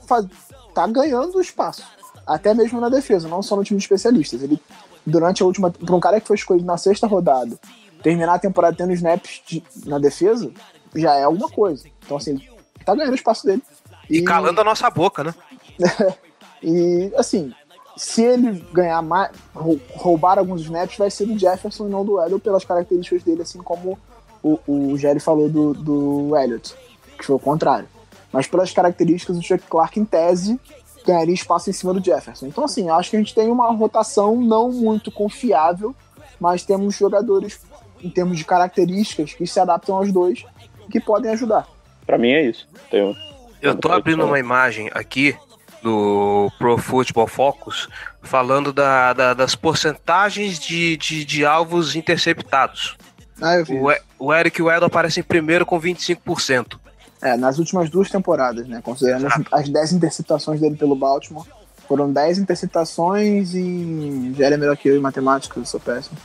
tá 0.74 0.88
ganhando 0.88 1.42
espaço, 1.42 1.84
até 2.26 2.54
mesmo 2.54 2.80
na 2.80 2.90
defesa, 2.90 3.28
não 3.28 3.42
só 3.42 3.56
no 3.56 3.64
time 3.64 3.78
de 3.78 3.84
especialistas. 3.84 4.42
Ele, 4.42 4.60
durante 5.06 5.44
a 5.44 5.46
última. 5.46 5.70
Para 5.70 5.96
um 5.96 6.00
cara 6.00 6.20
que 6.20 6.28
foi 6.28 6.36
escolhido 6.36 6.66
na 6.66 6.78
sexta 6.78 7.08
rodada, 7.08 7.58
terminar 8.02 8.36
a 8.36 8.40
temporada 8.40 8.76
tendo 8.76 8.94
snaps 8.94 9.42
de, 9.46 9.64
na 9.86 10.00
defesa, 10.00 10.52
já 10.96 11.16
é 11.16 11.24
alguma 11.24 11.50
coisa. 11.50 11.88
Então, 12.06 12.18
assim, 12.18 12.40
tá 12.86 12.96
ganhando 12.96 13.16
espaço 13.16 13.46
dele. 13.46 13.62
E, 14.10 14.20
e 14.20 14.24
calando 14.24 14.62
a 14.62 14.64
nossa 14.64 14.90
boca, 14.90 15.24
né? 15.24 15.34
e, 16.62 17.12
assim, 17.16 17.54
se 17.96 18.22
ele 18.22 18.66
ganhar 18.72 19.02
mais, 19.02 19.32
roubar 19.54 20.40
alguns 20.40 20.62
snaps, 20.62 20.98
vai 20.98 21.10
ser 21.10 21.26
do 21.26 21.38
Jefferson 21.38 21.88
e 21.88 21.90
não 21.90 22.04
do 22.04 22.22
Elliott 22.22 22.44
pelas 22.44 22.66
características 22.66 23.24
dele, 23.24 23.42
assim 23.42 23.60
como 23.60 23.98
o, 24.42 24.60
o 24.68 24.98
Jerry 24.98 25.20
falou 25.20 25.50
do, 25.50 25.74
do 25.74 26.38
Elliott, 26.38 26.76
que 27.18 27.26
foi 27.26 27.36
o 27.36 27.40
contrário. 27.40 27.88
Mas 28.32 28.48
pelas 28.48 28.72
características, 28.72 29.38
o 29.38 29.42
Chuck 29.42 29.64
Clark, 29.70 30.00
em 30.00 30.06
tese, 30.06 30.60
ganharia 31.06 31.34
espaço 31.34 31.70
em 31.70 31.74
cima 31.74 31.94
do 31.94 32.04
Jefferson. 32.04 32.48
Então, 32.48 32.64
assim, 32.64 32.90
acho 32.90 33.10
que 33.10 33.16
a 33.16 33.20
gente 33.20 33.36
tem 33.36 33.50
uma 33.50 33.72
rotação 33.72 34.36
não 34.36 34.72
muito 34.72 35.12
confiável, 35.12 35.96
mas 36.40 36.64
temos 36.64 36.96
jogadores, 36.96 37.62
em 38.02 38.10
termos 38.10 38.38
de 38.38 38.44
características, 38.44 39.34
que 39.34 39.46
se 39.46 39.60
adaptam 39.60 39.96
aos 39.96 40.12
dois 40.12 40.44
que 40.90 41.00
podem 41.00 41.32
ajudar. 41.32 41.68
Para 42.06 42.18
mim 42.18 42.32
é 42.32 42.44
isso. 42.44 42.68
Tenho... 42.90 43.16
Eu 43.62 43.76
tô 43.76 43.92
abrindo 43.92 44.26
uma 44.26 44.40
imagem 44.40 44.90
aqui 44.94 45.36
do 45.82 46.50
Pro 46.58 46.78
Football 46.78 47.28
Focus 47.28 47.90
falando 48.22 48.72
da, 48.72 49.14
da, 49.14 49.34
das 49.34 49.54
porcentagens 49.54 50.58
de, 50.58 50.98
de, 50.98 51.26
de, 51.26 51.46
alvos 51.46 51.96
interceptados. 51.96 52.98
Ah, 53.42 53.56
eu 53.56 53.66
vi. 53.66 53.78
O, 53.78 54.28
o 54.28 54.34
Eric 54.34 54.62
Weddle 54.62 54.88
aparece 54.88 55.20
em 55.20 55.24
primeiro 55.24 55.66
com 55.66 55.80
25%. 55.80 56.80
É, 57.22 57.38
nas 57.38 57.58
últimas 57.60 57.90
duas 57.90 58.10
temporadas, 58.10 58.68
né? 58.68 58.82
Considerando 58.84 59.28
as, 59.28 59.34
as 59.52 59.70
10 59.70 59.94
interceptações 59.94 60.60
dele 60.60 60.76
pelo 60.76 60.96
Baltimore. 60.96 61.46
Foram 61.88 62.12
10 62.12 62.40
interceptações 62.40 63.54
em. 63.54 64.34
Já 64.38 64.48
era 64.48 64.58
melhor 64.58 64.76
que 64.78 64.90
eu 64.90 64.98
em 64.98 65.02
matemática, 65.02 65.60
eu 65.60 65.66
sou 65.66 65.80
péssimo. 65.80 66.18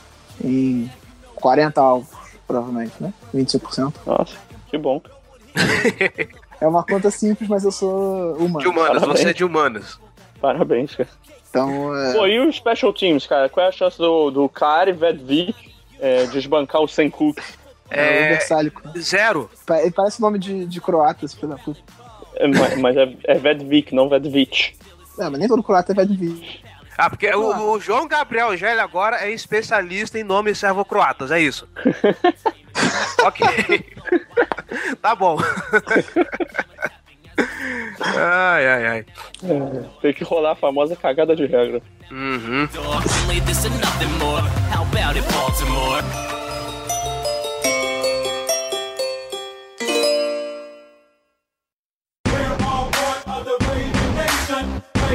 Em 0.43 0.89
40 1.35 1.81
alvos, 1.81 2.09
provavelmente, 2.47 2.93
né? 2.99 3.13
25%. 3.33 3.93
Nossa, 4.05 4.35
que 4.69 4.77
bom. 4.77 5.01
É 6.61 6.67
uma 6.67 6.83
conta 6.83 7.09
simples, 7.09 7.49
mas 7.49 7.63
eu 7.63 7.71
sou 7.71 8.33
humano. 8.35 8.59
De 8.59 8.67
humanas, 8.67 9.01
você 9.03 9.29
é 9.29 9.33
de 9.33 9.43
humanas. 9.43 9.99
Parabéns, 10.41 10.95
cara. 10.95 11.09
Então, 11.49 11.95
é, 11.95 12.13
Pô, 12.13 12.27
e 12.27 12.39
os 12.39 12.55
Special 12.57 12.93
Teams, 12.93 13.25
cara? 13.25 13.49
Qual 13.49 13.65
é 13.65 13.69
a 13.69 13.71
chance 13.71 13.97
do, 13.97 14.29
do 14.29 14.47
Kari 14.49 14.91
Vedvik 14.91 15.55
é, 15.99 16.25
desbancar 16.27 16.81
o 16.81 16.87
Senkuk? 16.87 17.41
é, 17.89 18.33
o 18.33 18.91
É, 18.95 18.99
zero. 18.99 19.49
Ele 19.81 19.91
parece 19.91 20.21
nome 20.21 20.37
de, 20.37 20.65
de 20.65 20.79
croata, 20.79 21.25
esse 21.25 21.35
filho 21.35 21.49
da 21.49 21.57
puta. 21.57 21.79
É, 22.35 22.47
ma- 22.47 22.75
mas 22.79 22.95
é, 22.95 23.11
é 23.23 23.33
Vedvik, 23.35 23.95
não 23.95 24.07
Vedvik. 24.07 24.75
É, 25.17 25.23
mas 25.29 25.39
nem 25.39 25.47
todo 25.47 25.63
croata 25.63 25.91
é 25.91 25.95
Vedvik. 25.95 26.61
Ah, 26.99 27.09
porque 27.09 27.33
o, 27.33 27.71
o 27.71 27.79
João 27.79 28.09
Gabriel 28.09 28.57
Gelli 28.57 28.81
agora 28.81 29.25
é 29.25 29.31
especialista 29.31 30.19
em 30.19 30.23
nomes 30.23 30.57
servo-croatas, 30.57 31.31
é 31.31 31.39
isso. 31.39 31.65
ok. 33.23 33.95
tá 35.01 35.15
bom. 35.15 35.37
ai, 38.17 38.67
ai, 38.67 38.87
ai. 38.87 39.05
Tem 40.01 40.13
que 40.13 40.25
rolar 40.25 40.51
a 40.51 40.55
famosa 40.55 40.93
cagada 40.93 41.33
de 41.37 41.45
regra. 41.45 41.81
Uhum. 42.11 42.67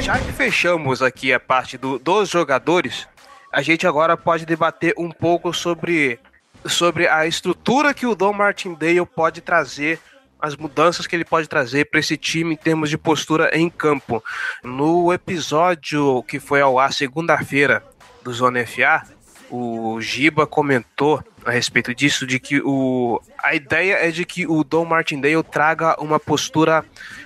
Já 0.01 0.19
que 0.19 0.33
fechamos 0.33 1.03
aqui 1.03 1.33
a 1.33 1.41
parte 1.41 1.79
do- 1.79 1.99
dos 1.99 2.29
jogadores, 2.29 3.07
a 3.53 3.63
gente 3.63 3.87
agora 3.87 4.17
pode 4.17 4.45
debater 4.45 4.93
um 4.99 5.11
pouco 5.11 5.53
sobre, 5.55 6.19
sobre 6.67 7.07
a 7.09 7.27
estrutura 7.27 7.95
que 7.95 8.07
o 8.07 8.15
Don 8.15 8.33
Martindale 8.33 9.05
pode 9.07 9.41
trazer, 9.41 10.01
as 10.41 10.57
mudanças 10.57 11.07
que 11.07 11.17
ele 11.17 11.25
pode 11.25 11.49
trazer 11.49 11.87
para 11.87 12.01
esse 12.01 12.17
time 12.19 12.53
em 12.55 12.57
termos 12.57 12.91
de 12.91 12.99
postura 12.99 13.51
em 13.57 13.71
campo. 13.71 14.23
No 14.63 15.13
episódio 15.13 16.23
que 16.25 16.39
foi 16.39 16.61
ao 16.61 16.79
ar 16.79 16.93
segunda-feira 16.93 17.83
do 18.23 18.33
Zona 18.33 18.67
FA, 18.67 19.03
o 19.51 19.99
Giba 20.01 20.47
comentou 20.47 21.23
a 21.47 21.51
respeito 21.51 21.95
disso, 21.95 22.27
de 22.27 22.39
que 22.41 22.61
o, 22.63 23.21
a 23.43 23.55
ideia 23.55 23.95
é 24.07 24.11
de 24.11 24.25
que 24.25 24.47
o 24.47 24.63
Don 24.65 24.85
Martindale 24.85 25.43
traga 25.45 25.97
uma 26.03 26.19
postura 26.21 26.85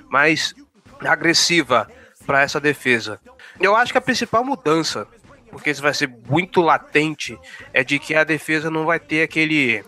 mais 0.08 0.54
agressiva 1.00 1.88
para 2.28 2.42
essa 2.42 2.60
defesa. 2.60 3.18
Eu 3.58 3.74
acho 3.74 3.90
que 3.90 3.96
a 3.96 4.02
principal 4.02 4.44
mudança, 4.44 5.08
porque 5.50 5.70
isso 5.70 5.80
vai 5.80 5.94
ser 5.94 6.12
muito 6.28 6.60
latente, 6.60 7.38
é 7.72 7.82
de 7.82 7.98
que 7.98 8.14
a 8.14 8.22
defesa 8.22 8.70
não 8.70 8.84
vai 8.84 9.00
ter 9.00 9.22
aquele 9.22 9.82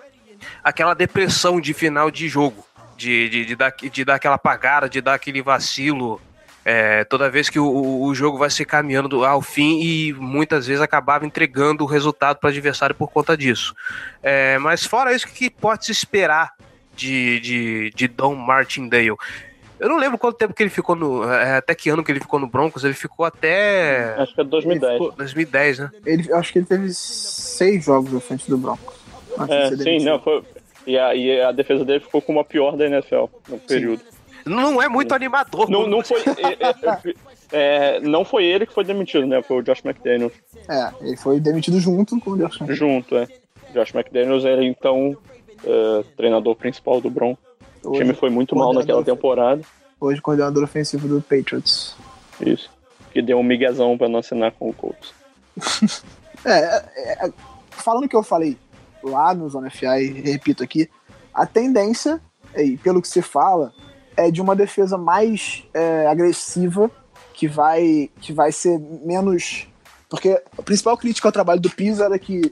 aquela 0.65 0.95
depressão 0.95 1.61
de 1.61 1.75
final 1.75 2.11
de 2.11 2.27
jogo, 2.31 2.65
de, 2.97 3.29
de, 3.29 3.45
de, 3.45 3.55
dar, 3.55 3.71
de 3.71 4.05
dar 4.07 4.15
aquela 4.15 4.37
apagada, 4.37 4.89
de 4.89 5.03
dar 5.03 5.13
aquele 5.13 5.43
vacilo 5.43 6.19
é, 6.65 7.05
toda 7.05 7.29
vez 7.29 7.51
que 7.51 7.59
o, 7.59 8.03
o 8.03 8.15
jogo 8.15 8.39
vai 8.39 8.49
se 8.49 8.65
caminhando 8.65 9.23
ao 9.23 9.43
fim 9.43 9.79
e 9.83 10.15
muitas 10.15 10.67
vezes 10.67 10.81
acabava 10.81 11.27
entregando 11.27 11.85
o 11.85 11.87
resultado 11.87 12.39
para 12.39 12.49
o 12.49 12.51
adversário 12.51 12.95
por 12.95 13.11
conta 13.11 13.37
disso. 13.37 13.75
É, 14.23 14.57
mas 14.57 14.87
fora 14.87 15.13
isso, 15.13 15.27
o 15.27 15.31
que 15.31 15.51
pode 15.51 15.85
se 15.85 15.93
esperar 15.93 16.55
de, 16.97 17.39
de, 17.41 17.91
de 17.95 18.09
Don 18.09 18.35
Martindale? 18.35 19.15
Eu 19.81 19.89
não 19.89 19.97
lembro 19.97 20.19
quanto 20.19 20.37
tempo 20.37 20.53
que 20.53 20.63
ele 20.63 20.71
ficou 20.71 20.95
no. 20.95 21.25
é, 21.25 21.57
Até 21.57 21.75
que 21.75 21.89
ano 21.89 22.05
que 22.05 22.13
ele 22.13 22.21
ficou 22.21 22.39
no 22.39 22.47
Broncos, 22.47 22.85
ele 22.85 22.95
ficou 22.95 23.25
até 23.25 24.15
Acho 24.19 24.35
que 24.35 24.41
é 24.43 24.45
2010. 24.45 24.93
Ele 24.93 24.99
ficou- 25.01 25.17
2010, 25.17 25.79
né? 25.79 25.91
Ele, 26.05 26.33
acho 26.33 26.53
que 26.53 26.59
ele 26.59 26.67
teve 26.67 26.93
seis 26.93 27.85
jogos 27.85 28.15
à 28.15 28.21
frente 28.21 28.49
do 28.49 28.59
Broncos. 28.59 28.95
É, 29.49 29.75
sim, 29.77 30.05
não, 30.05 30.21
foi. 30.21 30.43
E 30.87 30.99
a, 30.99 31.15
e 31.15 31.41
a 31.41 31.53
defesa 31.53 31.85
dele 31.85 32.01
ficou 32.01 32.21
como 32.21 32.41
a 32.41 32.45
pior 32.45 32.77
da 32.77 32.87
NFL 32.87 33.25
no 33.49 33.59
período. 33.59 34.03
Não 34.45 34.81
é 34.81 34.89
muito 34.89 35.15
animador. 35.15 35.71
Não, 35.71 35.87
não 35.87 36.03
foi. 36.03 36.21
é, 36.39 37.13
é, 37.53 37.97
é, 37.97 38.01
não 38.01 38.25
foi 38.25 38.45
ele 38.45 38.67
que 38.67 38.73
foi 38.75 38.85
demitido, 38.85 39.27
né? 39.27 39.43
Foi 39.43 39.59
o 39.59 39.63
Josh 39.63 39.83
McDaniels 39.85 40.33
É, 40.69 40.91
ele 41.07 41.17
foi 41.17 41.39
demitido 41.41 41.79
junto 41.81 42.19
com 42.21 42.31
o 42.33 42.37
Deus. 42.37 42.59
junto, 42.69 43.17
é. 43.17 43.27
Josh 43.75 43.95
McDaniels 43.95 44.45
era 44.45 44.65
então 44.65 45.17
é, 45.65 46.05
treinador 46.17 46.55
principal 46.57 47.01
do 47.01 47.11
Broncos. 47.11 47.50
O 47.85 47.93
time 47.93 48.13
foi 48.15 48.31
muito 48.31 48.55
mal 48.57 48.73
naquela 48.73 49.03
coordenador- 49.03 49.15
temporada. 49.17 49.63
Hoje 50.01 50.21
coordenador 50.21 50.65
ofensivo 50.65 51.07
do 51.09 51.21
Patriots. 51.21 51.95
Isso. 52.41 52.71
Que 53.13 53.21
deu 53.21 53.39
um 53.39 53.43
miguezão 53.43 53.99
pra 53.99 54.09
não 54.09 54.21
assinar 54.21 54.53
com 54.53 54.69
o 54.69 54.73
Colts. 54.73 55.13
É, 56.43 56.53
é, 56.97 57.27
é, 57.27 57.33
falando 57.69 58.05
o 58.05 58.09
que 58.09 58.17
eu 58.17 58.23
falei 58.23 58.57
lá 59.03 59.35
no 59.35 59.47
Zona 59.51 59.69
FA 59.71 60.01
e 60.01 60.23
repito 60.23 60.63
aqui, 60.63 60.89
a 61.35 61.45
tendência, 61.45 62.19
e 62.57 62.79
pelo 62.79 63.03
que 63.03 63.09
se 63.09 63.21
fala, 63.21 63.75
é 64.17 64.31
de 64.31 64.41
uma 64.41 64.57
defesa 64.57 64.97
mais 64.97 65.65
é, 65.75 66.07
agressiva, 66.07 66.91
que 67.35 67.47
vai, 67.47 68.09
que 68.23 68.33
vai 68.33 68.53
ser 68.53 68.79
menos. 69.05 69.67
Porque 70.09 70.43
a 70.57 70.63
principal 70.63 70.97
crítica 70.97 71.29
ao 71.29 71.33
trabalho 71.33 71.61
do 71.61 71.69
Pisa 71.69 72.07
era 72.07 72.19
que 72.19 72.51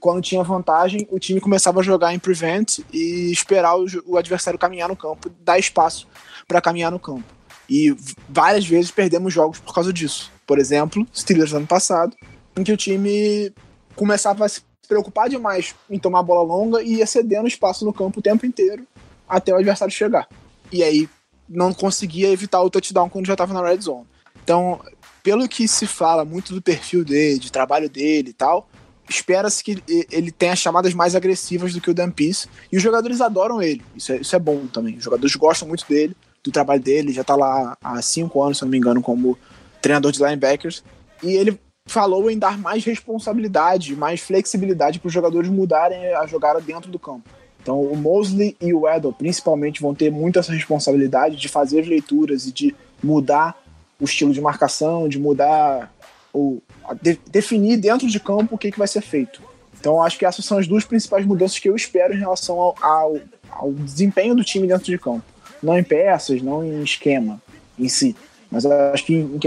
quando 0.00 0.22
tinha 0.22 0.42
vantagem, 0.42 1.06
o 1.10 1.18
time 1.18 1.40
começava 1.40 1.80
a 1.80 1.82
jogar 1.82 2.14
em 2.14 2.18
prevent 2.18 2.78
e 2.92 3.30
esperar 3.30 3.76
o, 3.76 3.86
o 4.06 4.16
adversário 4.16 4.58
caminhar 4.58 4.88
no 4.88 4.96
campo, 4.96 5.28
dar 5.40 5.58
espaço 5.58 6.06
para 6.46 6.60
caminhar 6.60 6.90
no 6.90 6.98
campo. 6.98 7.24
E 7.68 7.94
várias 8.28 8.66
vezes 8.66 8.90
perdemos 8.90 9.32
jogos 9.32 9.58
por 9.58 9.74
causa 9.74 9.92
disso. 9.92 10.30
Por 10.46 10.58
exemplo, 10.58 11.06
Steelers 11.14 11.52
ano 11.52 11.66
passado, 11.66 12.16
em 12.56 12.62
que 12.62 12.72
o 12.72 12.76
time 12.76 13.52
começava 13.96 14.44
a 14.44 14.48
se 14.48 14.62
preocupar 14.86 15.28
demais 15.28 15.74
em 15.90 15.98
tomar 15.98 16.20
a 16.20 16.22
bola 16.22 16.42
longa 16.42 16.82
e 16.82 16.96
ia 16.96 17.06
cedendo 17.06 17.48
espaço 17.48 17.84
no 17.84 17.92
campo 17.92 18.20
o 18.20 18.22
tempo 18.22 18.46
inteiro 18.46 18.86
até 19.28 19.52
o 19.52 19.56
adversário 19.56 19.92
chegar. 19.92 20.28
E 20.70 20.82
aí 20.82 21.08
não 21.48 21.72
conseguia 21.72 22.28
evitar 22.28 22.62
o 22.62 22.70
touchdown 22.70 23.08
quando 23.08 23.26
já 23.26 23.34
estava 23.34 23.52
na 23.52 23.62
red 23.62 23.80
zone. 23.80 24.06
Então, 24.42 24.80
pelo 25.22 25.48
que 25.48 25.66
se 25.66 25.86
fala 25.86 26.24
muito 26.24 26.54
do 26.54 26.62
perfil 26.62 27.04
dele, 27.04 27.40
de 27.40 27.50
trabalho 27.50 27.90
dele 27.90 28.30
e 28.30 28.32
tal, 28.32 28.68
espera-se 29.08 29.62
que 29.62 29.82
ele 30.10 30.30
tenha 30.30 30.56
chamadas 30.56 30.94
mais 30.94 31.14
agressivas 31.14 31.72
do 31.72 31.80
que 31.80 31.90
o 31.90 31.94
Dan 31.94 32.10
Pease. 32.10 32.48
E 32.70 32.76
os 32.76 32.82
jogadores 32.82 33.20
adoram 33.20 33.62
ele. 33.62 33.82
Isso 33.94 34.12
é, 34.12 34.16
isso 34.16 34.34
é 34.34 34.38
bom 34.38 34.66
também. 34.66 34.96
Os 34.96 35.04
jogadores 35.04 35.34
gostam 35.36 35.68
muito 35.68 35.86
dele, 35.88 36.16
do 36.42 36.50
trabalho 36.50 36.80
dele. 36.80 37.12
Já 37.12 37.24
tá 37.24 37.36
lá 37.36 37.76
há 37.82 38.02
cinco 38.02 38.42
anos, 38.42 38.58
se 38.58 38.64
não 38.64 38.70
me 38.70 38.78
engano, 38.78 39.02
como 39.02 39.38
treinador 39.80 40.12
de 40.12 40.22
linebackers. 40.22 40.82
E 41.22 41.32
ele 41.32 41.58
falou 41.86 42.30
em 42.30 42.38
dar 42.38 42.58
mais 42.58 42.84
responsabilidade, 42.84 43.94
mais 43.94 44.20
flexibilidade 44.20 44.98
para 44.98 45.06
os 45.06 45.12
jogadores 45.12 45.48
mudarem 45.48 46.14
a 46.14 46.26
jogada 46.26 46.60
dentro 46.60 46.90
do 46.90 46.98
campo. 46.98 47.28
Então, 47.62 47.80
o 47.80 47.96
Mosley 47.96 48.56
e 48.60 48.72
o 48.72 48.88
Edel, 48.88 49.12
principalmente, 49.12 49.80
vão 49.80 49.94
ter 49.94 50.10
muito 50.10 50.38
essa 50.38 50.52
responsabilidade 50.52 51.36
de 51.36 51.48
fazer 51.48 51.80
as 51.80 51.88
leituras 51.88 52.46
e 52.46 52.52
de 52.52 52.74
mudar 53.02 53.60
o 54.00 54.04
estilo 54.04 54.32
de 54.32 54.40
marcação, 54.40 55.08
de 55.08 55.18
mudar 55.18 55.92
o 56.36 56.62
a 56.84 56.94
de- 56.94 57.18
definir 57.30 57.76
dentro 57.78 58.06
de 58.06 58.20
campo 58.20 58.54
o 58.54 58.58
que, 58.58 58.70
que 58.70 58.78
vai 58.78 58.86
ser 58.86 59.00
feito. 59.00 59.42
Então, 59.78 60.02
acho 60.02 60.18
que 60.18 60.24
essas 60.24 60.44
são 60.44 60.58
as 60.58 60.66
duas 60.66 60.84
principais 60.84 61.24
mudanças 61.24 61.58
que 61.58 61.68
eu 61.68 61.76
espero 61.76 62.14
em 62.14 62.18
relação 62.18 62.58
ao, 62.58 62.76
ao, 62.80 63.16
ao 63.50 63.72
desempenho 63.72 64.34
do 64.34 64.44
time 64.44 64.66
dentro 64.66 64.86
de 64.86 64.98
campo. 64.98 65.22
Não 65.62 65.78
em 65.78 65.84
peças, 65.84 66.42
não 66.42 66.64
em 66.64 66.82
esquema 66.82 67.40
em 67.78 67.88
si. 67.88 68.14
Mas 68.50 68.64
eu 68.64 68.72
acho 68.92 69.04
que 69.04 69.14
em, 69.14 69.40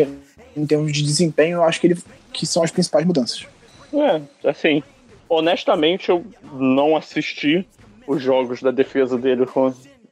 em 0.56 0.66
termos 0.66 0.92
de 0.92 1.04
desempenho, 1.04 1.58
eu 1.58 1.64
acho 1.64 1.80
que, 1.80 1.88
ele, 1.88 1.98
que 2.32 2.46
são 2.46 2.64
as 2.64 2.72
principais 2.72 3.06
mudanças. 3.06 3.46
É, 3.94 4.50
assim, 4.50 4.84
honestamente 5.28 6.10
eu 6.10 6.26
não 6.54 6.96
assisti 6.96 7.66
os 8.08 8.22
jogos 8.22 8.62
da 8.62 8.72
defesa 8.72 9.18
dele 9.18 9.46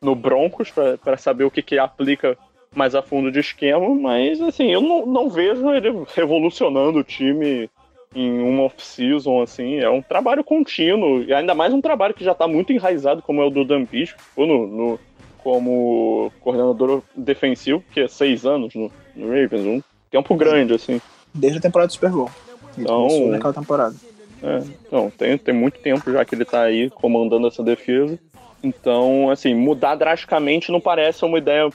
no 0.02 0.16
Broncos 0.16 0.72
pra 0.72 1.18
saber 1.18 1.44
o 1.44 1.52
que 1.52 1.62
que 1.62 1.80
aplica 1.80 2.38
mais 2.78 2.94
a 2.94 3.02
fundo 3.02 3.32
de 3.32 3.40
esquema, 3.40 3.90
mas 3.96 4.40
assim, 4.40 4.72
eu 4.72 4.80
não, 4.82 5.06
não 5.06 5.30
vejo 5.30 5.68
ele 5.74 5.92
revolucionando 6.16 7.00
o 7.00 7.04
time 7.04 7.68
em 8.16 8.40
uma 8.40 8.64
off-season, 8.64 9.42
assim, 9.42 9.80
é 9.80 9.90
um 9.90 10.02
trabalho 10.02 10.44
contínuo, 10.44 11.24
e 11.24 11.34
ainda 11.34 11.56
mais 11.56 11.74
um 11.74 11.82
trabalho 11.82 12.14
que 12.14 12.24
já 12.24 12.34
tá 12.36 12.48
muito 12.48 12.72
enraizado, 12.72 13.22
como 13.24 13.42
é 13.42 13.46
o 13.46 13.50
do 13.50 13.66
ficou 13.88 14.46
no, 14.46 14.68
no- 14.68 15.00
como 15.44 16.32
coordenador 16.42 17.02
defensivo, 17.16 17.84
que 17.92 18.02
é 18.02 18.08
seis 18.08 18.46
anos 18.46 18.76
no, 18.76 18.92
no 19.16 19.28
Ravens, 19.28 19.66
um 19.66 19.82
tempo 20.12 20.36
grande, 20.36 20.74
assim. 20.74 21.02
Desde 21.34 21.58
a 21.60 21.62
temporada 21.62 21.88
do 21.88 21.94
Super 21.94 22.12
Bowl. 22.12 22.30
Então- 22.78 23.28
naquela 23.30 23.54
temporada. 23.54 23.96
É, 24.44 24.62
então, 24.86 25.12
tem, 25.18 25.38
tem 25.38 25.54
muito 25.54 25.80
tempo 25.80 26.12
já 26.12 26.24
que 26.24 26.36
ele 26.36 26.46
tá 26.46 26.62
aí 26.62 26.90
comandando 26.92 27.48
essa 27.48 27.64
defesa. 27.64 28.20
Então, 28.64 29.30
assim, 29.30 29.54
mudar 29.56 29.96
drasticamente 29.96 30.72
não 30.72 30.80
parece 30.82 31.24
uma 31.26 31.38
ideia 31.38 31.70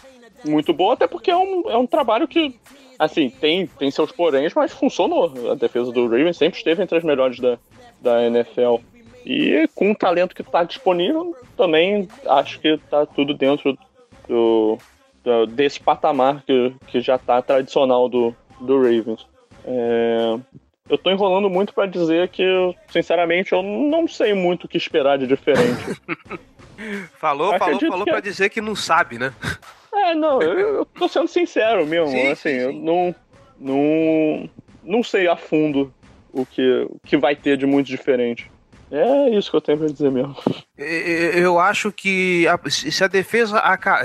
muito 0.45 0.73
boa, 0.73 0.95
até 0.95 1.07
porque 1.07 1.31
é 1.31 1.37
um, 1.37 1.71
é 1.71 1.77
um 1.77 1.87
trabalho 1.87 2.27
que, 2.29 2.59
assim, 2.99 3.31
tem, 3.31 3.67
tem 3.67 3.91
seus 3.91 4.11
poréns, 4.13 4.53
mas 4.55 4.73
funcionou. 4.73 5.33
A 5.51 5.55
defesa 5.55 5.91
do 5.93 6.05
Ravens 6.05 6.37
sempre 6.37 6.59
esteve 6.59 6.83
entre 6.83 6.99
as 6.99 7.05
melhores 7.05 7.39
da, 7.39 7.59
da 8.01 8.23
NFL. 8.27 8.77
E 9.25 9.69
com 9.75 9.93
o 9.93 9.95
talento 9.95 10.35
que 10.35 10.43
tá 10.43 10.65
disponível, 10.65 11.37
também 11.57 12.09
acho 12.27 12.59
que 12.61 12.77
tá 12.91 13.07
tudo 13.07 13.35
dentro 13.35 13.79
do, 14.29 14.79
do- 15.23 15.47
desse 15.47 15.79
patamar 15.81 16.43
que, 16.45 16.75
que 16.89 17.01
já 17.01 17.17
tá 17.19 17.41
tradicional 17.41 18.09
do, 18.09 18.35
do 18.61 18.77
Ravens. 18.79 19.25
É, 19.65 20.37
eu 20.91 20.99
tô 20.99 21.09
enrolando 21.11 21.49
muito 21.49 21.73
pra 21.73 21.87
dizer 21.87 22.29
que, 22.31 22.45
sinceramente, 22.89 23.53
eu 23.53 23.63
não 23.63 24.09
sei 24.09 24.35
muito 24.35 24.65
o 24.65 24.69
que 24.69 24.77
esperar 24.77 25.17
de 25.19 25.27
diferente. 25.29 26.01
Falou, 27.21 27.51
falou, 27.51 27.55
Acredito 27.55 27.91
falou 27.91 28.05
que 28.05 28.11
pra 28.11 28.19
é. 28.19 28.23
dizer 28.23 28.51
que 28.51 28.61
não 28.61 28.75
sabe, 28.75 29.17
né? 29.17 29.33
É, 29.95 30.15
não, 30.15 30.41
eu, 30.43 30.77
eu 30.77 30.85
tô 30.87 31.09
sendo 31.09 31.29
sincero 31.29 31.87
mesmo, 31.87 32.11
Sim, 32.11 32.31
assim, 32.31 32.49
sim, 32.51 32.57
eu 32.57 32.73
sim. 32.73 32.83
não, 32.83 33.15
não, 33.61 34.51
não 34.83 35.03
sei 35.03 35.29
a 35.29 35.37
fundo 35.37 35.93
o 36.33 36.45
que, 36.47 36.87
o 36.91 36.99
que 37.05 37.17
vai 37.17 37.37
ter 37.37 37.57
de 37.57 37.67
muito 37.67 37.87
diferente. 37.87 38.51
É 38.91 39.31
isso 39.31 39.51
que 39.51 39.57
eu 39.57 39.61
tenho 39.61 39.79
pra 39.79 39.89
dizer 39.89 40.11
mesmo. 40.11 40.37
Eu 40.77 41.59
acho 41.59 41.91
que 41.93 42.47
a- 42.49 42.59
se 42.71 43.03
a 43.05 43.07
defesa 43.07 43.63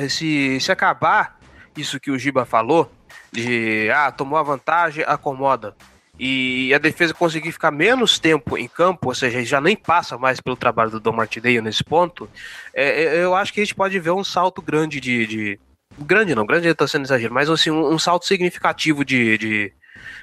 se, 0.09 0.59
se 0.59 0.71
acabar 0.71 1.38
isso 1.75 1.99
que 1.99 2.09
o 2.11 2.17
Giba 2.17 2.45
falou, 2.45 2.89
de 3.31 3.89
ah, 3.91 4.11
tomou 4.11 4.38
a 4.39 4.43
vantagem, 4.43 5.03
acomoda. 5.07 5.75
E 6.19 6.73
a 6.73 6.79
defesa 6.79 7.13
conseguir 7.13 7.51
ficar 7.51 7.69
menos 7.69 8.17
tempo 8.17 8.57
em 8.57 8.67
campo, 8.67 9.09
ou 9.09 9.13
seja, 9.15 9.43
já 9.43 9.61
nem 9.61 9.75
passa 9.75 10.17
mais 10.17 10.41
pelo 10.41 10.55
trabalho 10.55 10.89
do 10.89 10.99
Dom 10.99 11.11
Martinelli 11.13 11.61
nesse 11.61 11.83
ponto, 11.83 12.27
é, 12.73 13.03
é, 13.03 13.23
eu 13.23 13.35
acho 13.35 13.53
que 13.53 13.59
a 13.61 13.63
gente 13.63 13.75
pode 13.75 13.99
ver 13.99 14.11
um 14.11 14.23
salto 14.23 14.61
grande 14.61 14.99
de. 14.99 15.27
de- 15.27 15.59
grande 16.00 16.36
não, 16.36 16.45
grande 16.45 16.68
está 16.68 16.88
sendo 16.88 17.06
exagero, 17.06 17.34
mas 17.34 17.50
assim, 17.50 17.72
um, 17.72 17.93
um 17.93 18.00
salto 18.00 18.26
significativo 18.26 19.04
de, 19.04 19.38
de, 19.38 19.74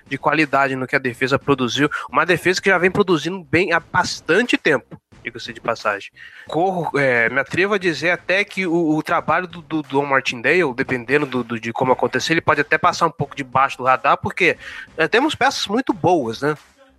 de 0.07 0.19
qualidade 0.19 0.77
no 0.77 0.87
que 0.87 0.97
a 0.97 1.01
defesa 1.01 1.39
produziu. 1.39 1.89
Uma 2.11 2.25
defesa 2.27 2.61
que 2.61 2.69
já 2.69 2.79
vem 2.79 2.91
produzindo 2.91 3.43
bem 3.43 3.73
há 3.73 3.81
bastante 3.81 4.57
tempo, 4.57 5.01
diga-se 5.23 5.53
de 5.53 5.61
passagem. 5.61 6.11
Corro, 6.47 6.99
é, 6.99 7.29
me 7.31 7.41
atrevo 7.41 7.75
a 7.75 7.79
dizer 7.79 8.11
até 8.11 8.45
que 8.45 8.67
o, 8.67 8.97
o 8.97 9.03
trabalho 9.03 9.47
do, 9.47 9.63
do 9.63 9.83
Dom 9.83 10.05
Martindale, 10.07 10.73
dependendo 10.75 11.27
do, 11.27 11.43
do- 11.43 11.59
de 11.61 11.73
como 11.73 11.93
acontecer, 11.93 12.35
ele 12.35 12.41
pode 12.41 12.61
até 12.61 12.77
passar 12.79 13.07
um 13.07 13.11
pouco 13.11 13.35
debaixo 13.35 13.79
do 13.79 13.85
radar, 13.85 14.17
porque 14.19 14.57
é, 14.97 15.09
temos 15.09 15.35
peças 15.35 15.67
muito 15.67 15.93
boas, 15.93 16.43
né? 16.43 16.57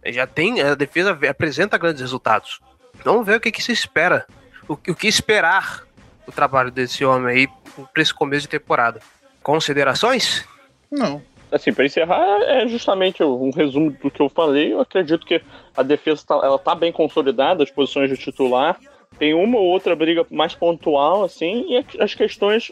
Já 0.07 0.27
tem, 0.27 0.61
a 0.61 0.75
defesa 0.75 1.17
apresenta 1.29 1.77
grandes 1.79 2.01
resultados. 2.01 2.59
Vamos 3.03 3.25
ver 3.25 3.37
o 3.37 3.39
que, 3.39 3.51
que 3.51 3.63
se 3.63 3.71
espera. 3.71 4.27
O, 4.67 4.73
o 4.73 4.77
que 4.95 5.07
esperar 5.07 5.83
o 6.27 6.31
trabalho 6.31 6.69
desse 6.71 7.03
homem 7.05 7.35
aí 7.35 7.47
para 7.93 8.01
esse 8.01 8.13
começo 8.13 8.43
de 8.43 8.49
temporada. 8.49 8.99
Considerações? 9.41 10.47
Não. 10.91 11.21
Assim, 11.51 11.71
para 11.71 11.85
encerrar, 11.85 12.41
é 12.41 12.67
justamente 12.67 13.23
um 13.23 13.51
resumo 13.51 13.91
do 13.91 14.09
que 14.09 14.21
eu 14.21 14.29
falei. 14.29 14.73
Eu 14.73 14.81
acredito 14.81 15.25
que 15.25 15.41
a 15.75 15.83
defesa 15.83 16.23
tá, 16.25 16.35
ela 16.35 16.57
tá 16.57 16.73
bem 16.73 16.91
consolidada, 16.91 17.63
as 17.63 17.71
posições 17.71 18.09
de 18.09 18.17
titular. 18.17 18.77
Tem 19.17 19.33
uma 19.33 19.57
ou 19.57 19.65
outra 19.65 19.95
briga 19.95 20.25
mais 20.29 20.53
pontual, 20.53 21.23
assim, 21.23 21.65
e 21.69 22.01
as 22.01 22.13
questões. 22.13 22.71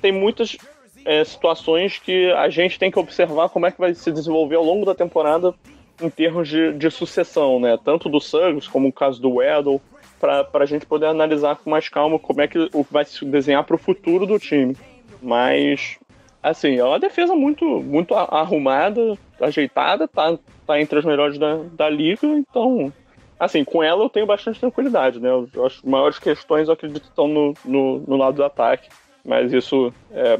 Tem 0.00 0.12
muitas 0.12 0.56
é, 1.04 1.24
situações 1.24 1.98
que 1.98 2.30
a 2.32 2.48
gente 2.48 2.78
tem 2.78 2.90
que 2.90 2.98
observar 2.98 3.48
como 3.48 3.66
é 3.66 3.72
que 3.72 3.80
vai 3.80 3.94
se 3.94 4.12
desenvolver 4.12 4.56
ao 4.56 4.64
longo 4.64 4.84
da 4.84 4.94
temporada 4.94 5.54
em 6.00 6.08
termos 6.08 6.48
de, 6.48 6.72
de 6.72 6.90
sucessão, 6.90 7.60
né? 7.60 7.78
Tanto 7.84 8.08
do 8.08 8.20
Suggs 8.20 8.68
como 8.68 8.88
o 8.88 8.92
caso 8.92 9.20
do 9.20 9.34
Weddle, 9.34 9.80
para 10.20 10.46
a 10.52 10.66
gente 10.66 10.84
poder 10.84 11.06
analisar 11.06 11.56
com 11.56 11.70
mais 11.70 11.88
calma 11.88 12.18
como 12.18 12.42
é 12.42 12.46
que 12.46 12.70
vai 12.90 13.04
se 13.04 13.24
desenhar 13.24 13.64
para 13.64 13.74
o 13.74 13.78
futuro 13.78 14.26
do 14.26 14.38
time. 14.38 14.76
Mas 15.22 15.98
assim, 16.42 16.76
é 16.76 16.84
uma 16.84 16.98
defesa 16.98 17.34
muito, 17.34 17.64
muito 17.64 18.14
arrumada, 18.14 19.16
ajeitada, 19.40 20.08
tá, 20.08 20.38
tá 20.66 20.80
entre 20.80 20.98
as 20.98 21.04
melhores 21.04 21.38
da, 21.38 21.58
da 21.72 21.88
liga, 21.88 22.26
então, 22.26 22.92
assim, 23.38 23.64
com 23.64 23.82
ela 23.82 24.04
eu 24.04 24.08
tenho 24.08 24.26
bastante 24.26 24.60
tranquilidade, 24.60 25.20
né? 25.20 25.28
Eu, 25.28 25.66
as 25.66 25.80
maiores 25.82 26.18
questões 26.18 26.68
eu 26.68 26.74
acredito 26.74 27.04
estão 27.04 27.28
no, 27.28 27.54
no, 27.64 27.98
no 28.00 28.16
lado 28.16 28.36
do 28.36 28.44
ataque, 28.44 28.88
mas 29.24 29.52
isso 29.52 29.92
é 30.12 30.38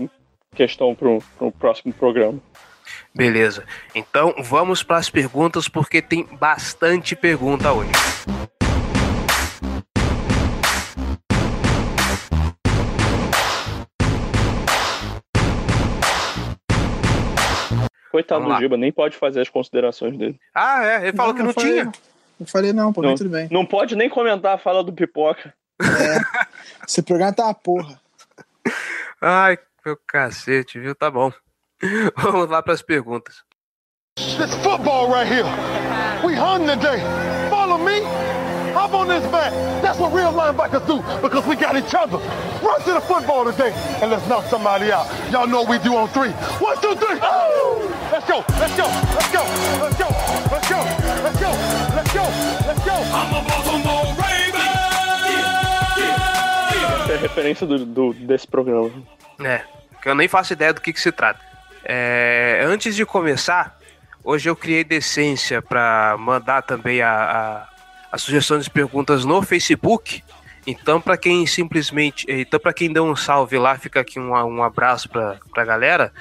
questão 0.54 0.94
para 0.94 1.08
o 1.08 1.52
próximo 1.52 1.92
programa. 1.92 2.38
Beleza. 3.14 3.64
Então 3.94 4.34
vamos 4.42 4.82
para 4.82 4.96
as 4.96 5.10
perguntas, 5.10 5.68
porque 5.68 6.02
tem 6.02 6.24
bastante 6.24 7.14
pergunta 7.14 7.72
hoje. 7.72 7.92
Coitado 18.10 18.44
do. 18.44 18.58
Giba, 18.58 18.76
nem 18.76 18.90
pode 18.90 19.16
fazer 19.16 19.40
as 19.40 19.48
considerações 19.48 20.16
dele. 20.16 20.38
Ah, 20.54 20.84
é, 20.84 21.08
ele 21.08 21.16
falou 21.16 21.34
que 21.34 21.42
não 21.42 21.52
falei, 21.52 21.72
tinha. 21.72 21.92
Não 22.38 22.46
falei 22.46 22.72
não, 22.72 22.92
pô, 22.92 23.02
Não. 23.02 23.14
tudo 23.14 23.30
bem. 23.30 23.48
Não 23.50 23.64
pode 23.64 23.94
nem 23.94 24.08
comentar 24.08 24.54
a 24.54 24.58
fala 24.58 24.82
do 24.82 24.92
Pipoca. 24.92 25.54
Esse 26.86 27.02
programa 27.02 27.32
tá 27.32 27.44
uma 27.44 27.54
porra. 27.54 28.00
Ai, 29.20 29.58
meu 29.84 29.96
cacete, 30.06 30.78
viu? 30.80 30.94
Tá 30.94 31.10
bom. 31.10 31.32
Vamos 32.16 32.48
lá 32.50 32.62
para 32.62 32.72
as 32.74 32.82
perguntas. 32.82 33.42
This 34.16 34.54
football 34.62 35.08
right 35.10 35.26
here. 35.30 35.46
We 36.24 36.34
hunting 36.34 36.66
today. 36.66 37.00
Follow 37.48 37.78
me. 37.78 38.00
Hop 38.72 38.92
on 38.94 39.08
this 39.08 39.24
back. 39.30 39.52
That's 39.82 39.98
what 39.98 40.12
real 40.12 40.32
linebackers 40.32 40.86
do 40.86 41.02
because 41.20 41.46
we 41.46 41.56
got 41.56 41.76
each 41.76 41.94
other. 41.94 42.18
Run 42.62 42.80
to 42.82 42.92
the 42.92 43.00
football 43.00 43.44
today 43.44 43.72
and 44.00 44.10
let's 44.10 44.26
knock 44.28 44.44
somebody 44.46 44.92
out. 44.92 45.06
Y'all 45.30 45.46
know 45.46 45.62
what 45.62 45.70
we 45.70 45.78
do 45.78 45.94
on 45.96 46.08
three. 46.08 46.30
One, 46.60 46.76
two, 46.80 46.94
three. 46.96 47.18
Oh! 47.22 47.90
Let's 48.12 48.26
go. 48.26 48.44
Let's 48.58 48.76
go. 48.76 48.86
Let's 49.14 49.30
go. 49.32 49.42
Let's 49.80 49.98
go. 49.98 50.08
Let's 50.50 50.68
go. 50.68 50.80
Let's 51.22 51.40
go. 51.40 51.50
Let's 51.94 52.12
go. 52.12 52.24
Let's 52.66 52.84
go. 52.84 52.94
I'm 52.94 53.34
a 53.34 53.48
Baltimore 53.48 54.10
Essa 57.10 57.12
é 57.12 57.16
a 57.16 57.18
referência 57.18 57.66
do, 57.66 57.84
do- 57.84 58.14
desse 58.14 58.46
programa. 58.46 58.90
É, 59.40 59.62
que 60.00 60.08
eu 60.08 60.14
nem 60.14 60.28
faço 60.28 60.52
ideia 60.52 60.72
do 60.72 60.80
que, 60.80 60.92
que 60.92 61.00
se 61.00 61.10
trata. 61.10 61.40
É, 61.84 62.62
antes 62.64 62.94
de 62.94 63.04
começar, 63.04 63.78
hoje 64.22 64.48
eu 64.48 64.54
criei 64.54 64.84
decência 64.84 65.60
para 65.60 66.16
mandar 66.18 66.62
também 66.62 67.02
a, 67.02 67.10
a, 67.10 67.68
a 68.10 68.18
sugestão 68.18 68.58
de 68.58 68.68
perguntas 68.68 69.24
no 69.24 69.42
Facebook. 69.42 70.22
Então, 70.66 71.00
para 71.00 71.16
quem 71.16 71.46
simplesmente. 71.46 72.26
Então, 72.28 72.60
para 72.60 72.72
quem 72.72 72.92
deu 72.92 73.04
um 73.04 73.16
salve 73.16 73.58
lá, 73.58 73.76
fica 73.76 74.00
aqui 74.00 74.18
um, 74.18 74.32
um 74.32 74.62
abraço 74.62 75.08
para 75.08 75.38
a 75.56 75.64
galera. 75.64 76.12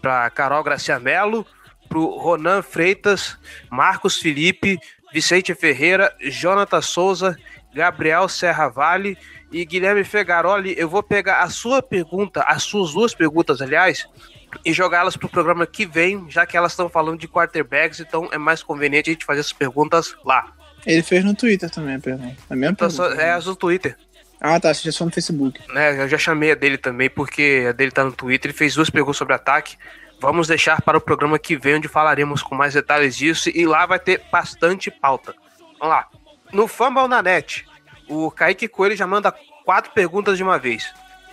Para 0.00 0.30
Carol 0.30 0.62
Gracia 0.62 0.98
Mello, 0.98 1.46
para 1.88 1.98
Ronan 1.98 2.62
Freitas, 2.62 3.38
Marcos 3.70 4.18
Felipe, 4.18 4.78
Vicente 5.12 5.54
Ferreira, 5.54 6.14
Jonathan 6.20 6.82
Souza, 6.82 7.36
Gabriel 7.74 8.28
Serra 8.28 8.68
Vale 8.68 9.16
e 9.50 9.64
Guilherme 9.64 10.04
Fegaroli. 10.04 10.74
Eu 10.76 10.88
vou 10.88 11.02
pegar 11.02 11.40
a 11.40 11.48
sua 11.48 11.82
pergunta, 11.82 12.42
as 12.42 12.62
suas 12.62 12.92
duas 12.92 13.14
perguntas, 13.14 13.60
aliás, 13.60 14.06
e 14.64 14.72
jogá-las 14.72 15.16
para 15.16 15.26
o 15.26 15.30
programa 15.30 15.66
que 15.66 15.86
vem, 15.86 16.26
já 16.28 16.46
que 16.46 16.56
elas 16.56 16.72
estão 16.72 16.88
falando 16.88 17.18
de 17.18 17.28
quarterbacks, 17.28 18.00
então 18.00 18.28
é 18.32 18.38
mais 18.38 18.62
conveniente 18.62 19.10
a 19.10 19.12
gente 19.12 19.24
fazer 19.24 19.40
essas 19.40 19.52
perguntas 19.52 20.14
lá. 20.24 20.52
Ele 20.88 21.02
fez 21.02 21.22
no 21.24 21.34
Twitter 21.34 21.68
também 21.70 21.96
a 21.96 22.00
pergunta. 22.00 22.36
A 22.48 22.56
mesma 22.56 22.72
Então, 22.72 22.88
só- 22.90 23.02
pergunta. 23.04 23.22
é 23.22 23.32
as 23.32 23.44
do 23.44 23.54
Twitter. 23.54 23.96
Ah, 24.40 24.58
tá. 24.58 24.72
Você 24.72 24.84
já 24.84 24.92
só 24.92 25.04
no 25.04 25.10
Facebook. 25.10 25.60
né? 25.72 26.02
Eu 26.02 26.08
já 26.08 26.16
chamei 26.16 26.52
a 26.52 26.54
dele 26.54 26.78
também, 26.78 27.10
porque 27.10 27.66
a 27.68 27.72
dele 27.72 27.90
tá 27.90 28.04
no 28.04 28.12
Twitter. 28.12 28.50
Ele 28.50 28.56
fez 28.58 28.74
duas 28.74 28.88
perguntas 28.88 29.16
sobre 29.18 29.34
ataque. 29.34 29.76
Vamos 30.20 30.48
deixar 30.48 30.80
para 30.82 30.96
o 30.96 31.00
programa 31.00 31.38
que 31.38 31.56
vem, 31.56 31.74
onde 31.76 31.88
falaremos 31.88 32.42
com 32.42 32.54
mais 32.54 32.72
detalhes 32.74 33.16
disso. 33.16 33.50
E 33.54 33.66
lá 33.66 33.84
vai 33.86 33.98
ter 33.98 34.22
bastante 34.32 34.90
pauta. 34.90 35.34
Vamos 35.78 35.94
lá. 35.94 36.06
No 36.52 36.66
Fumble 36.66 37.06
na 37.06 37.22
net, 37.22 37.64
o 38.08 38.30
Kaique 38.30 38.66
Coelho 38.66 38.96
já 38.96 39.06
manda 39.06 39.32
quatro 39.64 39.92
perguntas 39.92 40.36
de 40.38 40.42
uma 40.42 40.58
vez. 40.58 40.90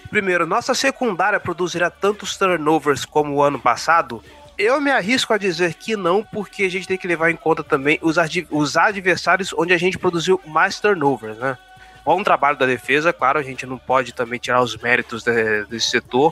Primeiro, 0.10 0.46
nossa 0.46 0.74
secundária 0.76 1.40
produzirá 1.40 1.90
tantos 1.90 2.36
turnovers 2.38 3.06
como 3.06 3.36
o 3.36 3.42
ano 3.42 3.60
passado? 3.60 4.22
Eu 4.58 4.80
me 4.80 4.90
arrisco 4.92 5.34
a 5.34 5.38
dizer 5.38 5.74
que 5.74 5.96
não, 5.98 6.24
porque 6.24 6.64
a 6.64 6.70
gente 6.70 6.88
tem 6.88 6.98
que 6.98 7.08
levar 7.08 7.30
em 7.30 7.36
conta 7.36 7.64
também 7.64 8.00
os, 8.02 8.18
adv- 8.18 8.48
os 8.50 8.78
adversários 8.78 9.54
onde 9.58 9.74
a 9.74 9.78
gente 9.78 9.98
produziu 9.98 10.40
mais 10.46 10.80
turnovers, 10.80 11.38
né? 11.38 11.58
bom 12.06 12.24
trabalho 12.24 12.56
da 12.56 12.68
defesa, 12.68 13.12
claro, 13.12 13.40
a 13.40 13.44
gente 13.44 13.66
não 13.66 13.80
pode 13.80 14.14
também 14.14 14.40
tirar 14.40 14.62
os 14.62 14.78
méritos 14.78 15.24
de- 15.24 15.66
desse 15.66 15.90
setor, 15.90 16.32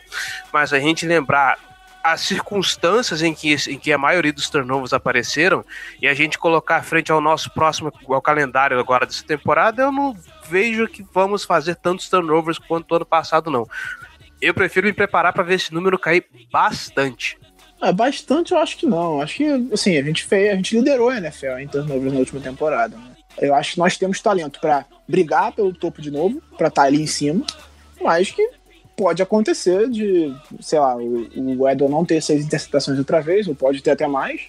mas 0.54 0.72
a 0.72 0.80
gente 0.80 1.04
lembrar 1.06 1.58
as 2.04 2.22
circunstâncias 2.22 3.24
em 3.24 3.34
que, 3.34 3.56
em 3.68 3.80
que 3.80 3.92
a 3.92 3.98
maioria 3.98 4.32
dos 4.32 4.50
turnovers 4.50 4.94
apareceram 4.94 5.66
e 6.02 6.08
a 6.08 6.14
gente 6.14 6.38
colocar 6.38 6.84
frente 6.84 7.12
ao 7.12 7.20
nosso 7.20 7.50
próximo 7.50 7.92
ao 8.08 8.22
calendário 8.22 8.80
agora 8.80 9.06
dessa 9.06 9.24
temporada, 9.26 9.82
eu 9.82 9.92
não 9.92 10.16
vejo 10.48 10.88
que 10.88 11.04
vamos 11.12 11.44
fazer 11.44 11.76
tantos 11.76 12.08
turnovers 12.08 12.60
quanto 12.60 12.94
ano 12.94 13.06
passado, 13.06 13.50
não. 13.50 13.68
Eu 14.40 14.54
prefiro 14.54 14.86
me 14.86 14.94
preparar 14.94 15.34
para 15.34 15.44
ver 15.44 15.56
esse 15.56 15.74
número 15.74 15.98
cair 15.98 16.26
bastante. 16.52 17.38
É, 17.84 17.92
bastante 17.92 18.54
eu 18.54 18.58
acho 18.58 18.78
que 18.78 18.86
não. 18.86 19.22
Acho 19.22 19.36
que, 19.36 19.70
assim, 19.74 19.98
a 19.98 20.02
gente 20.02 20.24
fez, 20.24 20.54
a 20.54 20.56
gente 20.56 20.78
liderou 20.78 21.10
a 21.10 21.18
NFL 21.18 21.60
em 21.60 21.68
turnovers 21.68 22.14
na 22.14 22.20
última 22.20 22.40
temporada. 22.40 22.96
né? 22.96 23.04
Eu 23.42 23.54
acho 23.54 23.74
que 23.74 23.80
nós 23.80 23.98
temos 23.98 24.22
talento 24.22 24.60
pra 24.62 24.86
brigar 25.06 25.52
pelo 25.52 25.74
topo 25.74 26.02
de 26.02 26.10
novo, 26.10 26.42
pra 26.58 26.70
estar 26.70 26.84
ali 26.84 27.02
em 27.02 27.08
cima, 27.08 27.46
mas 28.02 28.32
que 28.32 28.48
pode 28.96 29.22
acontecer 29.22 29.90
de, 29.90 30.34
sei 30.62 30.80
lá, 30.80 30.96
o, 30.96 31.60
o 31.60 31.68
Edel 31.68 31.90
não 31.90 32.06
ter 32.06 32.22
seis 32.22 32.46
interceptações 32.46 32.98
outra 32.98 33.20
vez, 33.20 33.48
ou 33.48 33.56
pode 33.56 33.82
ter 33.82 33.92
até 33.92 34.08
mais. 34.08 34.42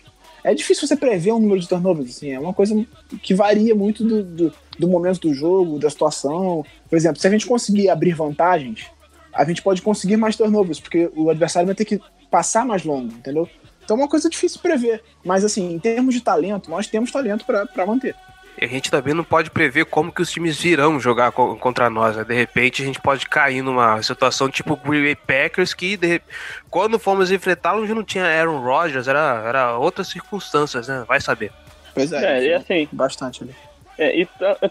É 0.44 0.54
difícil 0.54 0.86
você 0.86 0.94
prever 0.94 1.32
um 1.32 1.40
número 1.40 1.58
de 1.58 1.68
turnovers, 1.68 2.10
assim, 2.10 2.30
é 2.30 2.38
uma 2.38 2.52
coisa 2.52 2.86
que 3.22 3.34
varia 3.34 3.74
muito 3.74 4.04
do, 4.04 4.22
do, 4.22 4.52
do 4.78 4.88
momento 4.88 5.20
do 5.20 5.34
jogo, 5.34 5.78
da 5.78 5.90
situação. 5.90 6.64
Por 6.88 6.96
exemplo, 6.96 7.18
se 7.18 7.26
a 7.26 7.30
gente 7.30 7.46
conseguir 7.46 7.88
abrir 7.88 8.12
vantagens, 8.12 8.86
a 9.32 9.44
gente 9.44 9.62
pode 9.62 9.82
conseguir 9.82 10.16
mais 10.18 10.36
turnovers, 10.36 10.78
porque 10.78 11.10
o 11.16 11.30
adversário 11.30 11.66
vai 11.66 11.74
ter 11.74 11.84
que 11.84 12.00
passar 12.34 12.66
mais 12.66 12.82
longo, 12.82 13.12
entendeu? 13.12 13.48
Então 13.84 13.96
é 13.96 14.00
uma 14.00 14.08
coisa 14.08 14.28
difícil 14.28 14.56
de 14.56 14.62
prever. 14.62 15.00
Mas 15.24 15.44
assim, 15.44 15.72
em 15.72 15.78
termos 15.78 16.12
de 16.14 16.20
talento, 16.20 16.68
nós 16.68 16.88
temos 16.88 17.12
talento 17.12 17.44
pra 17.44 17.64
pra 17.64 17.86
manter. 17.86 18.16
E 18.60 18.64
a 18.64 18.68
gente 18.68 18.90
também 18.90 19.14
não 19.14 19.22
pode 19.22 19.50
prever 19.50 19.84
como 19.84 20.10
que 20.12 20.20
os 20.22 20.30
times 20.32 20.60
virão 20.60 20.98
jogar 20.98 21.30
co- 21.30 21.54
contra 21.56 21.88
nós, 21.88 22.16
né? 22.16 22.24
De 22.24 22.34
repente 22.34 22.82
a 22.82 22.86
gente 22.86 23.00
pode 23.00 23.28
cair 23.28 23.62
numa 23.62 24.02
situação 24.02 24.48
tipo 24.48 24.74
Green 24.76 25.02
Bay 25.02 25.14
Packers, 25.16 25.72
que 25.74 25.96
de... 25.96 26.20
quando 26.70 26.98
fomos 26.98 27.30
enfrentá-los 27.30 27.88
já 27.88 27.94
não 27.94 28.02
tinha 28.04 28.24
Aaron 28.24 28.60
Rodgers, 28.60 29.06
era, 29.06 29.44
era 29.46 29.78
outras 29.78 30.08
circunstâncias, 30.08 30.88
né? 30.88 31.04
Vai 31.06 31.20
saber. 31.20 31.52
Pois 31.94 32.12
é, 32.12 32.38
É, 32.38 32.44
e 32.46 32.52
assim, 32.54 32.88
bastante 32.90 33.44
ali. 33.44 33.54
É, 33.96 34.20
e 34.20 34.26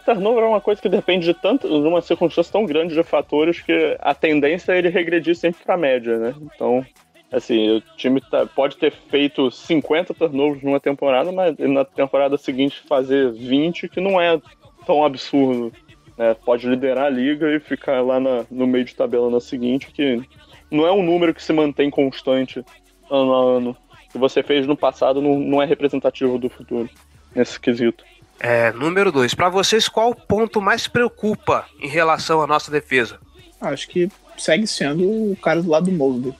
turnover 0.06 0.44
é 0.44 0.48
uma 0.48 0.60
coisa 0.60 0.82
que 0.82 0.90
depende 0.90 1.26
de 1.26 1.34
tanto, 1.34 1.66
de 1.68 1.88
uma 1.88 2.02
circunstância 2.02 2.52
tão 2.52 2.66
grande 2.66 2.94
de 2.94 3.04
fatores 3.04 3.62
que 3.62 3.96
a 4.02 4.14
tendência 4.14 4.74
é 4.74 4.80
ele 4.80 4.90
regredir 4.90 5.34
sempre 5.36 5.64
pra 5.64 5.78
média, 5.78 6.18
né? 6.18 6.34
Então, 6.54 6.86
assim, 7.34 7.78
o 7.78 7.82
time 7.98 8.22
tá- 8.22 8.46
pode 8.46 8.78
ter 8.78 8.92
feito 9.10 9.50
50 9.52 10.14
turnovers 10.14 10.64
numa 10.64 10.80
temporada, 10.80 11.32
mas 11.32 11.56
na 11.58 11.84
temporada 11.84 12.38
seguinte 12.38 12.82
fazer 12.88 13.32
20, 13.32 13.90
que 13.90 14.00
não 14.00 14.22
é 14.22 14.40
tão 14.86 15.04
absurdo. 15.04 15.74
Né? 16.18 16.36
Pode 16.46 16.68
liderar 16.68 17.06
a 17.06 17.10
liga 17.10 17.52
e 17.54 17.60
ficar 17.60 18.02
lá 18.02 18.20
na- 18.20 18.46
no 18.52 18.68
meio 18.68 18.86
de 18.86 18.96
tabela 18.96 19.30
na 19.30 19.40
seguinte, 19.40 19.92
que 19.92 20.22
não 20.70 20.86
é 20.86 20.92
um 20.92 21.04
número 21.04 21.34
que 21.34 21.42
se 21.44 21.52
mantém 21.52 21.90
constante 21.90 22.64
ano 23.10 23.34
a 23.34 23.58
ano. 23.58 23.78
O 24.10 24.12
que 24.14 24.18
você 24.18 24.44
fez 24.44 24.68
no 24.68 24.78
passado 24.78 25.22
não, 25.22 25.40
não 25.40 25.62
é 25.62 25.66
representativo 25.66 26.38
do 26.38 26.50
futuro, 26.50 26.88
nesse 27.36 27.60
quesito. 27.60 28.04
É, 28.40 28.72
número 28.74 29.12
dois, 29.12 29.34
pra 29.34 29.50
vocês, 29.50 29.88
qual 29.88 30.12
o 30.12 30.16
ponto 30.16 30.62
mais 30.62 30.88
preocupa 30.88 31.66
em 31.82 31.88
relação 31.88 32.42
à 32.42 32.48
nossa 32.48 32.70
defesa? 32.70 33.20
Acho 33.62 33.88
que 33.88 34.10
segue 34.38 34.68
sendo 34.68 35.32
o 35.32 35.36
cara 35.36 35.62
do 35.62 35.70
lado 35.70 35.86
do 35.90 35.92
Mosley. 35.92 36.34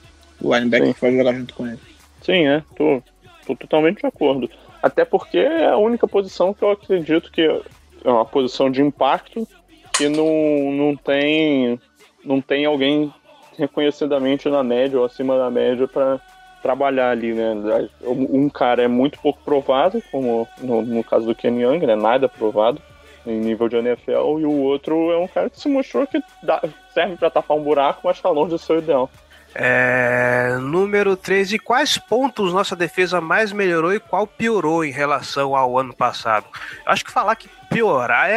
O 0.44 0.54
linebacker 0.54 0.88
Sim. 0.88 0.92
que 0.94 1.00
vai 1.00 1.16
jogar 1.16 1.34
junto 1.34 1.54
com 1.54 1.66
ele. 1.66 1.78
Sim, 2.22 2.46
é, 2.46 2.62
tô, 2.76 3.02
tô 3.46 3.56
totalmente 3.56 4.00
de 4.00 4.06
acordo. 4.06 4.48
Até 4.82 5.04
porque 5.04 5.38
é 5.38 5.68
a 5.68 5.76
única 5.76 6.06
posição 6.06 6.52
que 6.52 6.62
eu 6.62 6.70
acredito 6.70 7.32
que 7.32 7.42
é 7.42 8.10
uma 8.10 8.24
posição 8.24 8.70
de 8.70 8.82
impacto 8.82 9.48
que 9.94 10.08
não, 10.08 10.72
não 10.72 10.96
tem 10.96 11.80
não 12.24 12.40
tem 12.40 12.64
alguém 12.64 13.12
reconhecidamente 13.58 14.48
na 14.48 14.62
média 14.62 14.98
ou 14.98 15.04
acima 15.04 15.38
da 15.38 15.50
média 15.50 15.86
para 15.86 16.20
trabalhar 16.62 17.10
ali, 17.10 17.32
né? 17.32 17.54
Um 18.02 18.48
cara 18.48 18.82
é 18.82 18.88
muito 18.88 19.18
pouco 19.20 19.38
provado, 19.44 20.02
como 20.10 20.48
no, 20.60 20.82
no 20.82 21.04
caso 21.04 21.26
do 21.26 21.34
Ken 21.34 21.58
Young, 21.60 21.86
né? 21.86 21.94
Nada 21.94 22.28
provado 22.28 22.80
em 23.26 23.38
nível 23.38 23.68
de 23.68 23.76
NFL, 23.76 24.38
e 24.40 24.44
o 24.44 24.62
outro 24.62 25.10
é 25.10 25.18
um 25.18 25.26
cara 25.26 25.48
que 25.48 25.58
se 25.58 25.68
mostrou 25.68 26.06
que 26.06 26.22
dá- 26.42 26.62
serve 26.92 27.16
para 27.16 27.30
tapar 27.30 27.56
um 27.56 27.62
buraco, 27.62 28.02
mas 28.04 28.20
tá 28.20 28.28
longe 28.28 28.50
do 28.50 28.58
seu 28.58 28.78
ideal. 28.78 29.10
É, 29.54 30.33
número 30.58 31.16
3, 31.16 31.52
e 31.54 31.58
quais 31.58 31.96
pontos 31.98 32.52
nossa 32.52 32.74
defesa 32.76 33.20
mais 33.20 33.52
melhorou 33.52 33.92
e 33.94 34.00
qual 34.00 34.26
piorou 34.26 34.84
em 34.84 34.90
relação 34.90 35.54
ao 35.56 35.78
ano 35.78 35.94
passado? 35.94 36.46
Eu 36.86 36.92
acho 36.92 37.04
que 37.04 37.10
falar 37.12 37.36
que 37.36 37.48
piorar 37.70 38.28
é, 38.30 38.34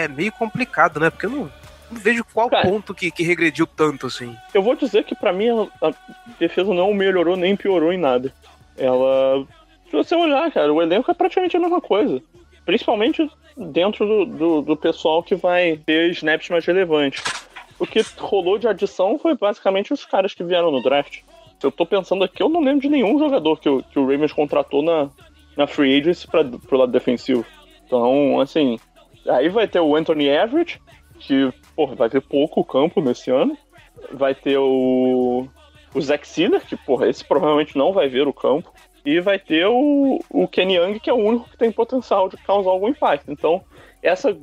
é- 0.00 0.04
é 0.04 0.08
meio 0.08 0.32
complicado, 0.32 0.98
né? 1.00 1.10
Porque 1.10 1.26
eu 1.26 1.30
não, 1.30 1.52
não 1.90 1.98
vejo 2.00 2.24
qual 2.32 2.48
Cara. 2.48 2.68
ponto 2.68 2.94
que, 2.94 3.10
que 3.10 3.22
regrediu 3.22 3.66
tanto 3.66 4.06
assim. 4.06 4.36
Eu 4.54 4.62
vou 4.62 4.74
dizer 4.74 5.04
que 5.04 5.14
pra 5.14 5.32
mim 5.32 5.48
a, 5.82 5.88
a 5.88 5.92
defesa 6.38 6.72
não 6.72 6.92
melhorou 6.94 7.36
nem 7.36 7.56
piorou 7.56 7.92
em 7.92 7.98
nada. 7.98 8.32
Ela. 8.76 9.44
Se 9.90 9.92
você 9.96 10.14
olhar, 10.14 10.50
cara, 10.50 10.72
o 10.72 10.80
elenco 10.80 11.10
é 11.10 11.14
praticamente 11.14 11.56
a 11.56 11.60
mesma 11.60 11.80
coisa. 11.80 12.22
Principalmente 12.64 13.30
dentro 13.56 14.06
do, 14.06 14.24
do, 14.26 14.62
do 14.62 14.76
pessoal 14.76 15.22
que 15.22 15.34
vai 15.34 15.76
ter 15.84 16.10
snaps 16.12 16.48
mais 16.48 16.64
relevantes. 16.64 17.22
O 17.78 17.86
que 17.86 18.00
rolou 18.16 18.58
de 18.58 18.68
adição 18.68 19.18
foi 19.18 19.36
basicamente 19.36 19.92
os 19.92 20.04
caras 20.06 20.32
que 20.32 20.44
vieram 20.44 20.70
no 20.70 20.82
draft. 20.82 21.18
Eu 21.66 21.72
tô 21.72 21.84
pensando 21.86 22.24
aqui, 22.24 22.42
eu 22.42 22.48
não 22.48 22.60
lembro 22.60 22.80
de 22.82 22.88
nenhum 22.88 23.18
jogador 23.18 23.58
que, 23.60 23.68
o- 23.68 23.82
que 23.82 23.98
o 23.98 24.06
Ravens 24.06 24.32
contratou 24.32 24.82
na, 24.82 25.08
na 25.56 25.66
Free 25.66 26.00
Agency 26.00 26.26
pra, 26.26 26.44
pro 26.44 26.78
lado 26.78 26.92
defensivo. 26.92 27.44
Então, 27.86 28.40
assim, 28.40 28.78
aí 29.28 29.48
vai 29.48 29.68
ter 29.68 29.80
o 29.80 29.94
Anthony 29.96 30.28
Everett, 30.28 30.80
que 31.20 31.52
porra, 31.76 31.94
vai 31.94 32.08
ter 32.10 32.20
pouco 32.20 32.64
campo 32.64 33.00
nesse 33.00 33.30
ano. 33.30 33.56
Vai 34.12 34.34
ter 34.34 34.58
o, 34.58 35.46
o 35.94 36.00
Zack 36.00 36.26
Sealer, 36.26 36.64
que 36.66 36.76
porra, 36.76 37.08
esse 37.08 37.24
provavelmente 37.24 37.76
não 37.76 37.92
vai 37.92 38.08
ver 38.08 38.26
o 38.26 38.32
campo. 38.32 38.72
E 39.04 39.20
vai 39.20 39.38
ter 39.38 39.66
o, 39.66 40.20
o 40.30 40.46
Kenny 40.48 40.76
Young, 40.76 40.98
que 41.00 41.10
é 41.10 41.12
o 41.12 41.16
único 41.16 41.48
que 41.50 41.58
tem 41.58 41.72
potencial 41.72 42.28
de 42.28 42.36
causar 42.38 42.70
algum 42.70 42.88
impacto. 42.88 43.30
Então, 43.32 43.60
essa 44.02 44.36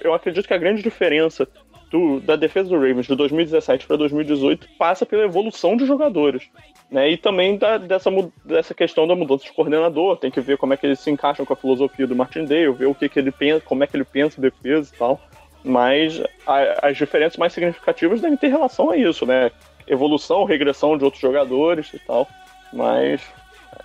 eu 0.00 0.14
acredito 0.14 0.46
que 0.46 0.54
a 0.54 0.58
grande 0.58 0.82
diferença 0.82 1.46
do- 1.94 2.18
da 2.18 2.34
defesa 2.34 2.68
do 2.68 2.74
Ravens 2.74 3.06
de 3.06 3.14
2017 3.14 3.86
para 3.86 3.96
2018 3.96 4.66
passa 4.76 5.06
pela 5.06 5.22
evolução 5.22 5.76
de 5.76 5.86
jogadores. 5.86 6.42
Né? 6.90 7.10
E 7.10 7.16
também 7.16 7.56
da- 7.56 7.78
dessa, 7.78 8.10
dessa 8.44 8.74
questão 8.74 9.06
da 9.06 9.14
mudança 9.14 9.44
de 9.44 9.52
coordenador. 9.52 10.16
Tem 10.16 10.28
que 10.30 10.40
ver 10.40 10.58
como 10.58 10.74
é 10.74 10.76
que 10.76 10.84
eles 10.86 10.98
se 10.98 11.08
encaixam 11.10 11.46
com 11.46 11.52
a 11.52 11.56
filosofia 11.56 12.04
do 12.04 12.16
Martindale, 12.16 12.72
ver 12.72 12.86
o 12.86 12.94
que, 12.96 13.08
que 13.08 13.16
ele 13.18 13.30
pensa, 13.30 13.64
como 13.64 13.84
é 13.84 13.86
que 13.86 13.96
ele 13.96 14.04
pensa 14.04 14.40
defesa 14.40 14.92
e 14.92 14.98
tal. 14.98 15.20
Mas 15.62 16.20
a- 16.44 16.88
as 16.88 16.96
diferenças 16.96 17.36
mais 17.38 17.52
significativas 17.52 18.20
devem 18.20 18.36
ter 18.36 18.48
relação 18.48 18.90
a 18.90 18.96
isso, 18.96 19.24
né? 19.24 19.52
Evolução, 19.86 20.44
regressão 20.44 20.98
de 20.98 21.04
outros 21.04 21.22
jogadores 21.22 21.94
e 21.94 21.98
tal. 22.00 22.26
Mas 22.72 23.20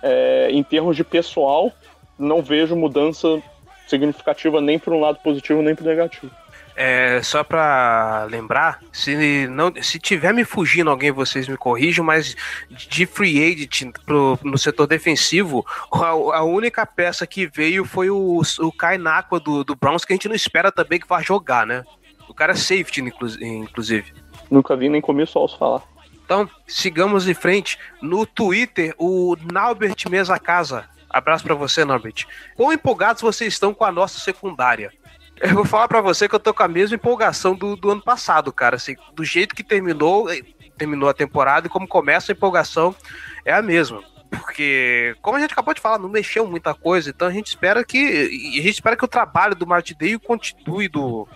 é, 0.02 0.48
em 0.50 0.62
termos 0.64 0.96
de 0.96 1.04
pessoal, 1.04 1.72
não 2.18 2.42
vejo 2.42 2.74
mudança 2.74 3.40
significativa 3.86 4.60
nem 4.60 4.78
para 4.78 4.94
um 4.94 5.00
lado 5.00 5.18
positivo 5.22 5.62
nem 5.62 5.74
para 5.74 5.84
o 5.84 5.88
negativo. 5.88 6.30
É, 6.82 7.22
só 7.22 7.44
pra 7.44 8.26
lembrar, 8.30 8.80
se 8.90 9.46
não, 9.48 9.70
se 9.82 9.98
tiver 9.98 10.32
me 10.32 10.46
fugindo 10.46 10.88
alguém, 10.88 11.10
vocês 11.12 11.46
me 11.46 11.54
corrijam, 11.54 12.02
mas 12.02 12.34
de 12.70 13.04
free 13.04 13.52
agent 13.52 13.92
pro, 14.06 14.38
no 14.42 14.56
setor 14.56 14.86
defensivo, 14.86 15.62
a, 15.92 16.06
a 16.38 16.42
única 16.42 16.86
peça 16.86 17.26
que 17.26 17.46
veio 17.46 17.84
foi 17.84 18.08
o, 18.08 18.40
o 18.60 18.72
Kai 18.72 18.96
Nakua 18.96 19.38
do, 19.38 19.62
do 19.62 19.76
Browns, 19.76 20.06
que 20.06 20.14
a 20.14 20.16
gente 20.16 20.26
não 20.26 20.34
espera 20.34 20.72
também 20.72 20.98
que 20.98 21.06
vá 21.06 21.20
jogar, 21.20 21.66
né? 21.66 21.84
O 22.26 22.32
cara 22.32 22.52
é 22.52 22.56
safety, 22.56 23.02
inclu- 23.02 23.42
inclusive. 23.42 24.14
Nunca 24.50 24.74
vi 24.74 24.88
nem 24.88 25.02
comi 25.02 25.26
só 25.26 25.44
os 25.44 25.52
falar. 25.52 25.82
Então, 26.24 26.48
sigamos 26.66 27.28
em 27.28 27.34
frente. 27.34 27.78
No 28.00 28.24
Twitter, 28.24 28.94
o 28.96 29.36
Naubert 29.52 30.02
Mesa 30.08 30.38
Casa. 30.38 30.88
Abraço 31.10 31.44
pra 31.44 31.54
você, 31.54 31.84
Naubert. 31.84 32.24
Quão 32.56 32.72
empolgados 32.72 33.20
vocês 33.20 33.52
estão 33.52 33.74
com 33.74 33.84
a 33.84 33.92
nossa 33.92 34.18
secundária? 34.20 34.90
Eu 35.40 35.54
vou 35.54 35.64
falar 35.64 35.88
pra 35.88 36.02
você 36.02 36.28
que 36.28 36.34
eu 36.34 36.40
tô 36.40 36.52
com 36.52 36.62
a 36.62 36.68
mesma 36.68 36.96
empolgação 36.96 37.54
do, 37.54 37.74
do 37.74 37.90
ano 37.90 38.02
passado, 38.02 38.52
cara. 38.52 38.76
Assim, 38.76 38.94
do 39.14 39.24
jeito 39.24 39.54
que 39.54 39.64
terminou, 39.64 40.30
eh, 40.30 40.42
terminou 40.76 41.08
a 41.08 41.14
temporada 41.14 41.66
e 41.66 41.70
como 41.70 41.88
começa 41.88 42.30
a 42.30 42.34
empolgação 42.34 42.94
é 43.44 43.52
a 43.52 43.62
mesma. 43.62 44.02
Porque, 44.30 45.16
como 45.20 45.36
a 45.36 45.40
gente 45.40 45.52
acabou 45.52 45.74
de 45.74 45.80
falar, 45.80 45.98
não 45.98 46.08
mexeu 46.08 46.46
muita 46.46 46.72
coisa, 46.72 47.10
então 47.10 47.26
a 47.26 47.32
gente 47.32 47.48
espera 47.48 47.82
que. 47.82 47.98
A 47.98 48.62
gente 48.62 48.74
espera 48.74 48.96
que 48.96 49.04
o 49.04 49.08
trabalho 49.08 49.56
do 49.56 49.66
Martin 49.66 49.94
Day 49.98 50.18
continue 50.18 50.88
do 50.88 51.26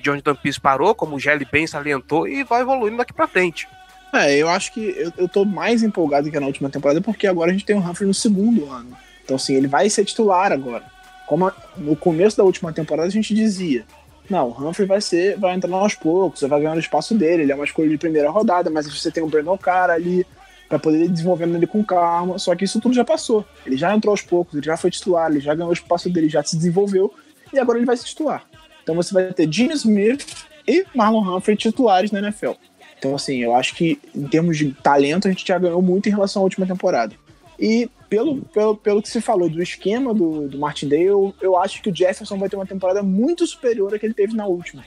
de 0.00 0.10
onde 0.10 0.20
o 0.20 0.24
Dampis 0.24 0.58
parou, 0.58 0.94
como 0.94 1.16
o 1.16 1.20
Gelli 1.20 1.46
bem 1.50 1.66
salientou, 1.66 2.26
e 2.26 2.42
vai 2.42 2.62
evoluindo 2.62 2.96
daqui 2.96 3.12
pra 3.12 3.28
frente. 3.28 3.68
É, 4.12 4.36
eu 4.36 4.48
acho 4.48 4.72
que 4.72 4.80
eu, 4.80 5.12
eu 5.16 5.28
tô 5.28 5.44
mais 5.44 5.82
empolgado 5.82 6.30
que 6.30 6.40
na 6.40 6.46
última 6.46 6.70
temporada 6.70 7.00
porque 7.00 7.26
agora 7.26 7.50
a 7.50 7.52
gente 7.52 7.64
tem 7.64 7.76
o 7.76 7.78
Humphrey 7.78 8.06
no 8.06 8.14
segundo 8.14 8.70
ano. 8.70 8.96
Então, 9.22 9.36
assim, 9.36 9.54
ele 9.54 9.68
vai 9.68 9.88
ser 9.88 10.04
titular 10.04 10.50
agora. 10.50 10.91
Como 11.32 11.46
a- 11.46 11.54
no 11.78 11.96
começo 11.96 12.36
da 12.36 12.44
última 12.44 12.74
temporada 12.74 13.08
a 13.08 13.10
gente 13.10 13.34
dizia: 13.34 13.86
não, 14.28 14.50
o 14.50 14.68
Humphrey 14.68 14.86
vai 14.86 15.00
ser, 15.00 15.38
vai 15.38 15.54
entrar 15.54 15.74
aos 15.74 15.94
poucos, 15.94 16.42
vai 16.42 16.60
ganhando 16.60 16.76
o 16.76 16.80
espaço 16.80 17.14
dele, 17.14 17.44
ele 17.44 17.52
é 17.52 17.54
uma 17.54 17.64
escolha 17.64 17.88
de 17.88 17.96
primeira 17.96 18.28
rodada, 18.28 18.68
mas 18.68 18.86
você 18.86 19.10
tem 19.10 19.22
o 19.22 19.26
Brandon 19.26 19.56
Cara 19.56 19.94
ali 19.94 20.26
pra 20.68 20.78
poder 20.78 21.04
ir 21.04 21.08
desenvolvendo 21.08 21.56
ele 21.56 21.66
com 21.66 21.82
calma. 21.82 22.38
Só 22.38 22.54
que 22.54 22.66
isso 22.66 22.78
tudo 22.82 22.94
já 22.94 23.02
passou. 23.02 23.46
Ele 23.64 23.78
já 23.78 23.94
entrou 23.96 24.12
aos 24.12 24.20
poucos, 24.20 24.52
ele 24.52 24.66
já 24.66 24.76
foi 24.76 24.90
titular, 24.90 25.30
ele 25.30 25.40
já 25.40 25.54
ganhou 25.54 25.70
o 25.70 25.72
espaço 25.72 26.10
dele, 26.10 26.28
já 26.28 26.42
se 26.42 26.54
desenvolveu 26.54 27.10
e 27.50 27.58
agora 27.58 27.78
ele 27.78 27.86
vai 27.86 27.96
ser 27.96 28.04
titular. 28.04 28.44
Então 28.82 28.94
você 28.94 29.14
vai 29.14 29.32
ter 29.32 29.50
Gene 29.50 29.72
Smith 29.72 30.26
e 30.68 30.84
Marlon 30.94 31.34
Humphrey 31.34 31.56
titulares 31.56 32.10
na 32.10 32.18
NFL. 32.18 32.52
Então, 32.98 33.14
assim, 33.14 33.42
eu 33.42 33.54
acho 33.54 33.74
que 33.74 33.98
em 34.14 34.26
termos 34.28 34.58
de 34.58 34.70
talento 34.82 35.26
a 35.26 35.30
gente 35.30 35.48
já 35.48 35.58
ganhou 35.58 35.80
muito 35.80 36.10
em 36.10 36.12
relação 36.12 36.42
à 36.42 36.44
última 36.44 36.66
temporada. 36.66 37.14
E 37.58 37.88
pelo, 38.12 38.42
pelo, 38.42 38.76
pelo 38.76 39.00
que 39.00 39.08
se 39.08 39.22
falou 39.22 39.48
do 39.48 39.62
esquema 39.62 40.12
do, 40.12 40.46
do 40.46 40.58
Martindale, 40.58 41.04
eu, 41.04 41.34
eu 41.40 41.56
acho 41.56 41.80
que 41.80 41.88
o 41.88 41.96
Jefferson 41.96 42.36
vai 42.36 42.46
ter 42.46 42.56
uma 42.56 42.66
temporada 42.66 43.02
muito 43.02 43.46
superior 43.46 43.94
à 43.94 43.98
que 43.98 44.04
ele 44.04 44.12
teve 44.12 44.36
na 44.36 44.44
última. 44.44 44.84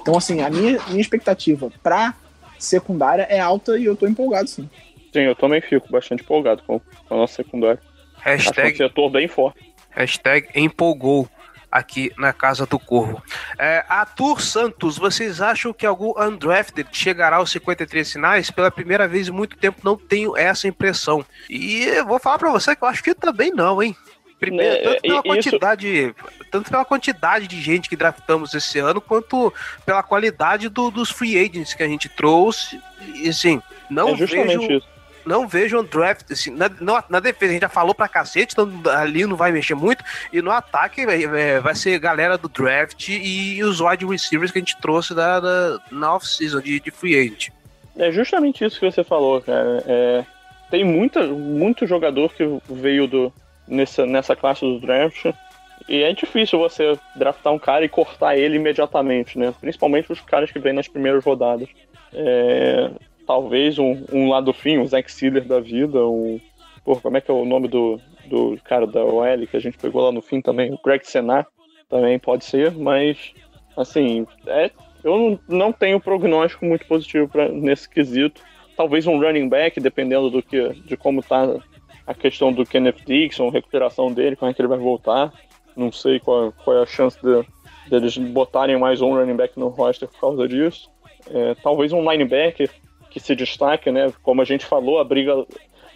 Então, 0.00 0.16
assim, 0.16 0.40
a 0.40 0.50
minha, 0.50 0.76
minha 0.88 1.00
expectativa 1.00 1.70
pra 1.80 2.16
secundária 2.58 3.22
é 3.30 3.38
alta 3.38 3.78
e 3.78 3.84
eu 3.84 3.94
tô 3.94 4.08
empolgado, 4.08 4.48
sim. 4.48 4.68
Sim, 5.12 5.20
eu 5.20 5.36
também 5.36 5.60
fico 5.60 5.88
bastante 5.88 6.24
empolgado 6.24 6.64
com, 6.66 6.80
com 6.80 7.14
a 7.14 7.16
nossa 7.16 7.34
secundária. 7.34 7.80
Acho 8.24 8.24
que 8.24 8.28
é 8.28 8.32
um 8.32 8.66
Hashtag 8.66 8.76
setor 8.76 9.08
bem 9.08 9.28
forte. 9.28 9.72
Hashtag 9.90 10.48
empolgou 10.56 11.28
aqui 11.70 12.10
na 12.16 12.32
Casa 12.32 12.66
do 12.66 12.78
Corvo. 12.78 13.22
É, 13.58 13.84
Arthur 13.88 14.40
Santos, 14.40 14.96
vocês 14.98 15.40
acham 15.40 15.72
que 15.72 15.84
algum 15.86 16.12
undrafted 16.20 16.88
chegará 16.92 17.36
aos 17.36 17.50
53 17.50 18.06
sinais? 18.08 18.50
Pela 18.50 18.70
primeira 18.70 19.06
vez 19.06 19.28
em 19.28 19.32
muito 19.32 19.56
tempo 19.56 19.80
não 19.84 19.96
tenho 19.96 20.36
essa 20.36 20.66
impressão. 20.66 21.24
E 21.48 21.84
eu 21.84 22.06
vou 22.06 22.18
falar 22.18 22.38
pra 22.38 22.50
você 22.50 22.74
que 22.74 22.82
eu 22.82 22.88
acho 22.88 23.02
que 23.02 23.14
também 23.14 23.50
não, 23.52 23.82
hein? 23.82 23.94
Primeiro, 24.40 24.72
É, 24.76 24.82
tanto 24.82 25.02
pela 25.02 25.14
isso- 25.18 25.22
quantidade, 25.50 26.14
tanto 26.50 26.70
pela 26.70 26.84
quantidade 26.84 27.48
de 27.48 27.60
gente 27.60 27.88
que 27.88 27.96
draftamos 27.96 28.54
esse 28.54 28.78
ano, 28.78 29.00
quanto 29.00 29.52
pela 29.84 30.00
qualidade 30.02 30.68
do- 30.68 30.92
dos 30.92 31.10
free 31.10 31.36
agents 31.36 31.74
que 31.74 31.82
a 31.82 31.88
gente 31.88 32.08
trouxe. 32.08 32.80
E 33.14 33.28
assim, 33.28 33.60
não 33.90 34.10
é 34.10 34.14
vejo 34.14 34.62
isso. 34.72 34.88
Não 35.28 35.46
vejo 35.46 35.78
um 35.78 35.84
draft. 35.84 36.30
Assim, 36.30 36.50
na, 36.50 36.70
na, 36.80 37.04
na, 37.08 37.20
defesa, 37.20 37.50
a 37.50 37.52
gente 37.52 37.62
já 37.62 37.68
falou 37.68 37.94
pra 37.94 38.08
cacete, 38.08 38.54
então 38.54 38.68
ali 38.92 39.26
não 39.26 39.36
vai 39.36 39.52
mexer 39.52 39.74
muito. 39.74 40.02
E 40.32 40.40
no 40.40 40.50
ataque 40.50 41.02
é, 41.02 41.60
vai 41.60 41.74
ser 41.74 41.98
galera 41.98 42.38
do 42.38 42.48
draft 42.48 43.08
e 43.08 43.62
os 43.62 43.80
wide 43.80 44.06
receivers 44.06 44.50
que 44.50 44.58
a 44.58 44.62
gente 44.62 44.80
trouxe 44.80 45.14
da, 45.14 45.38
da 45.38 45.78
na 45.90 46.14
off-season 46.14 46.60
de, 46.60 46.80
de 46.80 46.90
free 46.90 47.14
agent. 47.14 47.50
É 47.96 48.10
justamente 48.10 48.64
isso 48.64 48.80
que 48.80 48.90
você 48.90 49.04
falou, 49.04 49.40
cara. 49.42 49.84
É, 49.86 50.24
tem 50.70 50.84
muita, 50.84 51.26
muito 51.26 51.86
jogador 51.86 52.32
que 52.32 52.44
veio 52.68 53.06
do, 53.06 53.32
nessa, 53.66 54.06
nessa 54.06 54.34
classe 54.34 54.62
do 54.62 54.80
draft. 54.80 55.26
E 55.88 56.02
é 56.02 56.12
difícil 56.12 56.58
você 56.58 56.98
draftar 57.16 57.52
um 57.52 57.58
cara 57.58 57.84
e 57.84 57.88
cortar 57.88 58.36
ele 58.36 58.56
imediatamente, 58.56 59.38
né? 59.38 59.54
Principalmente 59.60 60.12
os 60.12 60.20
caras 60.20 60.50
que 60.50 60.58
vêm 60.58 60.72
nas 60.72 60.88
primeiras 60.88 61.24
rodadas. 61.24 61.68
É, 62.12 62.90
talvez 63.28 63.78
um, 63.78 64.04
um 64.10 64.30
lá 64.30 64.40
do 64.40 64.54
fim, 64.54 64.78
o 64.78 64.86
Zack 64.86 65.12
Sealer 65.12 65.44
da 65.44 65.60
vida, 65.60 66.02
o. 66.02 66.40
Pô, 66.82 66.96
como 66.96 67.18
é 67.18 67.20
que 67.20 67.30
é 67.30 67.34
o 67.34 67.44
nome 67.44 67.68
do, 67.68 68.00
do 68.26 68.58
cara 68.64 68.86
da 68.86 69.04
OL 69.04 69.46
que 69.46 69.56
a 69.56 69.60
gente 69.60 69.76
pegou 69.76 70.02
lá 70.02 70.10
no 70.10 70.22
fim 70.22 70.40
também? 70.40 70.72
O 70.72 70.80
Greg 70.82 71.06
Senar 71.06 71.46
também 71.90 72.18
pode 72.18 72.46
ser, 72.46 72.72
mas 72.72 73.34
assim, 73.76 74.26
é, 74.46 74.70
eu 75.04 75.18
não, 75.18 75.40
não 75.46 75.72
tenho 75.72 76.00
prognóstico 76.00 76.64
muito 76.64 76.86
positivo 76.86 77.28
pra, 77.28 77.50
nesse 77.50 77.86
quesito. 77.86 78.40
Talvez 78.74 79.06
um 79.06 79.20
running 79.20 79.48
back, 79.48 79.78
dependendo 79.78 80.30
do 80.30 80.42
que, 80.42 80.72
de 80.86 80.96
como 80.96 81.22
tá 81.22 81.56
a 82.06 82.14
questão 82.14 82.50
do 82.50 82.64
Kenneth 82.64 83.04
Dixon, 83.04 83.50
recuperação 83.50 84.10
dele, 84.10 84.36
como 84.36 84.50
é 84.50 84.54
que 84.54 84.62
ele 84.62 84.68
vai 84.68 84.78
voltar. 84.78 85.30
Não 85.76 85.92
sei 85.92 86.18
qual, 86.18 86.54
qual 86.64 86.78
é 86.78 86.82
a 86.82 86.86
chance 86.86 87.18
de, 87.20 87.44
deles 87.90 88.16
botarem 88.16 88.78
mais 88.78 89.02
um 89.02 89.14
running 89.14 89.36
back 89.36 89.58
no 89.58 89.68
roster 89.68 90.08
por 90.08 90.18
causa 90.18 90.48
disso. 90.48 90.88
É, 91.30 91.54
talvez 91.56 91.92
um 91.92 92.10
linebacker 92.10 92.70
que 93.18 93.26
se 93.26 93.34
destaque, 93.34 93.90
né? 93.90 94.12
Como 94.22 94.40
a 94.40 94.44
gente 94.44 94.64
falou, 94.64 94.98
a 94.98 95.04
briga. 95.04 95.44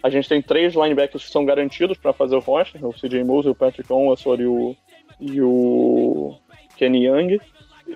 A 0.01 0.09
gente 0.09 0.27
tem 0.27 0.41
três 0.41 0.73
linebackers 0.73 1.25
que 1.25 1.31
são 1.31 1.45
garantidos 1.45 1.97
para 1.97 2.13
fazer 2.13 2.35
o 2.35 2.39
roster: 2.39 2.85
o 2.85 2.93
CJ 2.93 3.23
Mosley, 3.23 3.51
o 3.51 3.55
Patrick 3.55 3.91
Onward 3.91 4.21
e 4.41 4.45
o, 4.45 4.75
e 5.19 5.41
o 5.41 6.35
Kenny 6.77 7.05
Young. 7.05 7.39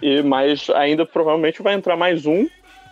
E, 0.02 0.22
mas 0.22 0.70
ainda 0.70 1.06
provavelmente 1.06 1.62
vai 1.62 1.74
entrar 1.74 1.96
mais 1.96 2.26
um 2.26 2.48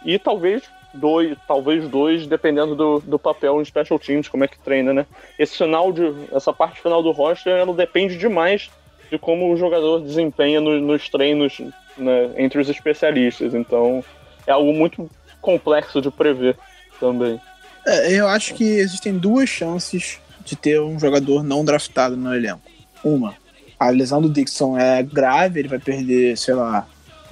e 0.05 0.17
talvez 0.17 0.63
dois, 0.93 1.37
talvez 1.47 1.87
dois, 1.87 2.25
dependendo 2.25 2.75
do, 2.75 2.99
do 2.99 3.19
papel 3.19 3.61
em 3.61 3.65
special 3.65 3.99
teams, 3.99 4.27
como 4.27 4.43
é 4.43 4.47
que 4.47 4.57
treina, 4.59 4.93
né? 4.93 5.05
Esse 5.37 5.57
final 5.57 5.91
de, 5.91 6.03
essa 6.31 6.53
parte 6.53 6.81
final 6.81 7.03
do 7.03 7.11
roster, 7.11 7.53
ela 7.53 7.73
depende 7.73 8.17
demais 8.17 8.69
de 9.09 9.19
como 9.19 9.51
o 9.51 9.57
jogador 9.57 10.01
desempenha 10.01 10.59
no, 10.59 10.79
nos 10.79 11.09
treinos 11.09 11.59
né, 11.97 12.31
entre 12.37 12.59
os 12.59 12.69
especialistas. 12.69 13.53
Então, 13.53 14.03
é 14.47 14.51
algo 14.51 14.73
muito 14.73 15.09
complexo 15.45 16.01
de 16.01 16.09
prever 16.09 16.57
também. 16.99 17.39
É, 17.85 18.11
eu 18.11 18.27
acho 18.27 18.55
que 18.55 18.63
existem 18.63 19.15
duas 19.15 19.47
chances 19.47 20.19
de 20.43 20.55
ter 20.55 20.81
um 20.81 20.99
jogador 20.99 21.43
não 21.43 21.63
draftado 21.63 22.17
no 22.17 22.33
elenco. 22.35 22.61
Uma, 23.03 23.35
a 23.79 23.89
lesão 23.89 24.19
do 24.19 24.29
Dixon 24.29 24.77
é 24.77 25.03
grave, 25.03 25.59
ele 25.59 25.67
vai 25.67 25.77
perder, 25.77 26.35
sei 26.35 26.55
lá, 26.55 26.87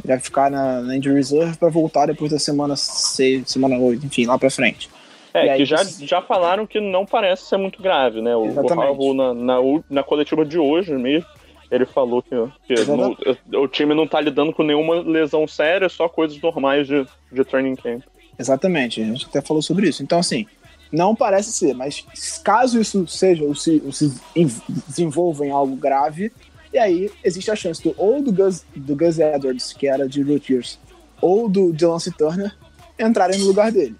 vai 0.06 0.20
ficar 0.20 0.52
na, 0.52 0.82
na 0.82 0.96
injury 0.96 1.16
reserve 1.16 1.58
para 1.58 1.70
voltar 1.70 2.06
depois 2.06 2.32
da 2.32 2.38
semana 2.38 2.76
6, 2.76 3.50
semana 3.50 3.78
8, 3.78 4.06
enfim, 4.06 4.26
lá 4.28 4.38
para 4.38 4.52
frente. 4.52 4.90
É, 5.34 5.50
aí, 5.50 5.58
que 5.58 5.66
já, 5.66 5.84
já 5.84 6.22
falaram 6.22 6.68
que 6.68 6.80
não 6.80 7.08
parece 7.08 7.46
ser 7.46 7.58
muito 7.58 7.82
grave, 7.82 8.22
né? 8.22 8.36
O 8.36 8.60
Harbaugh 8.60 9.16
na, 9.16 9.34
na, 9.34 9.56
na, 9.90 10.04
coletiva 10.04 10.46
de 10.46 10.60
hoje 10.60 10.94
mesmo, 10.94 11.26
ele 11.74 11.88
falou 11.88 12.22
que, 12.22 12.30
que 12.68 12.86
não, 12.86 13.18
o 13.60 13.68
time 13.68 13.96
não 13.96 14.08
tá 14.08 14.22
lidando 14.22 14.54
com 14.54 14.62
nenhuma 14.62 15.02
lesão 15.02 15.48
séria, 15.48 15.90
só 15.90 16.08
coisas 16.08 16.40
normais 16.40 16.86
de, 16.86 17.04
de 17.32 17.44
training 17.44 17.76
camp. 17.76 18.04
Exatamente, 18.38 19.02
a 19.02 19.06
gente 19.06 19.26
até 19.26 19.42
falou 19.42 19.62
sobre 19.64 19.90
isso. 19.90 20.04
Então, 20.04 20.20
assim, 20.20 20.46
não 20.92 21.16
parece 21.16 21.52
ser, 21.52 21.74
mas 21.74 22.06
caso 22.44 22.80
isso 22.80 23.08
seja 23.08 23.44
ou 23.44 23.56
se, 23.56 23.82
ou 23.84 23.92
se 23.92 24.14
desenvolva 24.88 25.48
em 25.48 25.50
algo 25.50 25.76
grave, 25.76 26.32
e 26.72 26.78
aí 26.78 27.10
existe 27.24 27.50
a 27.50 27.56
chance 27.56 27.82
do, 27.82 27.96
ou 27.98 28.22
do 28.22 28.32
Gus, 28.32 28.64
do 28.76 28.96
Gus 28.96 29.18
Edwards, 29.18 29.74
que 29.74 29.88
era 29.88 30.08
de 30.08 30.22
Rutgers, 30.22 30.78
ou 31.20 31.50
do 31.50 31.74
Delance 31.74 32.12
Turner 32.12 32.56
entrarem 33.00 33.40
no 33.40 33.48
lugar 33.48 33.72
dele. 33.72 33.96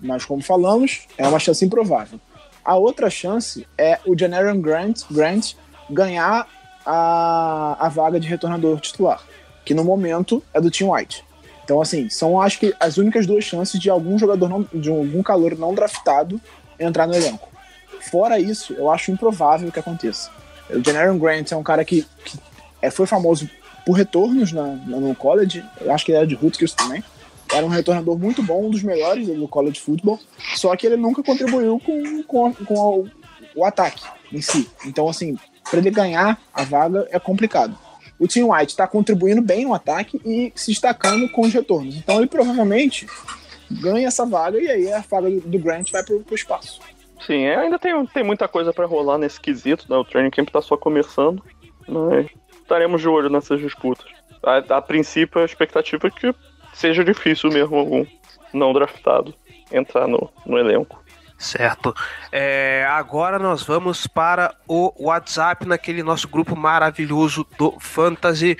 Mas 0.00 0.24
como 0.24 0.40
falamos, 0.40 1.08
é 1.16 1.26
uma 1.26 1.40
chance 1.40 1.64
improvável. 1.64 2.20
A 2.64 2.76
outra 2.76 3.10
chance 3.10 3.66
é 3.76 3.98
o 4.06 4.16
Janaron 4.16 4.60
Grant, 4.60 5.02
Grant 5.10 5.54
ganhar 5.90 6.46
a, 6.90 7.76
a 7.78 7.88
vaga 7.90 8.18
de 8.18 8.26
retornador 8.26 8.80
titular, 8.80 9.22
que 9.62 9.74
no 9.74 9.84
momento 9.84 10.42
é 10.54 10.60
do 10.60 10.70
Tim 10.70 10.84
White. 10.84 11.22
Então, 11.62 11.82
assim, 11.82 12.08
são 12.08 12.40
acho 12.40 12.58
que 12.58 12.74
as 12.80 12.96
únicas 12.96 13.26
duas 13.26 13.44
chances 13.44 13.78
de 13.78 13.90
algum 13.90 14.18
jogador, 14.18 14.48
não, 14.48 14.66
de 14.72 14.88
algum 14.88 15.22
calor 15.22 15.54
não 15.58 15.74
draftado 15.74 16.40
entrar 16.80 17.06
no 17.06 17.14
elenco. 17.14 17.46
Fora 18.10 18.40
isso, 18.40 18.72
eu 18.72 18.90
acho 18.90 19.10
improvável 19.10 19.70
que 19.70 19.78
aconteça. 19.78 20.30
O 20.70 20.82
Janaron 20.82 21.18
Grant 21.18 21.52
é 21.52 21.56
um 21.56 21.62
cara 21.62 21.84
que, 21.84 22.06
que 22.24 22.38
é, 22.80 22.90
foi 22.90 23.06
famoso 23.06 23.50
por 23.84 23.92
retornos 23.92 24.50
na, 24.50 24.64
no 24.64 25.14
college, 25.14 25.62
eu 25.80 25.92
acho 25.92 26.06
que 26.06 26.12
ele 26.12 26.18
era 26.18 26.26
de 26.26 26.34
Rutgers 26.34 26.72
também. 26.72 27.04
Era 27.52 27.66
um 27.66 27.70
retornador 27.70 28.18
muito 28.18 28.42
bom, 28.42 28.66
um 28.66 28.70
dos 28.70 28.82
melhores 28.82 29.26
do 29.26 29.48
college 29.48 29.80
football, 29.80 30.18
só 30.54 30.74
que 30.74 30.86
ele 30.86 30.96
nunca 30.96 31.22
contribuiu 31.22 31.78
com, 31.80 32.22
com, 32.22 32.52
com 32.52 33.06
o 33.54 33.64
ataque 33.64 34.02
em 34.32 34.40
si. 34.40 34.70
Então, 34.84 35.08
assim, 35.08 35.38
para 35.70 35.78
ele 35.78 35.90
ganhar 35.90 36.38
a 36.52 36.64
vaga 36.64 37.06
é 37.10 37.18
complicado. 37.18 37.76
O 38.18 38.26
Tim 38.26 38.44
White 38.44 38.72
está 38.72 38.86
contribuindo 38.86 39.40
bem 39.40 39.64
no 39.64 39.74
ataque 39.74 40.20
e 40.24 40.52
se 40.54 40.72
destacando 40.72 41.28
com 41.30 41.42
os 41.42 41.52
retornos. 41.52 41.96
Então 41.96 42.18
ele 42.18 42.26
provavelmente 42.26 43.06
ganha 43.70 44.08
essa 44.08 44.26
vaga 44.26 44.58
e 44.58 44.68
aí 44.68 44.92
a 44.92 45.00
vaga 45.00 45.30
do 45.30 45.58
Grant 45.58 45.90
vai 45.92 46.02
para 46.02 46.14
o 46.14 46.34
espaço. 46.34 46.80
Sim, 47.24 47.44
é, 47.44 47.56
ainda 47.56 47.78
tem, 47.78 48.06
tem 48.06 48.24
muita 48.24 48.48
coisa 48.48 48.72
para 48.72 48.86
rolar 48.86 49.18
nesse 49.18 49.40
quesito, 49.40 49.86
né? 49.88 49.96
O 49.96 50.04
training 50.04 50.30
camp 50.30 50.48
está 50.48 50.62
só 50.62 50.76
começando, 50.76 51.42
mas 51.86 52.26
estaremos 52.60 53.00
de 53.00 53.08
olho 53.08 53.28
nessas 53.28 53.60
disputas. 53.60 54.06
A, 54.42 54.58
a 54.76 54.82
princípio, 54.82 55.40
a 55.40 55.44
expectativa 55.44 56.08
é 56.08 56.10
que 56.10 56.34
seja 56.72 57.04
difícil 57.04 57.50
mesmo 57.50 57.76
algum 57.76 58.06
não 58.52 58.72
draftado 58.72 59.34
entrar 59.70 60.06
no, 60.06 60.30
no 60.46 60.58
elenco. 60.58 61.02
Certo. 61.38 61.94
É, 62.32 62.84
agora 62.90 63.38
nós 63.38 63.62
vamos 63.62 64.08
para 64.08 64.54
o 64.66 64.92
WhatsApp, 64.98 65.64
naquele 65.64 66.02
nosso 66.02 66.26
grupo 66.26 66.56
maravilhoso 66.56 67.46
do 67.56 67.78
Fantasy. 67.78 68.58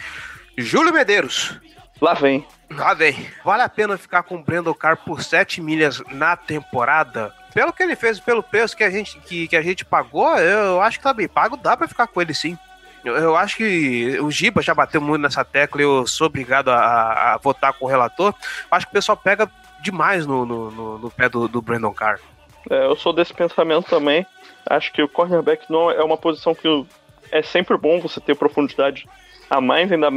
Júlio 0.56 0.92
Medeiros. 0.92 1.58
Lá 2.00 2.14
vem. 2.14 2.46
Lá 2.70 2.94
vem. 2.94 3.28
Vale 3.44 3.62
a 3.62 3.68
pena 3.68 3.98
ficar 3.98 4.22
com 4.22 4.36
o 4.36 4.42
Brandon 4.42 4.72
Carr 4.72 4.96
por 4.96 5.22
7 5.22 5.60
milhas 5.60 6.00
na 6.12 6.36
temporada? 6.36 7.34
Pelo 7.52 7.72
que 7.72 7.82
ele 7.82 7.96
fez, 7.96 8.20
pelo 8.20 8.42
preço 8.42 8.76
que 8.76 8.84
a 8.84 8.90
gente, 8.90 9.18
que, 9.20 9.48
que 9.48 9.56
a 9.56 9.62
gente 9.62 9.84
pagou, 9.84 10.36
eu 10.38 10.80
acho 10.80 10.98
que 10.98 11.02
tá 11.02 11.12
bem 11.12 11.26
pago, 11.26 11.56
dá 11.56 11.76
para 11.76 11.88
ficar 11.88 12.06
com 12.06 12.22
ele 12.22 12.32
sim. 12.32 12.56
Eu, 13.04 13.16
eu, 13.16 13.36
acho 13.36 13.56
que 13.56 14.18
o 14.20 14.30
Giba 14.30 14.62
já 14.62 14.74
bateu 14.74 15.00
muito 15.00 15.22
nessa 15.22 15.44
tecla 15.44 15.80
e 15.80 15.84
eu 15.84 16.06
sou 16.06 16.26
obrigado 16.26 16.68
a, 16.68 17.34
a 17.34 17.38
votar 17.38 17.72
com 17.72 17.86
o 17.86 17.88
relator. 17.88 18.34
Acho 18.70 18.86
que 18.86 18.90
o 18.90 18.94
pessoal 18.94 19.16
pega 19.16 19.50
demais 19.80 20.26
no, 20.26 20.44
no, 20.44 20.70
no, 20.70 20.98
no 20.98 21.10
pé 21.10 21.28
do, 21.28 21.48
do 21.48 21.62
Brandon 21.62 21.92
Carr. 21.92 22.20
É, 22.70 22.86
eu 22.86 22.96
sou 22.96 23.12
desse 23.12 23.32
pensamento 23.32 23.88
também. 23.88 24.26
Acho 24.68 24.92
que 24.92 25.02
o 25.02 25.08
cornerback 25.08 25.70
não 25.70 25.90
é 25.90 26.02
uma 26.02 26.16
posição 26.16 26.54
que 26.54 26.68
é 27.30 27.42
sempre 27.42 27.76
bom 27.76 28.00
você 28.00 28.20
ter 28.20 28.34
profundidade 28.34 29.06
a 29.48 29.60
mais, 29.60 29.90
ainda, 29.90 30.08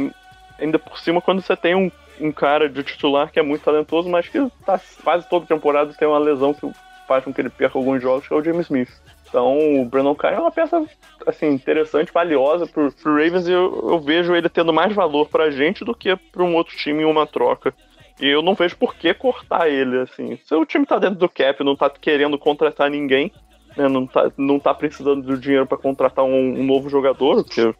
ainda 0.58 0.78
por 0.78 0.98
cima 0.98 1.20
quando 1.20 1.40
você 1.40 1.56
tem 1.56 1.74
um, 1.74 1.90
um 2.20 2.32
cara 2.32 2.68
de 2.68 2.82
titular 2.82 3.30
que 3.30 3.38
é 3.38 3.42
muito 3.42 3.64
talentoso, 3.64 4.08
mas 4.08 4.28
que 4.28 4.38
tá 4.64 4.80
quase 5.02 5.28
toda 5.28 5.46
temporada 5.46 5.94
tem 5.94 6.06
uma 6.06 6.18
lesão 6.18 6.52
que 6.52 6.70
faz 7.08 7.24
com 7.24 7.32
que 7.32 7.40
ele 7.40 7.50
perca 7.50 7.78
alguns 7.78 8.02
jogos, 8.02 8.26
que 8.26 8.34
é 8.34 8.36
o 8.36 8.44
James 8.44 8.66
Smith. 8.66 8.90
Então 9.28 9.80
o 9.80 9.84
Brandon 9.86 10.14
Kai 10.14 10.34
é 10.34 10.38
uma 10.38 10.50
peça 10.50 10.84
assim, 11.26 11.48
interessante, 11.48 12.12
valiosa 12.12 12.66
pro, 12.66 12.92
pro 12.92 13.12
Ravens 13.12 13.48
e 13.48 13.52
eu, 13.52 13.90
eu 13.90 13.98
vejo 13.98 14.34
ele 14.34 14.48
tendo 14.48 14.72
mais 14.72 14.94
valor 14.94 15.28
pra 15.28 15.50
gente 15.50 15.84
do 15.84 15.94
que 15.94 16.14
pra 16.30 16.42
um 16.42 16.54
outro 16.54 16.76
time 16.76 17.02
em 17.02 17.06
uma 17.06 17.26
troca. 17.26 17.74
E 18.22 18.28
eu 18.28 18.40
não 18.40 18.54
vejo 18.54 18.76
por 18.76 18.94
que 18.94 19.12
cortar 19.12 19.68
ele, 19.68 19.98
assim. 19.98 20.38
Se 20.44 20.54
o 20.54 20.64
time 20.64 20.86
tá 20.86 20.96
dentro 20.96 21.16
do 21.16 21.28
cap, 21.28 21.64
não 21.64 21.74
tá 21.74 21.90
querendo 21.90 22.38
contratar 22.38 22.88
ninguém, 22.88 23.32
né, 23.76 23.88
não, 23.88 24.06
tá, 24.06 24.30
não 24.36 24.60
tá 24.60 24.72
precisando 24.72 25.22
do 25.22 25.36
dinheiro 25.36 25.66
para 25.66 25.76
contratar 25.76 26.24
um, 26.24 26.60
um, 26.60 26.62
novo 26.64 26.88
jogador, 26.88 27.40
o 27.40 27.44
que 27.44 27.74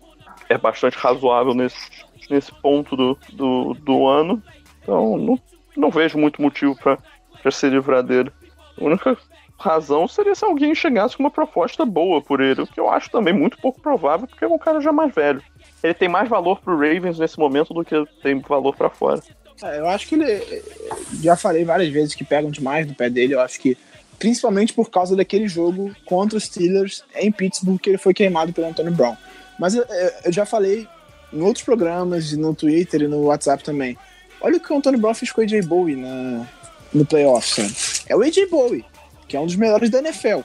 é 0.49 0.59
bastante 0.59 0.99
razoável 0.99 1.55
nesse, 1.55 1.89
nesse 2.29 2.53
ponto 2.61 2.97
do, 2.97 3.17
do, 3.33 3.75
do 3.75 4.09
ano. 4.09 4.43
Então, 4.83 5.17
não, 5.17 5.39
não 5.77 5.91
vejo 5.91 6.19
muito 6.19 6.43
motivo 6.43 6.77
para 6.77 7.51
se 7.53 7.69
livrar 7.71 8.03
dele. 8.03 8.33
A 8.77 8.85
única 8.85 9.17
razão 9.57 10.09
seria 10.09 10.35
se 10.35 10.45
alguém 10.45 10.75
chegasse 10.75 11.17
com 11.17 11.23
uma 11.23 11.31
proposta 11.31 11.87
boa 11.87 12.21
por 12.21 12.41
ele, 12.41 12.63
o 12.63 12.67
que 12.67 12.81
eu 12.81 12.91
acho 12.91 13.09
também 13.13 13.33
muito 13.33 13.59
pouco 13.59 13.81
provável, 13.81 14.27
porque 14.27 14.45
é 14.45 14.49
um 14.49 14.59
cara 14.59 14.81
já 14.81 14.93
mais 14.93 15.15
velho. 15.15 15.41
Ele 15.85 15.95
tem 15.95 16.09
mais 16.09 16.29
valor 16.29 16.59
pro 16.59 16.75
Ravens 16.77 17.21
nesse 17.21 17.39
momento 17.39 17.73
do 17.73 17.85
que 17.85 18.05
tem 18.21 18.41
valor 18.41 18.75
para 18.75 18.91
fora. 18.91 19.23
É, 19.63 19.79
eu 19.79 19.89
acho 19.89 20.07
que 20.07 20.15
ele. 20.15 20.63
Já 21.23 21.37
falei 21.37 21.65
várias 21.65 21.93
vezes 21.93 22.15
que 22.15 22.25
pegam 22.25 22.51
demais 22.51 22.87
no 22.87 22.95
pé 22.95 23.09
dele. 23.09 23.35
Eu 23.35 23.41
acho 23.41 23.61
que, 23.61 23.77
principalmente 24.19 24.73
por 24.73 24.91
causa 24.91 25.17
daquele 25.17 25.49
jogo 25.49 25.95
contra 26.05 26.37
os 26.37 26.45
Steelers 26.45 27.05
em 27.15 27.31
Pittsburgh, 27.31 27.79
que 27.79 27.91
ele 27.91 27.99
foi 27.99 28.13
queimado 28.13 28.53
pelo 28.53 28.69
Antônio 28.69 28.93
Brown. 28.93 29.17
Mas 29.59 29.75
eu, 29.75 29.85
eu 30.25 30.33
já 30.33 30.45
falei 30.45 30.89
em 31.33 31.41
outros 31.41 31.65
programas, 31.65 32.33
no 32.33 32.55
Twitter 32.55 33.03
e 33.03 33.09
no 33.09 33.25
WhatsApp 33.25 33.65
também. 33.65 33.97
Olha 34.41 34.57
o 34.57 34.61
que 34.61 34.73
o 34.73 34.77
Antônio 34.77 35.01
Brown 35.01 35.15
fez 35.15 35.31
com 35.31 35.41
o 35.41 35.45
AJ 35.45 35.67
Bowie 35.67 35.97
na, 35.97 36.47
no 36.93 37.07
playoff, 37.07 37.49
sabe? 37.49 37.75
É 38.09 38.17
o 38.17 38.23
AJ 38.23 38.51
Bowie. 38.51 38.85
que 39.29 39.37
é 39.37 39.41
um 39.41 39.47
dos 39.47 39.57
melhores 39.57 39.89
da 39.89 40.01
NFL. 40.01 40.41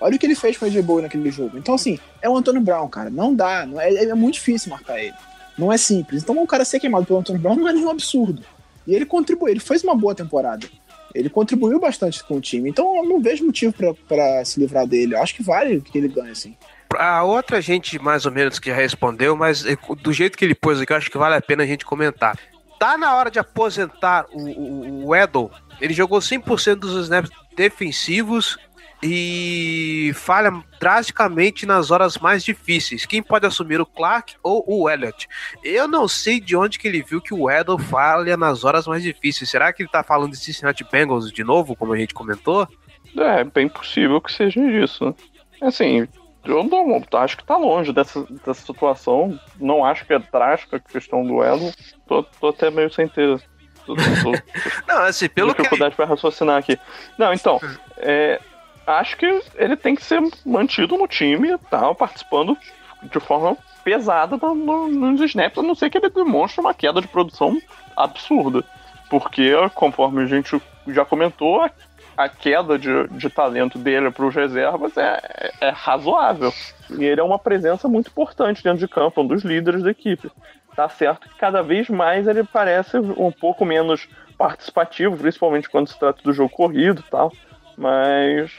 Olha 0.00 0.16
o 0.16 0.18
que 0.18 0.26
ele 0.26 0.34
fez 0.34 0.56
com 0.56 0.64
o 0.64 0.68
AJ 0.68 0.82
Bowie 0.82 1.02
naquele 1.02 1.30
jogo. 1.30 1.58
Então, 1.58 1.74
assim, 1.74 1.98
é 2.20 2.28
o 2.28 2.36
Antônio 2.36 2.60
Brown, 2.60 2.88
cara. 2.88 3.10
Não 3.10 3.34
dá. 3.34 3.64
Não 3.64 3.80
é, 3.80 3.94
é 3.94 4.14
muito 4.14 4.34
difícil 4.34 4.70
marcar 4.70 4.98
ele. 4.98 5.14
Não 5.56 5.72
é 5.72 5.76
simples. 5.76 6.22
Então, 6.22 6.42
o 6.42 6.46
cara 6.46 6.64
ser 6.64 6.80
queimado 6.80 7.06
pelo 7.06 7.20
Antônio 7.20 7.40
Brown 7.40 7.56
não 7.56 7.68
é 7.68 7.72
nenhum 7.72 7.90
absurdo. 7.90 8.42
E 8.86 8.94
ele 8.94 9.06
contribuiu, 9.06 9.52
ele 9.52 9.60
fez 9.60 9.82
uma 9.84 9.94
boa 9.94 10.14
temporada. 10.14 10.66
Ele 11.14 11.28
contribuiu 11.28 11.78
bastante 11.78 12.24
com 12.24 12.36
o 12.36 12.40
time. 12.40 12.70
Então, 12.70 12.96
eu 12.96 13.04
não 13.04 13.20
vejo 13.20 13.44
motivo 13.44 13.74
para 14.08 14.44
se 14.44 14.58
livrar 14.58 14.86
dele. 14.86 15.14
Eu 15.14 15.22
acho 15.22 15.34
que 15.34 15.42
vale 15.42 15.80
que 15.80 15.98
ele 15.98 16.08
ganhe, 16.08 16.30
assim. 16.30 16.56
A 16.96 17.22
outra 17.22 17.60
gente, 17.60 17.98
mais 17.98 18.26
ou 18.26 18.32
menos, 18.32 18.58
que 18.58 18.70
já 18.70 18.76
respondeu, 18.76 19.36
mas 19.36 19.64
eh, 19.64 19.76
do 20.02 20.12
jeito 20.12 20.36
que 20.36 20.44
ele 20.44 20.54
pôs 20.54 20.80
aqui, 20.80 20.92
eu 20.92 20.96
acho 20.96 21.10
que 21.10 21.18
vale 21.18 21.34
a 21.34 21.40
pena 21.40 21.62
a 21.62 21.66
gente 21.66 21.84
comentar. 21.84 22.38
Tá 22.78 22.98
na 22.98 23.14
hora 23.14 23.30
de 23.30 23.38
aposentar 23.38 24.26
o, 24.32 24.42
o, 24.42 25.06
o 25.08 25.16
Edel. 25.16 25.50
Ele 25.80 25.94
jogou 25.94 26.18
100% 26.18 26.76
dos 26.76 27.04
snaps 27.04 27.30
defensivos 27.56 28.58
e 29.02 30.12
falha 30.14 30.52
drasticamente 30.78 31.66
nas 31.66 31.90
horas 31.90 32.18
mais 32.18 32.44
difíceis. 32.44 33.04
Quem 33.04 33.22
pode 33.22 33.46
assumir 33.46 33.80
o 33.80 33.86
Clark 33.86 34.36
ou 34.42 34.64
o 34.66 34.88
Elliott? 34.88 35.28
Eu 35.64 35.88
não 35.88 36.06
sei 36.06 36.40
de 36.40 36.56
onde 36.56 36.78
que 36.78 36.86
ele 36.86 37.02
viu 37.02 37.20
que 37.20 37.34
o 37.34 37.50
Edel 37.50 37.78
falha 37.78 38.36
nas 38.36 38.64
horas 38.64 38.86
mais 38.86 39.02
difíceis. 39.02 39.50
Será 39.50 39.72
que 39.72 39.82
ele 39.82 39.90
tá 39.90 40.02
falando 40.02 40.32
de 40.32 40.38
Cincinnati 40.38 40.84
Bengals 40.84 41.32
de 41.32 41.42
novo, 41.42 41.74
como 41.74 41.92
a 41.92 41.98
gente 41.98 42.14
comentou? 42.14 42.68
É, 43.16 43.42
bem 43.44 43.68
possível 43.68 44.20
que 44.20 44.32
seja 44.32 44.60
isso. 44.60 45.04
né? 45.04 45.14
Assim, 45.60 46.08
eu 46.44 46.64
não 46.64 47.02
acho 47.14 47.36
que 47.36 47.44
tá 47.44 47.56
longe 47.56 47.92
dessa, 47.92 48.24
dessa 48.44 48.66
situação. 48.66 49.38
Não 49.60 49.84
acho 49.84 50.04
que 50.04 50.12
é 50.12 50.18
drástica 50.18 50.76
a 50.76 50.80
questão 50.80 51.24
do 51.24 51.42
elo. 51.42 51.72
Tô, 52.06 52.22
tô 52.22 52.48
até 52.48 52.70
meio 52.70 52.92
sem 52.92 53.08
ter. 53.08 53.40
Não, 54.86 55.02
assim, 55.02 55.28
pelo 55.28 55.52
que. 55.54 55.62
dificuldade 55.62 55.96
para 55.96 56.04
raciocinar 56.06 56.56
aqui. 56.56 56.78
Não, 57.18 57.32
então, 57.32 57.60
é, 57.98 58.40
acho 58.86 59.16
que 59.16 59.40
ele 59.56 59.76
tem 59.76 59.94
que 59.94 60.04
ser 60.04 60.20
mantido 60.44 60.96
no 60.96 61.06
time 61.06 61.52
e 61.52 61.58
tal, 61.70 61.94
participando 61.94 62.56
de 63.02 63.20
forma 63.20 63.56
pesada 63.84 64.36
no- 64.36 64.54
no- 64.54 64.88
nos 64.88 65.20
snaps, 65.22 65.58
a 65.58 65.62
não 65.62 65.74
ser 65.74 65.90
que 65.90 65.98
ele 65.98 66.08
demonstre 66.10 66.60
uma 66.60 66.74
queda 66.74 67.00
de 67.00 67.08
produção 67.08 67.60
absurda. 67.96 68.64
Porque, 69.10 69.52
conforme 69.74 70.22
a 70.22 70.26
gente 70.26 70.60
já 70.88 71.04
comentou, 71.04 71.68
a, 72.16 72.28
queda 72.28 72.78
de, 72.78 73.08
de 73.08 73.28
talento 73.30 73.78
dele 73.78 74.10
para 74.10 74.24
os 74.26 74.34
reservas 74.34 74.96
é- 74.96 75.50
é 75.60 75.68
razoável. 75.70 76.52
E 76.90 77.04
ele 77.04 77.20
é 77.20 77.24
uma 77.24 77.38
presença 77.38 77.88
muito 77.88 78.08
importante 78.08 78.62
dentro 78.62 78.78
de 78.78 78.88
campo, 78.88 79.20
um 79.22 79.26
dos 79.26 79.42
líderes 79.42 79.82
da 79.82 79.90
equipe. 79.90 80.30
Tá 80.76 80.88
certo 80.88 81.28
que 81.28 81.36
cada 81.36 81.62
vez 81.62 81.88
mais 81.90 82.26
ele 82.26 82.44
parece 82.44 82.96
um 82.98 83.30
pouco 83.32 83.64
menos 83.64 84.08
participativo, 84.38 85.16
principalmente 85.16 85.68
quando 85.68 85.88
se 85.88 85.98
trata 85.98 86.22
do 86.22 86.32
jogo 86.32 86.50
corrido 86.50 87.02
e 87.06 87.10
tal. 87.10 87.32
Mas 87.76 88.50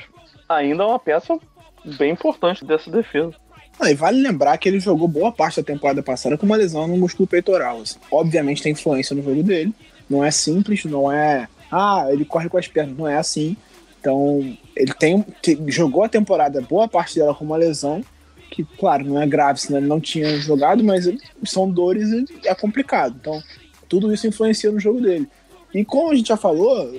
ainda 0.56 0.84
é 0.84 0.86
uma 0.86 1.00
peça 1.00 1.38
bem 1.98 2.12
importante 2.12 2.64
dessa 2.66 2.90
defesa. 2.92 3.34
Ah, 3.80 3.90
e 3.90 3.96
vale 3.96 4.22
lembrar 4.22 4.58
que 4.58 4.70
ele 4.70 4.80
jogou 4.80 5.08
boa 5.08 5.32
parte 5.32 5.58
da 5.60 5.64
temporada 5.66 6.04
passada 6.04 6.38
com 6.38 6.46
uma 6.46 6.56
lesão 6.56 6.88
no 6.88 6.96
músculo 6.98 7.28
peitoral. 7.28 7.82
assim. 7.82 7.98
Obviamente 8.12 8.62
tem 8.62 8.72
influência 8.72 9.16
no 9.16 9.24
jogo 9.24 9.42
dele. 9.44 9.74
Não 10.10 10.24
é 10.24 10.30
simples, 10.32 10.86
não 10.86 11.12
é. 11.12 11.48
Ah, 11.72 12.06
ele 12.10 12.24
corre 12.24 12.50
com 12.50 12.58
as 12.58 12.68
pernas. 12.68 12.96
Não 12.98 13.08
é 13.08 13.18
assim. 13.18 13.58
Então, 14.00 14.56
ele 14.76 14.94
tem, 14.94 15.26
te- 15.42 15.58
jogou 15.68 16.04
a 16.04 16.10
temporada, 16.10 16.62
boa 16.62 16.88
parte 16.88 17.16
dela 17.16 17.34
com 17.34 17.46
uma 17.46 17.56
lesão, 17.58 18.04
que, 18.52 18.64
claro, 18.78 19.06
não 19.06 19.20
é 19.22 19.26
grave, 19.26 19.60
senão 19.62 19.80
ele 19.80 19.88
não 19.88 20.00
tinha 20.00 20.38
jogado, 20.40 20.84
mas 20.84 21.10
são 21.46 21.70
dores 21.70 22.10
e 22.12 22.26
é 22.46 22.54
complicado. 22.54 23.16
Então, 23.20 23.42
tudo 23.90 24.14
isso 24.14 24.28
influencia 24.28 24.72
no 24.72 24.80
jogo 24.80 25.00
dele. 25.02 25.28
E 25.74 25.84
como 25.86 26.12
a 26.12 26.16
gente 26.16 26.28
já 26.28 26.38
falou, 26.38 26.94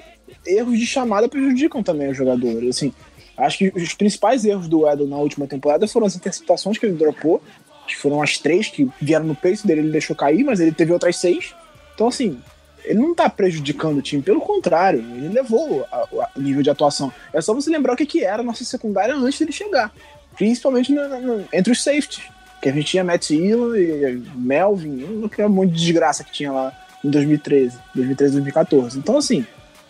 erros 0.47 0.79
de 0.79 0.87
chamada 0.87 1.29
prejudicam 1.29 1.83
também 1.83 2.09
o 2.09 2.15
jogador. 2.15 2.65
Assim, 2.69 2.93
acho 3.37 3.59
que 3.59 3.73
os 3.75 3.95
principais 3.95 4.45
erros 4.45 4.69
do 4.69 4.89
Edel 4.89 5.07
na 5.07 5.17
última 5.17 5.47
temporada 5.47 5.87
foram 5.89 6.07
as 6.07 6.17
interceptações 6.17 6.79
que 6.79 6.87
ele 6.87 6.97
dropou. 6.97 7.43
Que 7.87 7.97
foram 7.97 8.23
as 8.23 8.39
três 8.39 8.69
que 8.69 8.89
vieram 9.01 9.27
no 9.27 9.35
peito 9.35 9.67
dele, 9.67 9.81
ele 9.83 9.91
deixou 9.91 10.17
cair, 10.17 10.43
mas 10.43 10.59
ele 10.59 10.73
teve 10.73 10.91
outras 10.93 11.17
seis. 11.17 11.55
Então, 11.95 12.09
assim, 12.09 12.41
ele 12.83 12.99
não 12.99 13.15
tá 13.15 13.29
prejudicando 13.29 13.99
o 13.99 14.03
time, 14.03 14.23
pelo 14.23 14.41
contrário, 14.41 15.01
ele 15.01 15.29
levou 15.29 15.87
o 16.35 16.41
nível 16.41 16.63
de 16.63 16.71
atuação. 16.71 17.13
É 17.33 17.43
só 17.43 17.53
você 17.53 17.69
lembrar 17.69 17.93
o 17.93 17.97
que, 17.97 18.07
que 18.07 18.25
era 18.25 18.41
a 18.41 18.45
nossa 18.45 18.65
secundária 18.65 19.15
antes 19.15 19.39
dele 19.39 19.53
chegar. 19.53 19.93
Principalmente 20.35 20.93
no- 20.93 21.21
no- 21.21 21.45
entre 21.53 21.73
os 21.73 21.83
safeties. 21.83 22.23
Que 22.63 22.71
a 22.71 22.73
gente 22.73 22.87
tinha 22.87 23.05
Matt 23.05 23.29
Ilo 23.31 23.77
e 23.77 24.23
Melvin, 24.35 25.29
que 25.29 25.43
é 25.43 25.47
de 25.49 25.67
desgraça 25.67 26.25
que 26.25 26.33
tinha 26.33 26.51
lá 26.51 26.73
em 27.05 27.11
2013, 27.11 27.77
2013, 27.95 28.33
2014. 28.33 28.99
Então, 28.99 29.19
assim, 29.19 29.47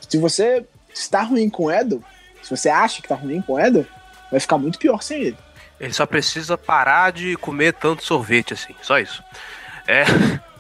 se 0.09 0.19
você 0.19 0.65
está 0.93 1.23
ruim 1.23 1.49
com 1.49 1.67
o 1.67 1.71
Edel, 1.73 2.03
se 2.45 2.51
você 2.57 2.69
acha 2.69 3.01
que 3.03 3.09
tá 3.09 3.15
ruim 3.15 3.41
com 3.43 3.55
o 3.55 3.57
vai 4.31 4.41
ficar 4.41 4.59
muito 4.59 4.79
pior 4.79 5.03
sem 5.03 5.21
ele. 5.23 5.39
Ele 5.81 5.93
só 5.93 6.07
precisa 6.07 6.57
parar 6.57 7.13
de 7.13 7.37
comer 7.37 7.73
tanto 7.75 8.05
sorvete 8.05 8.55
assim, 8.55 8.75
só 8.83 8.99
isso. 8.99 9.23
É. 9.87 10.05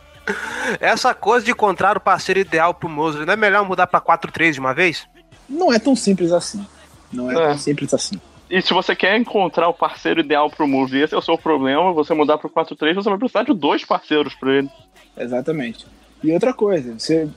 Essa 0.80 1.14
coisa 1.14 1.44
de 1.44 1.52
encontrar 1.52 1.96
o 1.96 2.00
parceiro 2.00 2.40
ideal 2.40 2.72
pro 2.72 2.88
Mosley, 2.88 3.26
não 3.26 3.34
é 3.34 3.36
melhor 3.36 3.64
mudar 3.66 3.86
pra 3.86 4.00
4-3 4.00 4.52
de 4.52 4.60
uma 4.60 4.72
vez? 4.74 5.06
Não 5.48 5.72
é 5.72 5.78
tão 5.78 5.94
simples 5.94 6.32
assim. 6.32 6.66
Não 7.12 7.30
é, 7.30 7.34
É. 7.34 7.46
tão 7.48 7.58
simples 7.58 7.92
assim. 7.92 8.20
E 8.48 8.60
se 8.62 8.72
você 8.72 8.94
quer 8.94 9.16
encontrar 9.16 9.68
o 9.68 9.74
parceiro 9.74 10.20
ideal 10.20 10.50
pro 10.50 10.66
Move, 10.68 11.00
esse 11.00 11.14
é 11.14 11.18
o 11.18 11.22
seu 11.22 11.36
problema, 11.36 11.92
você 11.92 12.14
mudar 12.14 12.38
pro 12.38 12.48
4-3, 12.50 12.94
você 12.94 13.08
vai 13.08 13.18
precisar 13.18 13.42
de 13.42 13.54
dois 13.54 13.84
parceiros 13.84 14.34
pra 14.34 14.52
ele. 14.52 14.70
Exatamente. 15.16 15.86
E 16.22 16.32
outra 16.32 16.52
coisa, 16.54 16.98
você, 16.98 17.28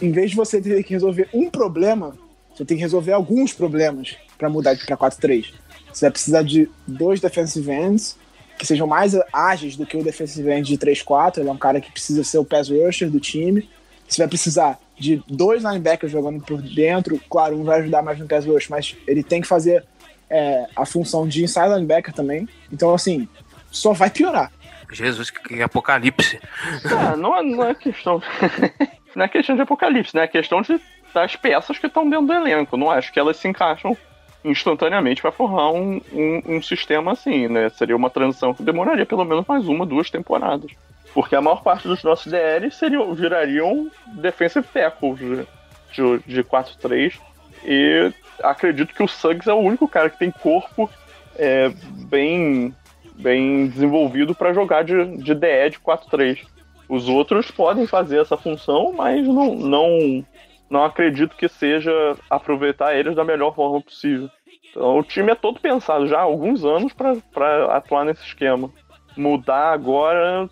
em 0.00 0.10
vez 0.12 0.30
de 0.30 0.36
você 0.36 0.60
ter 0.60 0.82
que 0.82 0.92
resolver 0.94 1.28
um 1.32 1.48
problema, 1.50 2.14
você 2.62 2.66
tem 2.66 2.76
que 2.76 2.82
resolver 2.82 3.12
alguns 3.12 3.52
problemas 3.52 4.16
para 4.38 4.48
mudar 4.48 4.76
para 4.76 4.96
4-3. 4.96 5.52
Você 5.92 6.06
vai 6.06 6.10
precisar 6.12 6.42
de 6.42 6.70
dois 6.86 7.20
defensive 7.20 7.70
ends 7.70 8.16
que 8.56 8.66
sejam 8.66 8.86
mais 8.86 9.18
ágeis 9.32 9.76
do 9.76 9.84
que 9.84 9.96
o 9.96 10.04
defensive 10.04 10.48
end 10.48 10.68
de 10.68 10.78
3-4. 10.78 11.38
Ele 11.38 11.48
é 11.48 11.52
um 11.52 11.58
cara 11.58 11.80
que 11.80 11.90
precisa 11.90 12.22
ser 12.22 12.38
o 12.38 12.44
pass 12.44 12.68
rusher 12.70 13.10
do 13.10 13.18
time. 13.18 13.68
Você 14.06 14.22
vai 14.22 14.28
precisar 14.28 14.78
de 14.96 15.20
dois 15.26 15.64
linebackers 15.64 16.12
jogando 16.12 16.40
por 16.40 16.62
dentro. 16.62 17.20
Claro, 17.28 17.58
um 17.58 17.64
vai 17.64 17.80
ajudar 17.80 18.02
mais 18.02 18.18
no 18.18 18.28
pass 18.28 18.46
rush, 18.46 18.68
mas 18.68 18.96
ele 19.06 19.24
tem 19.24 19.40
que 19.40 19.48
fazer 19.48 19.84
é, 20.30 20.66
a 20.76 20.86
função 20.86 21.26
de 21.26 21.42
inside 21.42 21.68
linebacker 21.68 22.14
também. 22.14 22.48
Então, 22.72 22.94
assim, 22.94 23.28
só 23.72 23.92
vai 23.92 24.10
piorar. 24.10 24.52
Jesus, 24.92 25.30
que, 25.30 25.60
apocalipse. 25.60 26.38
Ah, 26.84 27.16
não 27.16 27.36
é, 27.36 27.42
não 27.42 27.64
é 27.64 27.74
questão. 27.74 28.22
não 29.16 29.24
é 29.24 29.28
questão 29.28 29.56
de 29.56 29.62
apocalipse, 29.62 30.14
né? 30.14 30.24
É 30.24 30.28
questão 30.28 30.62
de, 30.62 30.80
das 31.12 31.36
peças 31.36 31.78
que 31.78 31.86
estão 31.86 32.08
dentro 32.08 32.26
do 32.26 32.32
elenco. 32.32 32.76
Não 32.76 32.90
acho 32.90 33.12
que 33.12 33.18
elas 33.18 33.36
se 33.36 33.48
encaixam 33.48 33.96
instantaneamente 34.44 35.22
para 35.22 35.30
formar 35.30 35.70
um, 35.70 36.00
um, 36.12 36.42
um 36.56 36.62
sistema 36.62 37.12
assim, 37.12 37.48
né? 37.48 37.68
Seria 37.70 37.96
uma 37.96 38.10
transição 38.10 38.52
que 38.52 38.62
demoraria 38.62 39.06
pelo 39.06 39.24
menos 39.24 39.46
mais 39.46 39.68
uma, 39.68 39.86
duas 39.86 40.10
temporadas. 40.10 40.70
Porque 41.14 41.36
a 41.36 41.40
maior 41.40 41.62
parte 41.62 41.86
dos 41.86 42.02
nossos 42.02 42.30
DLs 42.30 42.74
seriam, 42.74 43.14
virariam 43.14 43.90
defensive 44.06 44.66
tackles 44.72 45.18
de, 45.18 45.46
de, 45.92 46.18
de 46.26 46.44
4-3. 46.44 47.18
E 47.64 48.12
acredito 48.42 48.94
que 48.94 49.02
o 49.02 49.08
Suggs 49.08 49.48
é 49.48 49.52
o 49.52 49.58
único 49.58 49.86
cara 49.86 50.10
que 50.10 50.18
tem 50.18 50.30
corpo 50.30 50.90
é, 51.36 51.70
bem, 52.08 52.74
bem 53.14 53.68
desenvolvido 53.68 54.34
para 54.34 54.52
jogar 54.52 54.82
de, 54.82 55.18
de 55.18 55.34
DE 55.34 55.70
de 55.70 55.78
4-3. 55.78 56.44
Os 56.88 57.08
outros 57.08 57.50
podem 57.50 57.86
fazer 57.86 58.20
essa 58.20 58.36
função, 58.36 58.92
mas 58.92 59.26
não, 59.26 59.54
não, 59.54 60.24
não 60.72 60.84
acredito 60.84 61.36
que 61.36 61.48
seja 61.48 61.92
aproveitar 62.30 62.96
eles 62.96 63.14
da 63.14 63.22
melhor 63.22 63.54
forma 63.54 63.80
possível. 63.82 64.30
Então, 64.70 64.98
o 64.98 65.02
time 65.02 65.30
é 65.30 65.34
todo 65.34 65.60
pensado 65.60 66.06
já 66.06 66.18
há 66.18 66.22
alguns 66.22 66.64
anos 66.64 66.94
para 66.94 67.76
atuar 67.76 68.06
nesse 68.06 68.24
esquema. 68.24 68.70
Mudar 69.14 69.70
agora, 69.72 70.48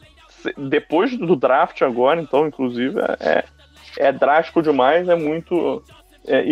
depois 0.59 1.17
do 1.17 1.35
draft 1.35 1.81
agora, 1.81 2.21
então, 2.21 2.47
inclusive, 2.47 3.01
é, 3.19 3.45
é 3.99 4.13
drástico 4.13 4.63
demais, 4.63 5.09
é 5.09 5.17
muito 5.17 5.83
é, 6.27 6.45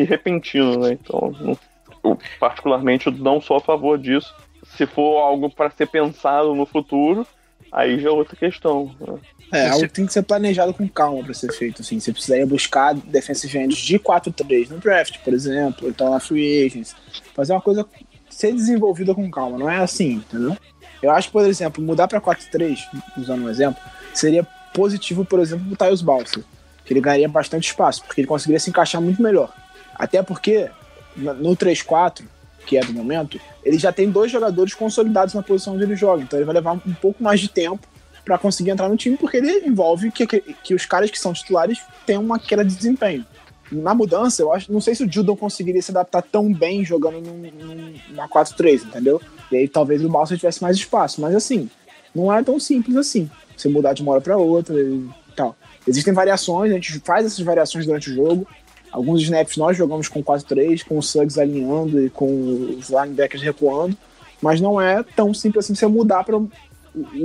né? 0.78 0.92
Então, 0.92 1.30
não- 1.38 1.58
eu, 2.02 2.18
particularmente, 2.40 3.10
não 3.10 3.38
sou 3.38 3.58
a 3.58 3.60
favor 3.60 3.98
disso. 3.98 4.34
Se 4.64 4.86
for 4.86 5.18
algo 5.18 5.50
para 5.50 5.68
ser 5.68 5.88
pensado 5.88 6.54
no 6.54 6.64
futuro, 6.64 7.26
aí 7.70 7.98
já 7.98 8.08
é 8.08 8.12
outra 8.12 8.34
questão. 8.34 8.94
né? 8.98 9.18
É, 9.52 9.64
Esse- 9.64 9.72
algo 9.72 9.88
tem 9.88 10.06
que 10.06 10.12
ser 10.12 10.22
planejado 10.22 10.74
com 10.74 10.86
calma 10.88 11.24
pra 11.24 11.32
ser 11.34 11.52
feito, 11.52 11.80
assim. 11.82 11.98
Você 11.98 12.12
precisaria 12.12 12.46
buscar 12.46 12.94
defensive 12.94 13.58
ends 13.58 13.78
de 13.78 13.98
4-3 13.98 14.68
no 14.70 14.78
draft, 14.78 15.18
por 15.24 15.32
exemplo, 15.32 15.84
ou 15.84 15.90
então 15.90 16.10
na 16.10 16.20
free 16.20 16.66
agents. 16.66 16.94
Fazer 17.34 17.52
uma 17.52 17.60
coisa 17.60 17.86
ser 18.28 18.52
desenvolvida 18.52 19.14
com 19.14 19.30
calma, 19.30 19.58
não 19.58 19.70
é 19.70 19.78
assim, 19.78 20.12
entendeu? 20.14 20.56
Eu 21.02 21.10
acho 21.10 21.30
por 21.30 21.44
exemplo, 21.46 21.82
mudar 21.82 22.06
pra 22.08 22.20
4-3, 22.20 22.80
usando 23.16 23.44
um 23.44 23.48
exemplo, 23.48 23.80
seria 24.12 24.46
positivo, 24.74 25.24
por 25.24 25.40
exemplo, 25.40 25.64
pro 25.66 25.76
Tyus 25.86 26.02
Balser, 26.02 26.44
que 26.84 26.92
ele 26.92 27.00
ganharia 27.00 27.28
bastante 27.28 27.68
espaço, 27.68 28.02
porque 28.04 28.20
ele 28.20 28.28
conseguiria 28.28 28.60
se 28.60 28.68
encaixar 28.68 29.00
muito 29.00 29.22
melhor. 29.22 29.52
Até 29.94 30.22
porque, 30.22 30.68
no 31.16 31.56
3-4, 31.56 32.24
que 32.66 32.76
é 32.76 32.80
do 32.80 32.92
momento, 32.92 33.40
ele 33.64 33.78
já 33.78 33.90
tem 33.92 34.10
dois 34.10 34.30
jogadores 34.30 34.74
consolidados 34.74 35.32
na 35.34 35.42
posição 35.42 35.74
onde 35.74 35.84
ele 35.84 35.96
joga, 35.96 36.22
então 36.22 36.38
ele 36.38 36.44
vai 36.46 36.54
levar 36.54 36.72
um 36.72 36.94
pouco 37.00 37.22
mais 37.22 37.40
de 37.40 37.48
tempo 37.48 37.86
para 38.28 38.36
conseguir 38.36 38.70
entrar 38.70 38.90
no 38.90 38.96
time, 38.96 39.16
porque 39.16 39.38
ele 39.38 39.66
envolve 39.66 40.10
que, 40.10 40.26
que, 40.26 40.40
que 40.62 40.74
os 40.74 40.84
caras 40.84 41.10
que 41.10 41.18
são 41.18 41.32
titulares 41.32 41.80
tenham 42.04 42.22
uma 42.22 42.38
queda 42.38 42.62
de 42.62 42.76
desempenho. 42.76 43.24
na 43.72 43.94
mudança, 43.94 44.42
eu 44.42 44.52
acho, 44.52 44.70
não 44.70 44.82
sei 44.82 44.94
se 44.94 45.02
o 45.02 45.10
Judon 45.10 45.34
conseguiria 45.34 45.80
se 45.80 45.90
adaptar 45.90 46.20
tão 46.20 46.52
bem 46.52 46.84
jogando 46.84 47.22
num, 47.22 47.38
num, 47.38 47.94
numa 48.10 48.28
4-3, 48.28 48.84
entendeu? 48.84 49.18
E 49.50 49.56
aí 49.56 49.66
talvez 49.66 50.04
o 50.04 50.10
Balsa 50.10 50.36
tivesse 50.36 50.60
mais 50.60 50.76
espaço, 50.76 51.22
mas 51.22 51.34
assim, 51.34 51.70
não 52.14 52.30
é 52.30 52.42
tão 52.42 52.60
simples 52.60 52.96
assim. 52.96 53.30
Você 53.56 53.70
mudar 53.70 53.94
de 53.94 54.02
uma 54.02 54.12
hora 54.12 54.20
para 54.20 54.36
outra 54.36 54.78
e 54.78 55.08
tal. 55.34 55.56
Existem 55.86 56.12
variações, 56.12 56.70
a 56.70 56.74
gente 56.74 57.00
faz 57.00 57.24
essas 57.24 57.40
variações 57.40 57.86
durante 57.86 58.10
o 58.10 58.14
jogo. 58.14 58.46
Alguns 58.92 59.22
snaps 59.22 59.56
nós 59.56 59.74
jogamos 59.74 60.06
com 60.06 60.22
4-3, 60.22 60.84
com 60.84 60.98
o 60.98 61.02
Suggs 61.02 61.40
alinhando 61.40 62.04
e 62.04 62.10
com 62.10 62.76
os 62.78 62.90
linebackers 62.90 63.42
recuando, 63.42 63.96
mas 64.42 64.60
não 64.60 64.78
é 64.78 65.02
tão 65.02 65.32
simples 65.32 65.64
assim 65.64 65.74
você 65.74 65.86
mudar 65.86 66.24
para 66.24 66.36
o 66.36 66.50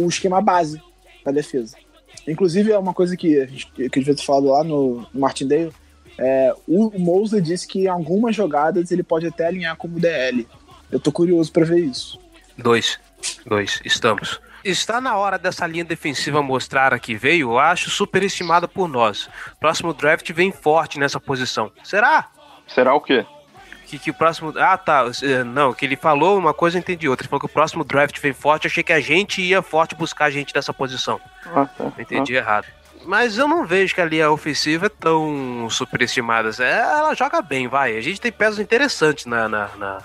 esquema 0.07 0.41
base 0.41 0.81
da 1.23 1.31
defesa. 1.31 1.77
Inclusive, 2.27 2.71
é 2.71 2.77
uma 2.77 2.93
coisa 2.93 3.17
que 3.17 3.39
a 3.39 3.45
gente 3.45 3.71
que 3.71 3.83
eu 3.83 3.89
devia 3.89 4.15
ter 4.15 4.23
falado 4.23 4.47
lá 4.47 4.63
no, 4.63 5.07
no 5.13 5.19
Martindale. 5.19 5.73
É, 6.17 6.53
o, 6.67 6.87
o 6.89 6.99
Mosley 6.99 7.41
disse 7.41 7.67
que 7.67 7.85
em 7.85 7.87
algumas 7.87 8.35
jogadas 8.35 8.91
ele 8.91 9.03
pode 9.03 9.27
até 9.27 9.47
alinhar 9.47 9.75
como 9.75 9.99
DL. 9.99 10.47
Eu 10.91 10.99
tô 10.99 11.11
curioso 11.11 11.51
para 11.51 11.65
ver 11.65 11.79
isso. 11.79 12.19
Dois. 12.57 12.99
Dois. 13.45 13.81
Estamos. 13.83 14.39
Está 14.63 15.01
na 15.01 15.17
hora 15.17 15.37
dessa 15.37 15.67
linha 15.67 15.83
defensiva 15.83 16.41
mostrar 16.41 16.93
a 16.93 16.99
que 16.99 17.15
veio, 17.15 17.51
eu 17.51 17.59
acho 17.59 17.89
superestimada 17.89 18.65
por 18.65 18.87
nós. 18.87 19.29
Próximo 19.59 19.93
draft 19.93 20.31
vem 20.31 20.51
forte 20.51 20.97
nessa 20.97 21.19
posição. 21.19 21.71
Será? 21.83 22.29
Será 22.67 22.93
o 22.93 23.01
quê? 23.01 23.25
Que, 23.93 23.99
que 23.99 24.09
o 24.11 24.13
próximo. 24.13 24.51
Ah, 24.57 24.75
tá. 24.77 25.05
Eh, 25.21 25.43
não, 25.43 25.71
que 25.73 25.85
ele 25.85 25.95
falou 25.95 26.37
uma 26.37 26.53
coisa 26.53 26.77
eu 26.77 26.79
entendi 26.79 27.07
outra. 27.07 27.23
Ele 27.23 27.29
falou 27.29 27.39
que 27.41 27.45
o 27.45 27.49
próximo 27.49 27.83
draft 27.83 28.19
vem 28.19 28.33
forte. 28.33 28.65
Achei 28.65 28.81
que 28.83 28.91
a 28.93 28.99
gente 28.99 29.41
ia 29.41 29.61
forte 29.61 29.93
buscar 29.93 30.25
a 30.25 30.29
gente 30.31 30.53
nessa 30.55 30.73
posição. 30.73 31.19
Ah, 31.45 31.65
tá. 31.65 31.91
Entendi 31.99 32.33
errado. 32.33 32.65
Mas 33.05 33.37
eu 33.37 33.47
não 33.47 33.65
vejo 33.67 33.93
que 33.93 34.01
a 34.01 34.05
linha 34.05 34.31
ofensiva 34.31 34.87
é 34.87 34.89
tão 34.89 35.67
superestimada. 35.69 36.49
É, 36.59 36.79
Ela 36.79 37.13
joga 37.13 37.41
bem, 37.41 37.67
vai. 37.67 37.95
A 37.97 38.01
gente 38.01 38.19
tem 38.19 38.31
peças 38.31 38.57
interessantes 38.59 39.25
na, 39.25 39.47
na, 39.47 39.69
na, 39.77 40.01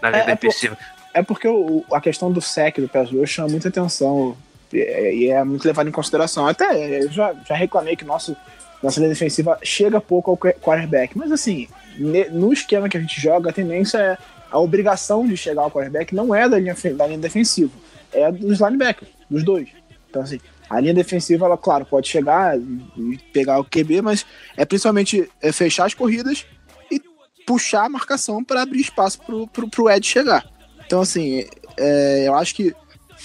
na 0.00 0.10
linha 0.10 0.22
É, 0.22 0.30
é 0.30 0.34
por- 0.36 0.40
defensiva. 0.46 0.78
É 1.12 1.22
porque 1.22 1.48
o- 1.48 1.84
a 1.92 2.00
questão 2.00 2.30
do 2.32 2.40
sec 2.40 2.76
do 2.78 2.88
rush 3.18 3.30
chama 3.30 3.48
muita 3.48 3.68
atenção 3.68 4.36
e 4.72 5.28
é, 5.28 5.38
é 5.38 5.44
muito 5.44 5.64
levado 5.66 5.88
em 5.88 5.92
consideração. 5.92 6.46
Até 6.46 7.02
eu 7.02 7.10
já, 7.10 7.34
já 7.46 7.54
reclamei 7.54 7.96
que 7.96 8.04
nosso, 8.04 8.36
nossa 8.82 8.98
linha 9.00 9.10
defensiva 9.12 9.58
chega 9.62 10.00
pouco 10.00 10.30
ao 10.30 10.36
qu- 10.36 10.54
quarterback, 10.60 11.16
mas 11.18 11.30
assim, 11.32 11.68
no 11.96 12.52
esquema 12.52 12.88
que 12.88 12.96
a 12.96 13.00
gente 13.00 13.20
joga, 13.20 13.50
a 13.50 13.52
tendência 13.52 13.98
é 13.98 14.18
a 14.50 14.58
obrigação 14.58 15.26
de 15.26 15.36
chegar 15.36 15.62
ao 15.62 15.70
quarterback 15.70 16.14
não 16.14 16.34
é 16.34 16.48
da 16.48 16.58
linha, 16.58 16.74
da 16.94 17.06
linha 17.06 17.18
defensiva, 17.18 17.72
é 18.12 18.30
dos 18.30 18.60
linebackers, 18.60 19.10
dos 19.28 19.42
dois. 19.42 19.68
Então 20.08 20.22
assim, 20.22 20.40
a 20.68 20.80
linha 20.80 20.94
defensiva, 20.94 21.46
ela, 21.46 21.56
claro, 21.56 21.84
pode 21.84 22.08
chegar 22.08 22.58
e 22.58 23.18
pegar 23.32 23.58
o 23.60 23.64
QB, 23.64 24.02
mas 24.02 24.26
é 24.56 24.64
principalmente 24.64 25.28
é 25.40 25.52
fechar 25.52 25.86
as 25.86 25.94
corridas 25.94 26.44
e 26.90 27.00
puxar 27.46 27.84
a 27.84 27.88
marcação 27.88 28.42
para 28.42 28.62
abrir 28.62 28.80
espaço 28.80 29.20
pro, 29.22 29.46
pro 29.68 29.90
Ed 29.90 30.06
chegar. 30.06 30.44
Então, 30.84 31.00
assim, 31.00 31.44
é, 31.76 32.24
eu 32.26 32.34
acho 32.34 32.54
que 32.54 32.74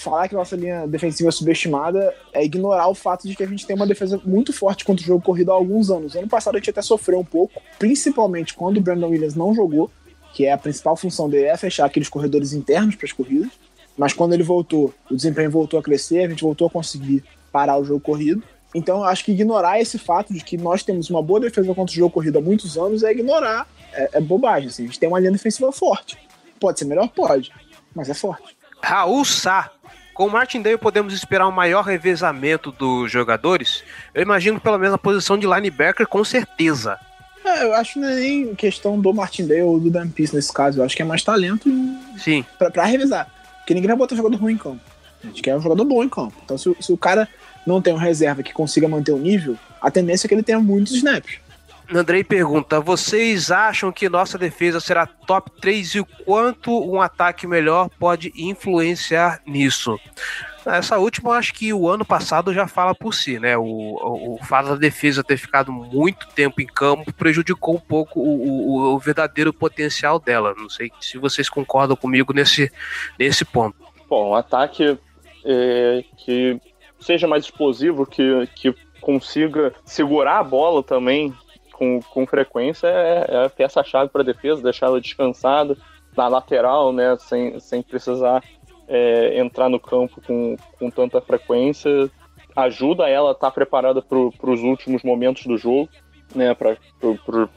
falar 0.01 0.27
que 0.27 0.35
nossa 0.35 0.55
linha 0.55 0.87
defensiva 0.87 1.29
é 1.29 1.31
subestimada 1.31 2.13
é 2.33 2.43
ignorar 2.43 2.87
o 2.87 2.95
fato 2.95 3.27
de 3.27 3.35
que 3.35 3.43
a 3.43 3.47
gente 3.47 3.65
tem 3.65 3.75
uma 3.75 3.87
defesa 3.87 4.19
muito 4.25 4.51
forte 4.51 4.83
contra 4.83 5.03
o 5.03 5.07
jogo 5.07 5.23
corrido 5.23 5.51
há 5.51 5.55
alguns 5.55 5.89
anos. 5.89 6.15
Ano 6.15 6.27
passado 6.27 6.55
a 6.55 6.57
gente 6.57 6.69
até 6.69 6.81
sofreu 6.81 7.19
um 7.19 7.25
pouco, 7.25 7.61
principalmente 7.77 8.53
quando 8.53 8.77
o 8.77 8.81
Brandon 8.81 9.09
Williams 9.09 9.35
não 9.35 9.53
jogou, 9.53 9.89
que 10.33 10.45
é 10.45 10.51
a 10.51 10.57
principal 10.57 10.95
função 10.95 11.29
dele 11.29 11.45
é 11.45 11.57
fechar 11.57 11.85
aqueles 11.85 12.09
corredores 12.09 12.53
internos 12.53 12.95
para 12.95 13.05
as 13.05 13.11
corridas. 13.11 13.49
Mas 13.97 14.13
quando 14.13 14.33
ele 14.33 14.43
voltou, 14.43 14.93
o 15.09 15.15
desempenho 15.15 15.51
voltou 15.51 15.79
a 15.79 15.83
crescer, 15.83 16.25
a 16.25 16.29
gente 16.29 16.43
voltou 16.43 16.67
a 16.67 16.69
conseguir 16.69 17.23
parar 17.51 17.77
o 17.77 17.83
jogo 17.83 17.99
corrido. 17.99 18.41
Então, 18.73 19.03
acho 19.03 19.25
que 19.25 19.33
ignorar 19.33 19.81
esse 19.81 19.99
fato 19.99 20.33
de 20.33 20.41
que 20.41 20.57
nós 20.57 20.81
temos 20.81 21.09
uma 21.09 21.21
boa 21.21 21.41
defesa 21.41 21.67
contra 21.75 21.91
o 21.91 21.95
jogo 21.95 22.13
corrido 22.13 22.37
há 22.37 22.41
muitos 22.41 22.77
anos 22.77 23.03
é 23.03 23.11
ignorar, 23.11 23.67
é, 23.91 24.09
é 24.13 24.21
bobagem. 24.21 24.69
Assim. 24.69 24.83
A 24.83 24.85
gente 24.85 24.99
tem 24.99 25.09
uma 25.09 25.19
linha 25.19 25.31
defensiva 25.31 25.71
forte. 25.71 26.17
Pode 26.59 26.79
ser 26.79 26.85
melhor? 26.85 27.09
Pode, 27.09 27.51
mas 27.93 28.09
é 28.09 28.13
forte. 28.13 28.55
Raul 28.81 29.25
Sá. 29.25 29.71
Com 30.13 30.27
o 30.27 30.31
Martindale 30.31 30.77
podemos 30.77 31.13
esperar 31.13 31.47
um 31.47 31.51
maior 31.51 31.83
revezamento 31.83 32.71
dos 32.71 33.11
jogadores? 33.11 33.83
Eu 34.13 34.21
imagino 34.21 34.59
pelo 34.59 34.77
menos 34.77 34.93
a 34.93 34.97
posição 34.97 35.37
de 35.37 35.47
linebacker 35.47 36.07
com 36.07 36.23
certeza. 36.23 36.97
É, 37.43 37.63
eu 37.63 37.73
acho 37.73 37.93
que 37.93 37.99
não 37.99 38.09
é 38.09 38.15
nem 38.15 38.53
questão 38.53 38.99
do 38.99 39.13
Martindale 39.13 39.61
ou 39.63 39.79
do 39.79 39.89
Dan 39.89 40.09
Peace 40.09 40.35
nesse 40.35 40.53
caso. 40.53 40.79
Eu 40.79 40.83
acho 40.85 40.95
que 40.95 41.01
é 41.01 41.05
mais 41.05 41.23
talento 41.23 41.69
Sim. 42.17 42.45
pra, 42.59 42.69
pra 42.69 42.85
revezar. 42.85 43.27
Porque 43.59 43.73
ninguém 43.73 43.87
vai 43.87 43.97
botar 43.97 44.15
jogador 44.15 44.37
ruim 44.37 44.53
em 44.53 44.57
campo. 44.57 44.81
A 45.23 45.27
gente 45.27 45.41
quer 45.41 45.55
um 45.55 45.61
jogador 45.61 45.85
bom 45.85 46.03
em 46.03 46.09
campo. 46.09 46.33
Então, 46.43 46.57
se, 46.57 46.69
o- 46.69 46.75
se 46.79 46.91
o 46.91 46.97
cara 46.97 47.27
não 47.65 47.81
tem 47.81 47.93
um 47.93 47.97
reserva 47.97 48.43
que 48.43 48.53
consiga 48.53 48.87
manter 48.87 49.11
o 49.11 49.17
nível, 49.17 49.57
a 49.81 49.89
tendência 49.89 50.25
é 50.25 50.29
que 50.29 50.33
ele 50.35 50.43
tenha 50.43 50.59
muitos 50.59 50.93
snaps. 50.93 51.37
Andrei 51.93 52.23
pergunta: 52.23 52.79
vocês 52.79 53.51
acham 53.51 53.91
que 53.91 54.07
nossa 54.07 54.37
defesa 54.37 54.79
será 54.79 55.05
top 55.05 55.51
3 55.59 55.95
e 55.95 55.99
o 55.99 56.05
quanto 56.05 56.71
um 56.71 57.01
ataque 57.01 57.45
melhor 57.45 57.89
pode 57.99 58.31
influenciar 58.35 59.41
nisso? 59.45 59.99
Essa 60.65 60.99
última, 60.99 61.33
acho 61.33 61.53
que 61.53 61.73
o 61.73 61.89
ano 61.89 62.05
passado 62.05 62.53
já 62.53 62.67
fala 62.67 62.93
por 62.93 63.15
si, 63.15 63.39
né? 63.39 63.57
O, 63.57 63.63
o, 63.63 64.35
o 64.35 64.45
fato 64.45 64.69
da 64.69 64.75
defesa 64.75 65.23
ter 65.23 65.37
ficado 65.37 65.71
muito 65.71 66.27
tempo 66.27 66.61
em 66.61 66.67
campo 66.67 67.11
prejudicou 67.13 67.75
um 67.75 67.79
pouco 67.79 68.19
o, 68.19 68.67
o, 68.69 68.93
o 68.93 68.99
verdadeiro 68.99 69.51
potencial 69.51 70.19
dela. 70.19 70.53
Não 70.55 70.69
sei 70.69 70.91
se 70.99 71.17
vocês 71.17 71.49
concordam 71.49 71.97
comigo 71.97 72.31
nesse, 72.31 72.71
nesse 73.17 73.43
ponto. 73.43 73.75
Bom, 74.07 74.31
um 74.31 74.35
ataque 74.35 74.99
é, 75.43 76.03
que 76.17 76.61
seja 76.99 77.27
mais 77.27 77.45
explosivo, 77.45 78.05
que, 78.05 78.47
que 78.55 78.75
consiga 79.01 79.73
segurar 79.83 80.39
a 80.39 80.43
bola 80.43 80.83
também 80.83 81.33
com, 81.81 81.99
com 81.99 82.27
frequência 82.27 82.85
é, 82.85 83.25
é 83.27 83.49
peça-chave 83.49 84.11
para 84.11 84.21
a 84.21 84.25
defesa, 84.25 84.61
deixar 84.61 84.85
ela 84.85 85.01
descansada 85.01 85.75
na 86.15 86.27
lateral, 86.27 86.93
né, 86.93 87.17
sem, 87.19 87.59
sem 87.59 87.81
precisar 87.81 88.43
é, 88.87 89.39
entrar 89.39 89.67
no 89.67 89.79
campo 89.79 90.21
com, 90.21 90.55
com 90.77 90.91
tanta 90.91 91.19
frequência. 91.21 92.07
Ajuda 92.55 93.09
ela 93.09 93.29
a 93.29 93.31
estar 93.31 93.49
preparada 93.49 93.99
para 93.99 94.51
os 94.51 94.61
últimos 94.61 95.01
momentos 95.01 95.47
do 95.47 95.57
jogo, 95.57 95.89
né, 96.35 96.53
para 96.53 96.77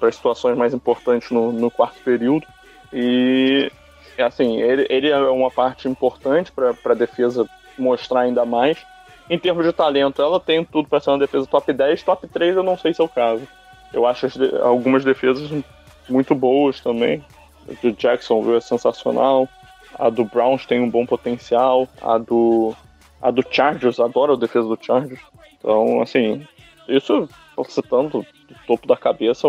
as 0.08 0.14
situações 0.14 0.56
mais 0.56 0.72
importantes 0.72 1.30
no, 1.30 1.52
no 1.52 1.70
quarto 1.70 2.02
período. 2.02 2.46
E 2.90 3.70
é 4.16 4.22
assim, 4.22 4.58
ele, 4.58 4.86
ele 4.88 5.10
é 5.10 5.18
uma 5.18 5.50
parte 5.50 5.86
importante 5.86 6.50
para 6.50 6.74
a 6.82 6.94
defesa 6.94 7.46
mostrar 7.76 8.20
ainda 8.20 8.46
mais. 8.46 8.78
Em 9.28 9.38
termos 9.38 9.66
de 9.66 9.72
talento, 9.72 10.22
ela 10.22 10.40
tem 10.40 10.64
tudo 10.64 10.88
para 10.88 11.00
ser 11.00 11.10
uma 11.10 11.18
defesa 11.18 11.46
top 11.46 11.70
10, 11.70 12.02
top 12.02 12.26
3 12.26 12.56
eu 12.56 12.62
não 12.62 12.78
sei 12.78 12.94
se 12.94 13.02
é 13.02 13.04
o 13.04 13.08
caso. 13.08 13.46
Eu 13.94 14.04
acho 14.06 14.28
de- 14.28 14.56
algumas 14.56 15.04
defesas 15.04 15.48
muito 16.08 16.34
boas 16.34 16.80
também. 16.80 17.24
A 17.68 17.72
do 17.80 17.92
Jacksonville 17.92 18.56
é 18.56 18.60
sensacional. 18.60 19.48
A 19.98 20.10
do 20.10 20.24
Browns 20.24 20.66
tem 20.66 20.80
um 20.80 20.90
bom 20.90 21.06
potencial. 21.06 21.88
A 22.02 22.18
do, 22.18 22.74
a 23.22 23.30
do 23.30 23.44
Chargers, 23.48 24.00
adoro 24.00 24.32
a 24.32 24.36
defesa 24.36 24.66
do 24.66 24.78
Chargers. 24.80 25.20
Então, 25.58 26.02
assim, 26.02 26.44
isso 26.88 27.28
citando 27.68 28.18
do 28.18 28.26
topo 28.66 28.86
da 28.86 28.96
cabeça 28.96 29.48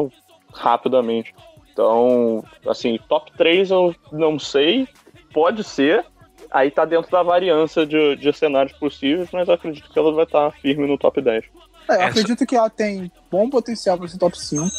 rapidamente. 0.54 1.34
Então, 1.74 2.44
assim, 2.68 2.98
top 3.10 3.32
3 3.36 3.72
eu 3.72 3.94
não 4.12 4.40
sei, 4.40 4.88
pode 5.34 5.64
ser. 5.64 6.06
Aí 6.52 6.72
tá 6.72 6.86
dentro 6.86 7.12
da 7.12 7.22
variância 7.22 7.86
de, 7.86 8.16
de 8.16 8.32
cenários 8.32 8.78
possíveis, 8.78 9.30
mas 9.34 9.50
acredito 9.50 9.92
que 9.92 10.00
ela 10.00 10.14
vai 10.14 10.24
estar 10.24 10.52
firme 10.52 10.88
no 10.88 10.98
top 10.98 11.20
10. 11.20 11.44
É, 11.88 11.94
eu 11.94 11.96
Essa- 12.02 12.06
acredito 12.10 12.46
que 12.46 12.56
ela 12.56 12.70
tem 12.70 13.12
bom 13.32 13.50
potencial 13.50 13.98
para 13.98 14.08
ser 14.08 14.18
top 14.18 14.40
5. 14.40 14.70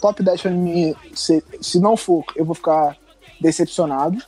Top 0.00 0.22
10 0.22 0.40
pra 0.42 0.50
mim, 0.50 0.94
se, 1.14 1.42
se 1.60 1.78
não 1.78 1.96
for, 1.96 2.24
eu 2.36 2.44
vou 2.44 2.54
ficar 2.54 2.96
decepcionado. 3.40 4.18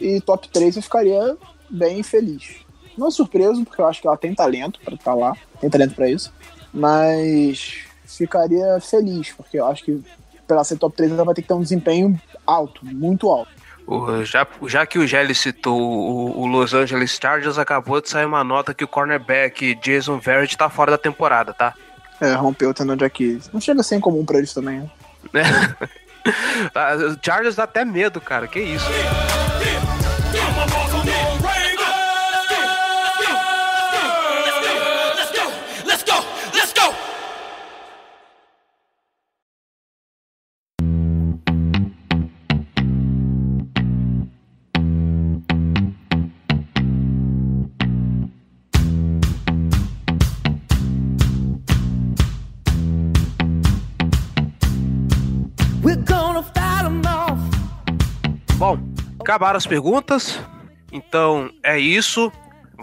E 0.00 0.20
top 0.20 0.48
3 0.48 0.76
eu 0.76 0.82
ficaria 0.82 1.36
bem 1.68 2.02
feliz. 2.02 2.56
Não 2.96 3.10
surpreso, 3.10 3.64
porque 3.64 3.80
eu 3.80 3.86
acho 3.86 4.00
que 4.00 4.06
ela 4.06 4.16
tem 4.16 4.34
talento 4.34 4.80
para 4.84 4.94
estar 4.94 5.14
lá, 5.14 5.36
tem 5.60 5.70
talento 5.70 5.94
para 5.94 6.08
isso. 6.08 6.32
Mas 6.72 7.84
ficaria 8.06 8.80
feliz, 8.80 9.32
porque 9.32 9.58
eu 9.58 9.66
acho 9.66 9.84
que 9.84 10.02
para 10.46 10.56
ela 10.56 10.64
ser 10.64 10.78
top 10.78 10.96
3 10.96 11.12
ela 11.12 11.24
vai 11.24 11.34
ter 11.34 11.42
que 11.42 11.48
ter 11.48 11.54
um 11.54 11.60
desempenho 11.62 12.20
alto, 12.46 12.84
muito 12.84 13.28
alto. 13.30 13.50
O- 13.90 14.24
já, 14.24 14.46
já 14.66 14.86
que 14.86 14.98
o 14.98 15.06
Gelli 15.06 15.34
citou 15.34 15.80
o, 15.80 16.40
o 16.42 16.46
Los 16.46 16.72
Angeles 16.72 17.18
Chargers, 17.20 17.58
acabou 17.58 18.00
de 18.00 18.08
sair 18.08 18.24
uma 18.24 18.44
nota 18.44 18.72
que 18.72 18.84
o 18.84 18.88
cornerback 18.88 19.74
Jason 19.76 20.18
Verrett 20.18 20.56
tá 20.56 20.68
fora 20.70 20.92
da 20.92 20.98
temporada, 20.98 21.52
tá? 21.52 21.74
É, 22.20 22.32
rompeu 22.34 22.70
o 22.70 22.74
tendão 22.74 22.96
de 22.96 23.04
Aquiles. 23.04 23.50
Não 23.52 23.60
chega 23.60 23.80
a 23.80 23.82
ser 23.84 23.96
incomum 23.96 24.24
pra 24.24 24.38
eles 24.38 24.54
também, 24.54 24.88
né? 25.32 25.42
Tá, 26.74 26.94
O 26.96 27.16
Chargers 27.24 27.56
dá 27.56 27.64
até 27.64 27.82
medo, 27.82 28.20
cara. 28.20 28.46
Que 28.46 28.60
isso? 28.60 28.84
Acabaram 59.30 59.56
as 59.56 59.66
perguntas. 59.66 60.40
Então 60.90 61.50
é 61.62 61.78
isso. 61.78 62.32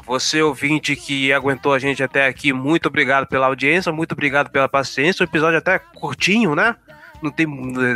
Você 0.05 0.41
ouvinte 0.41 0.95
que 0.95 1.33
aguentou 1.33 1.73
a 1.73 1.79
gente 1.79 2.01
até 2.01 2.27
aqui, 2.27 2.53
muito 2.53 2.85
obrigado 2.85 3.27
pela 3.27 3.47
audiência, 3.47 3.91
muito 3.91 4.13
obrigado 4.13 4.49
pela 4.49 4.69
paciência. 4.69 5.23
O 5.23 5.27
episódio 5.27 5.57
até 5.57 5.77
curtinho, 5.77 6.55
né? 6.55 6.75
Não 7.21 7.31
tem 7.31 7.47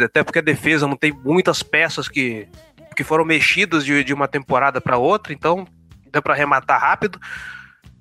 até 0.04 0.24
porque 0.24 0.40
a 0.40 0.42
defesa 0.42 0.88
não 0.88 0.98
tem 0.98 1.14
muitas 1.14 1.64
peças 1.64 2.10
que, 2.10 2.48
que 2.96 3.04
foram 3.04 3.24
mexidas 3.24 3.86
de, 3.86 4.04
de 4.04 4.14
uma 4.14 4.28
temporada 4.28 4.82
para 4.82 4.98
outra, 4.98 5.32
então 5.32 5.66
deu 6.12 6.22
para 6.22 6.34
arrematar 6.34 6.82
rápido. 6.82 7.20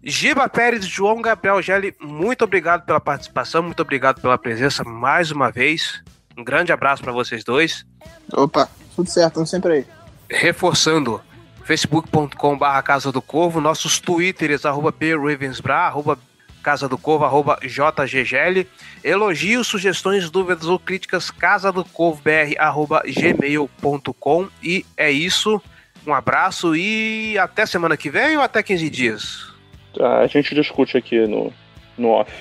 Giba 0.02 0.48
Pérez, 0.48 0.86
João 0.86 1.20
Gabriel 1.20 1.60
Gelli, 1.60 1.94
muito 2.00 2.42
obrigado 2.42 2.86
pela 2.86 2.98
participação, 2.98 3.62
muito 3.62 3.82
obrigado 3.82 4.20
pela 4.20 4.38
presença 4.38 4.82
mais 4.82 5.30
uma 5.30 5.50
vez. 5.50 6.02
Um 6.36 6.42
grande 6.42 6.72
abraço 6.72 7.02
para 7.02 7.12
vocês 7.12 7.44
dois. 7.44 7.84
Opa, 8.32 8.66
tudo 8.96 9.10
certo, 9.10 9.28
estamos 9.28 9.50
sempre 9.50 9.72
aí. 9.74 9.99
Reforçando, 10.30 11.20
facebook.com 11.64 12.56
barra 12.56 12.80
Casa 12.82 13.10
do 13.10 13.20
Corvo, 13.20 13.60
nossos 13.60 13.98
twitters, 13.98 14.64
arroba 14.64 14.94
Ravensbra, 15.00 15.74
arroba 15.74 16.16
Casa 16.62 16.88
do 16.88 16.96
Corvo, 16.96 17.24
arroba 17.24 17.58
JGGL, 17.62 18.66
elogios, 19.02 19.66
sugestões, 19.66 20.30
dúvidas 20.30 20.66
ou 20.66 20.78
críticas, 20.78 21.30
casa 21.30 21.72
do 21.72 21.84
Corvo 21.84 22.22
BR, 22.22 22.56
arroba 22.58 23.02
gmail.com 23.04 24.48
e 24.62 24.84
é 24.96 25.10
isso, 25.10 25.60
um 26.06 26.14
abraço 26.14 26.76
e 26.76 27.36
até 27.38 27.66
semana 27.66 27.96
que 27.96 28.10
vem 28.10 28.36
ou 28.36 28.42
até 28.42 28.62
15 28.62 28.90
dias? 28.90 29.54
A 29.98 30.26
gente 30.26 30.54
discute 30.54 30.96
aqui 30.96 31.26
no, 31.26 31.52
no 31.98 32.10
off. 32.10 32.32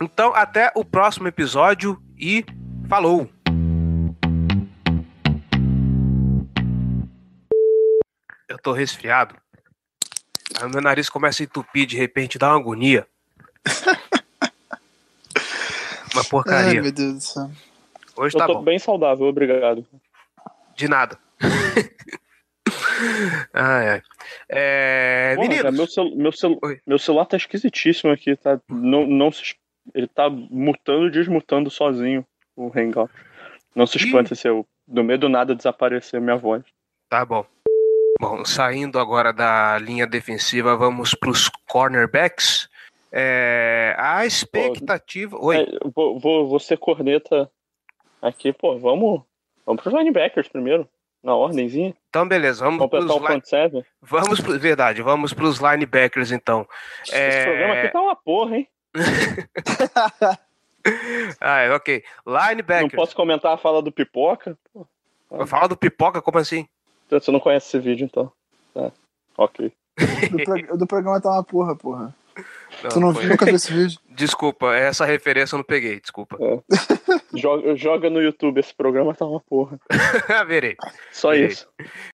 Então, 0.00 0.32
até 0.34 0.70
o 0.74 0.84
próximo 0.84 1.28
episódio 1.28 2.00
e 2.18 2.44
falou! 2.88 3.28
Eu 8.52 8.58
tô 8.58 8.72
resfriado. 8.72 9.34
Aí 10.60 10.68
meu 10.70 10.82
nariz 10.82 11.08
começa 11.08 11.42
a 11.42 11.44
entupir 11.44 11.86
de 11.86 11.96
repente, 11.96 12.36
dá 12.38 12.50
uma 12.50 12.60
agonia. 12.60 13.06
uma 16.12 16.22
porcaria. 16.24 16.72
Ai, 16.72 16.80
meu 16.82 16.92
Deus 16.92 17.14
do 17.14 17.20
céu. 17.22 17.50
Hoje 18.14 18.36
Eu 18.36 18.40
tá 18.40 18.46
tô 18.46 18.56
bom. 18.56 18.62
bem 18.62 18.78
saudável, 18.78 19.24
obrigado. 19.26 19.86
De 20.76 20.86
nada. 20.86 21.18
ai, 23.54 23.88
ai. 23.88 24.02
É, 24.50 25.32
Porra, 25.34 25.48
meninos, 25.48 25.62
cara, 25.62 25.72
meu, 25.74 25.86
celu- 25.86 26.14
meu, 26.16 26.32
celu- 26.32 26.58
Oi. 26.62 26.78
meu 26.86 26.98
celular 26.98 27.24
tá 27.24 27.38
esquisitíssimo 27.38 28.12
aqui, 28.12 28.36
tá? 28.36 28.60
Não, 28.68 29.06
não 29.06 29.32
se, 29.32 29.56
ele 29.94 30.06
tá 30.06 30.28
mutando 30.28 31.06
e 31.06 31.10
desmutando 31.10 31.70
sozinho 31.70 32.22
o 32.54 32.70
Hangout. 32.78 33.10
Não 33.74 33.86
se 33.86 33.96
Ih. 33.96 34.04
espante 34.04 34.36
se 34.36 34.46
eu, 34.46 34.66
do 34.86 35.02
meio 35.02 35.18
do 35.18 35.30
nada, 35.30 35.54
desaparecer 35.54 36.20
minha 36.20 36.36
voz. 36.36 36.62
Tá 37.08 37.24
bom. 37.24 37.46
Bom, 38.20 38.44
saindo 38.44 38.98
agora 38.98 39.32
da 39.32 39.78
linha 39.78 40.06
defensiva, 40.06 40.76
vamos 40.76 41.14
para 41.14 41.30
os 41.30 41.48
cornerbacks. 41.68 42.68
É, 43.10 43.94
a 43.98 44.24
expectativa. 44.24 45.36
Oi. 45.38 45.56
É, 45.56 45.66
vou, 45.94 46.18
vou, 46.18 46.48
vou 46.48 46.58
ser 46.58 46.78
corneta 46.78 47.50
aqui, 48.20 48.52
pô, 48.52 48.78
vamos, 48.78 49.22
vamos 49.66 49.82
pros 49.82 49.94
linebackers 49.94 50.48
primeiro, 50.48 50.88
na 51.22 51.34
ordemzinha. 51.34 51.94
Então, 52.08 52.26
beleza. 52.26 52.64
Vamos 52.64 52.78
Completar 52.80 53.08
pros 53.08 53.20
o 53.20 53.26
front 53.26 53.44
seven. 53.44 53.84
Vamos 54.00 54.40
pro, 54.40 54.58
verdade, 54.58 55.02
vamos 55.02 55.32
para 55.34 55.44
os 55.44 55.58
linebackers 55.58 56.30
então. 56.32 56.66
Esse 57.04 57.44
programa 57.44 57.74
aqui 57.74 57.88
tá 57.88 58.00
uma 58.00 58.16
porra, 58.16 58.56
hein? 58.56 58.68
Ah, 61.40 61.60
é, 61.60 61.72
ok. 61.72 62.02
Não 62.26 62.48
Linebackers. 62.48 62.94
posso 62.94 63.14
comentar 63.14 63.54
a 63.54 63.56
fala 63.56 63.80
do 63.80 63.92
Pipoca. 63.92 64.58
Pô, 64.72 64.84
Fala 65.46 65.68
do 65.68 65.76
pipoca, 65.76 66.20
como 66.20 66.38
assim? 66.38 66.66
Você 67.20 67.30
não 67.30 67.40
conhece 67.40 67.66
esse 67.68 67.78
vídeo, 67.78 68.04
então. 68.04 68.30
Tá, 68.74 68.90
ok. 69.38 69.72
Do, 70.30 70.44
pro- 70.44 70.76
do 70.78 70.86
programa 70.86 71.20
tá 71.20 71.30
uma 71.30 71.44
porra, 71.44 71.76
porra. 71.76 72.14
Não, 72.82 72.90
tu 72.90 73.00
não 73.00 73.14
foi- 73.14 73.26
nunca 73.26 73.44
viu 73.44 73.54
esse 73.56 73.72
vídeo? 73.72 73.98
Desculpa, 74.08 74.74
essa 74.74 75.04
referência 75.04 75.54
eu 75.54 75.58
não 75.58 75.64
peguei, 75.64 76.00
desculpa. 76.00 76.38
Joga, 77.34 77.76
joga 77.76 78.08
no 78.10 78.20
YouTube, 78.22 78.58
esse 78.58 78.74
programa 78.74 79.14
tá 79.14 79.24
uma 79.26 79.40
porra. 79.40 79.78
Verei. 80.46 80.76
Só 81.12 81.30
Verei. 81.30 81.46
isso. 81.48 81.68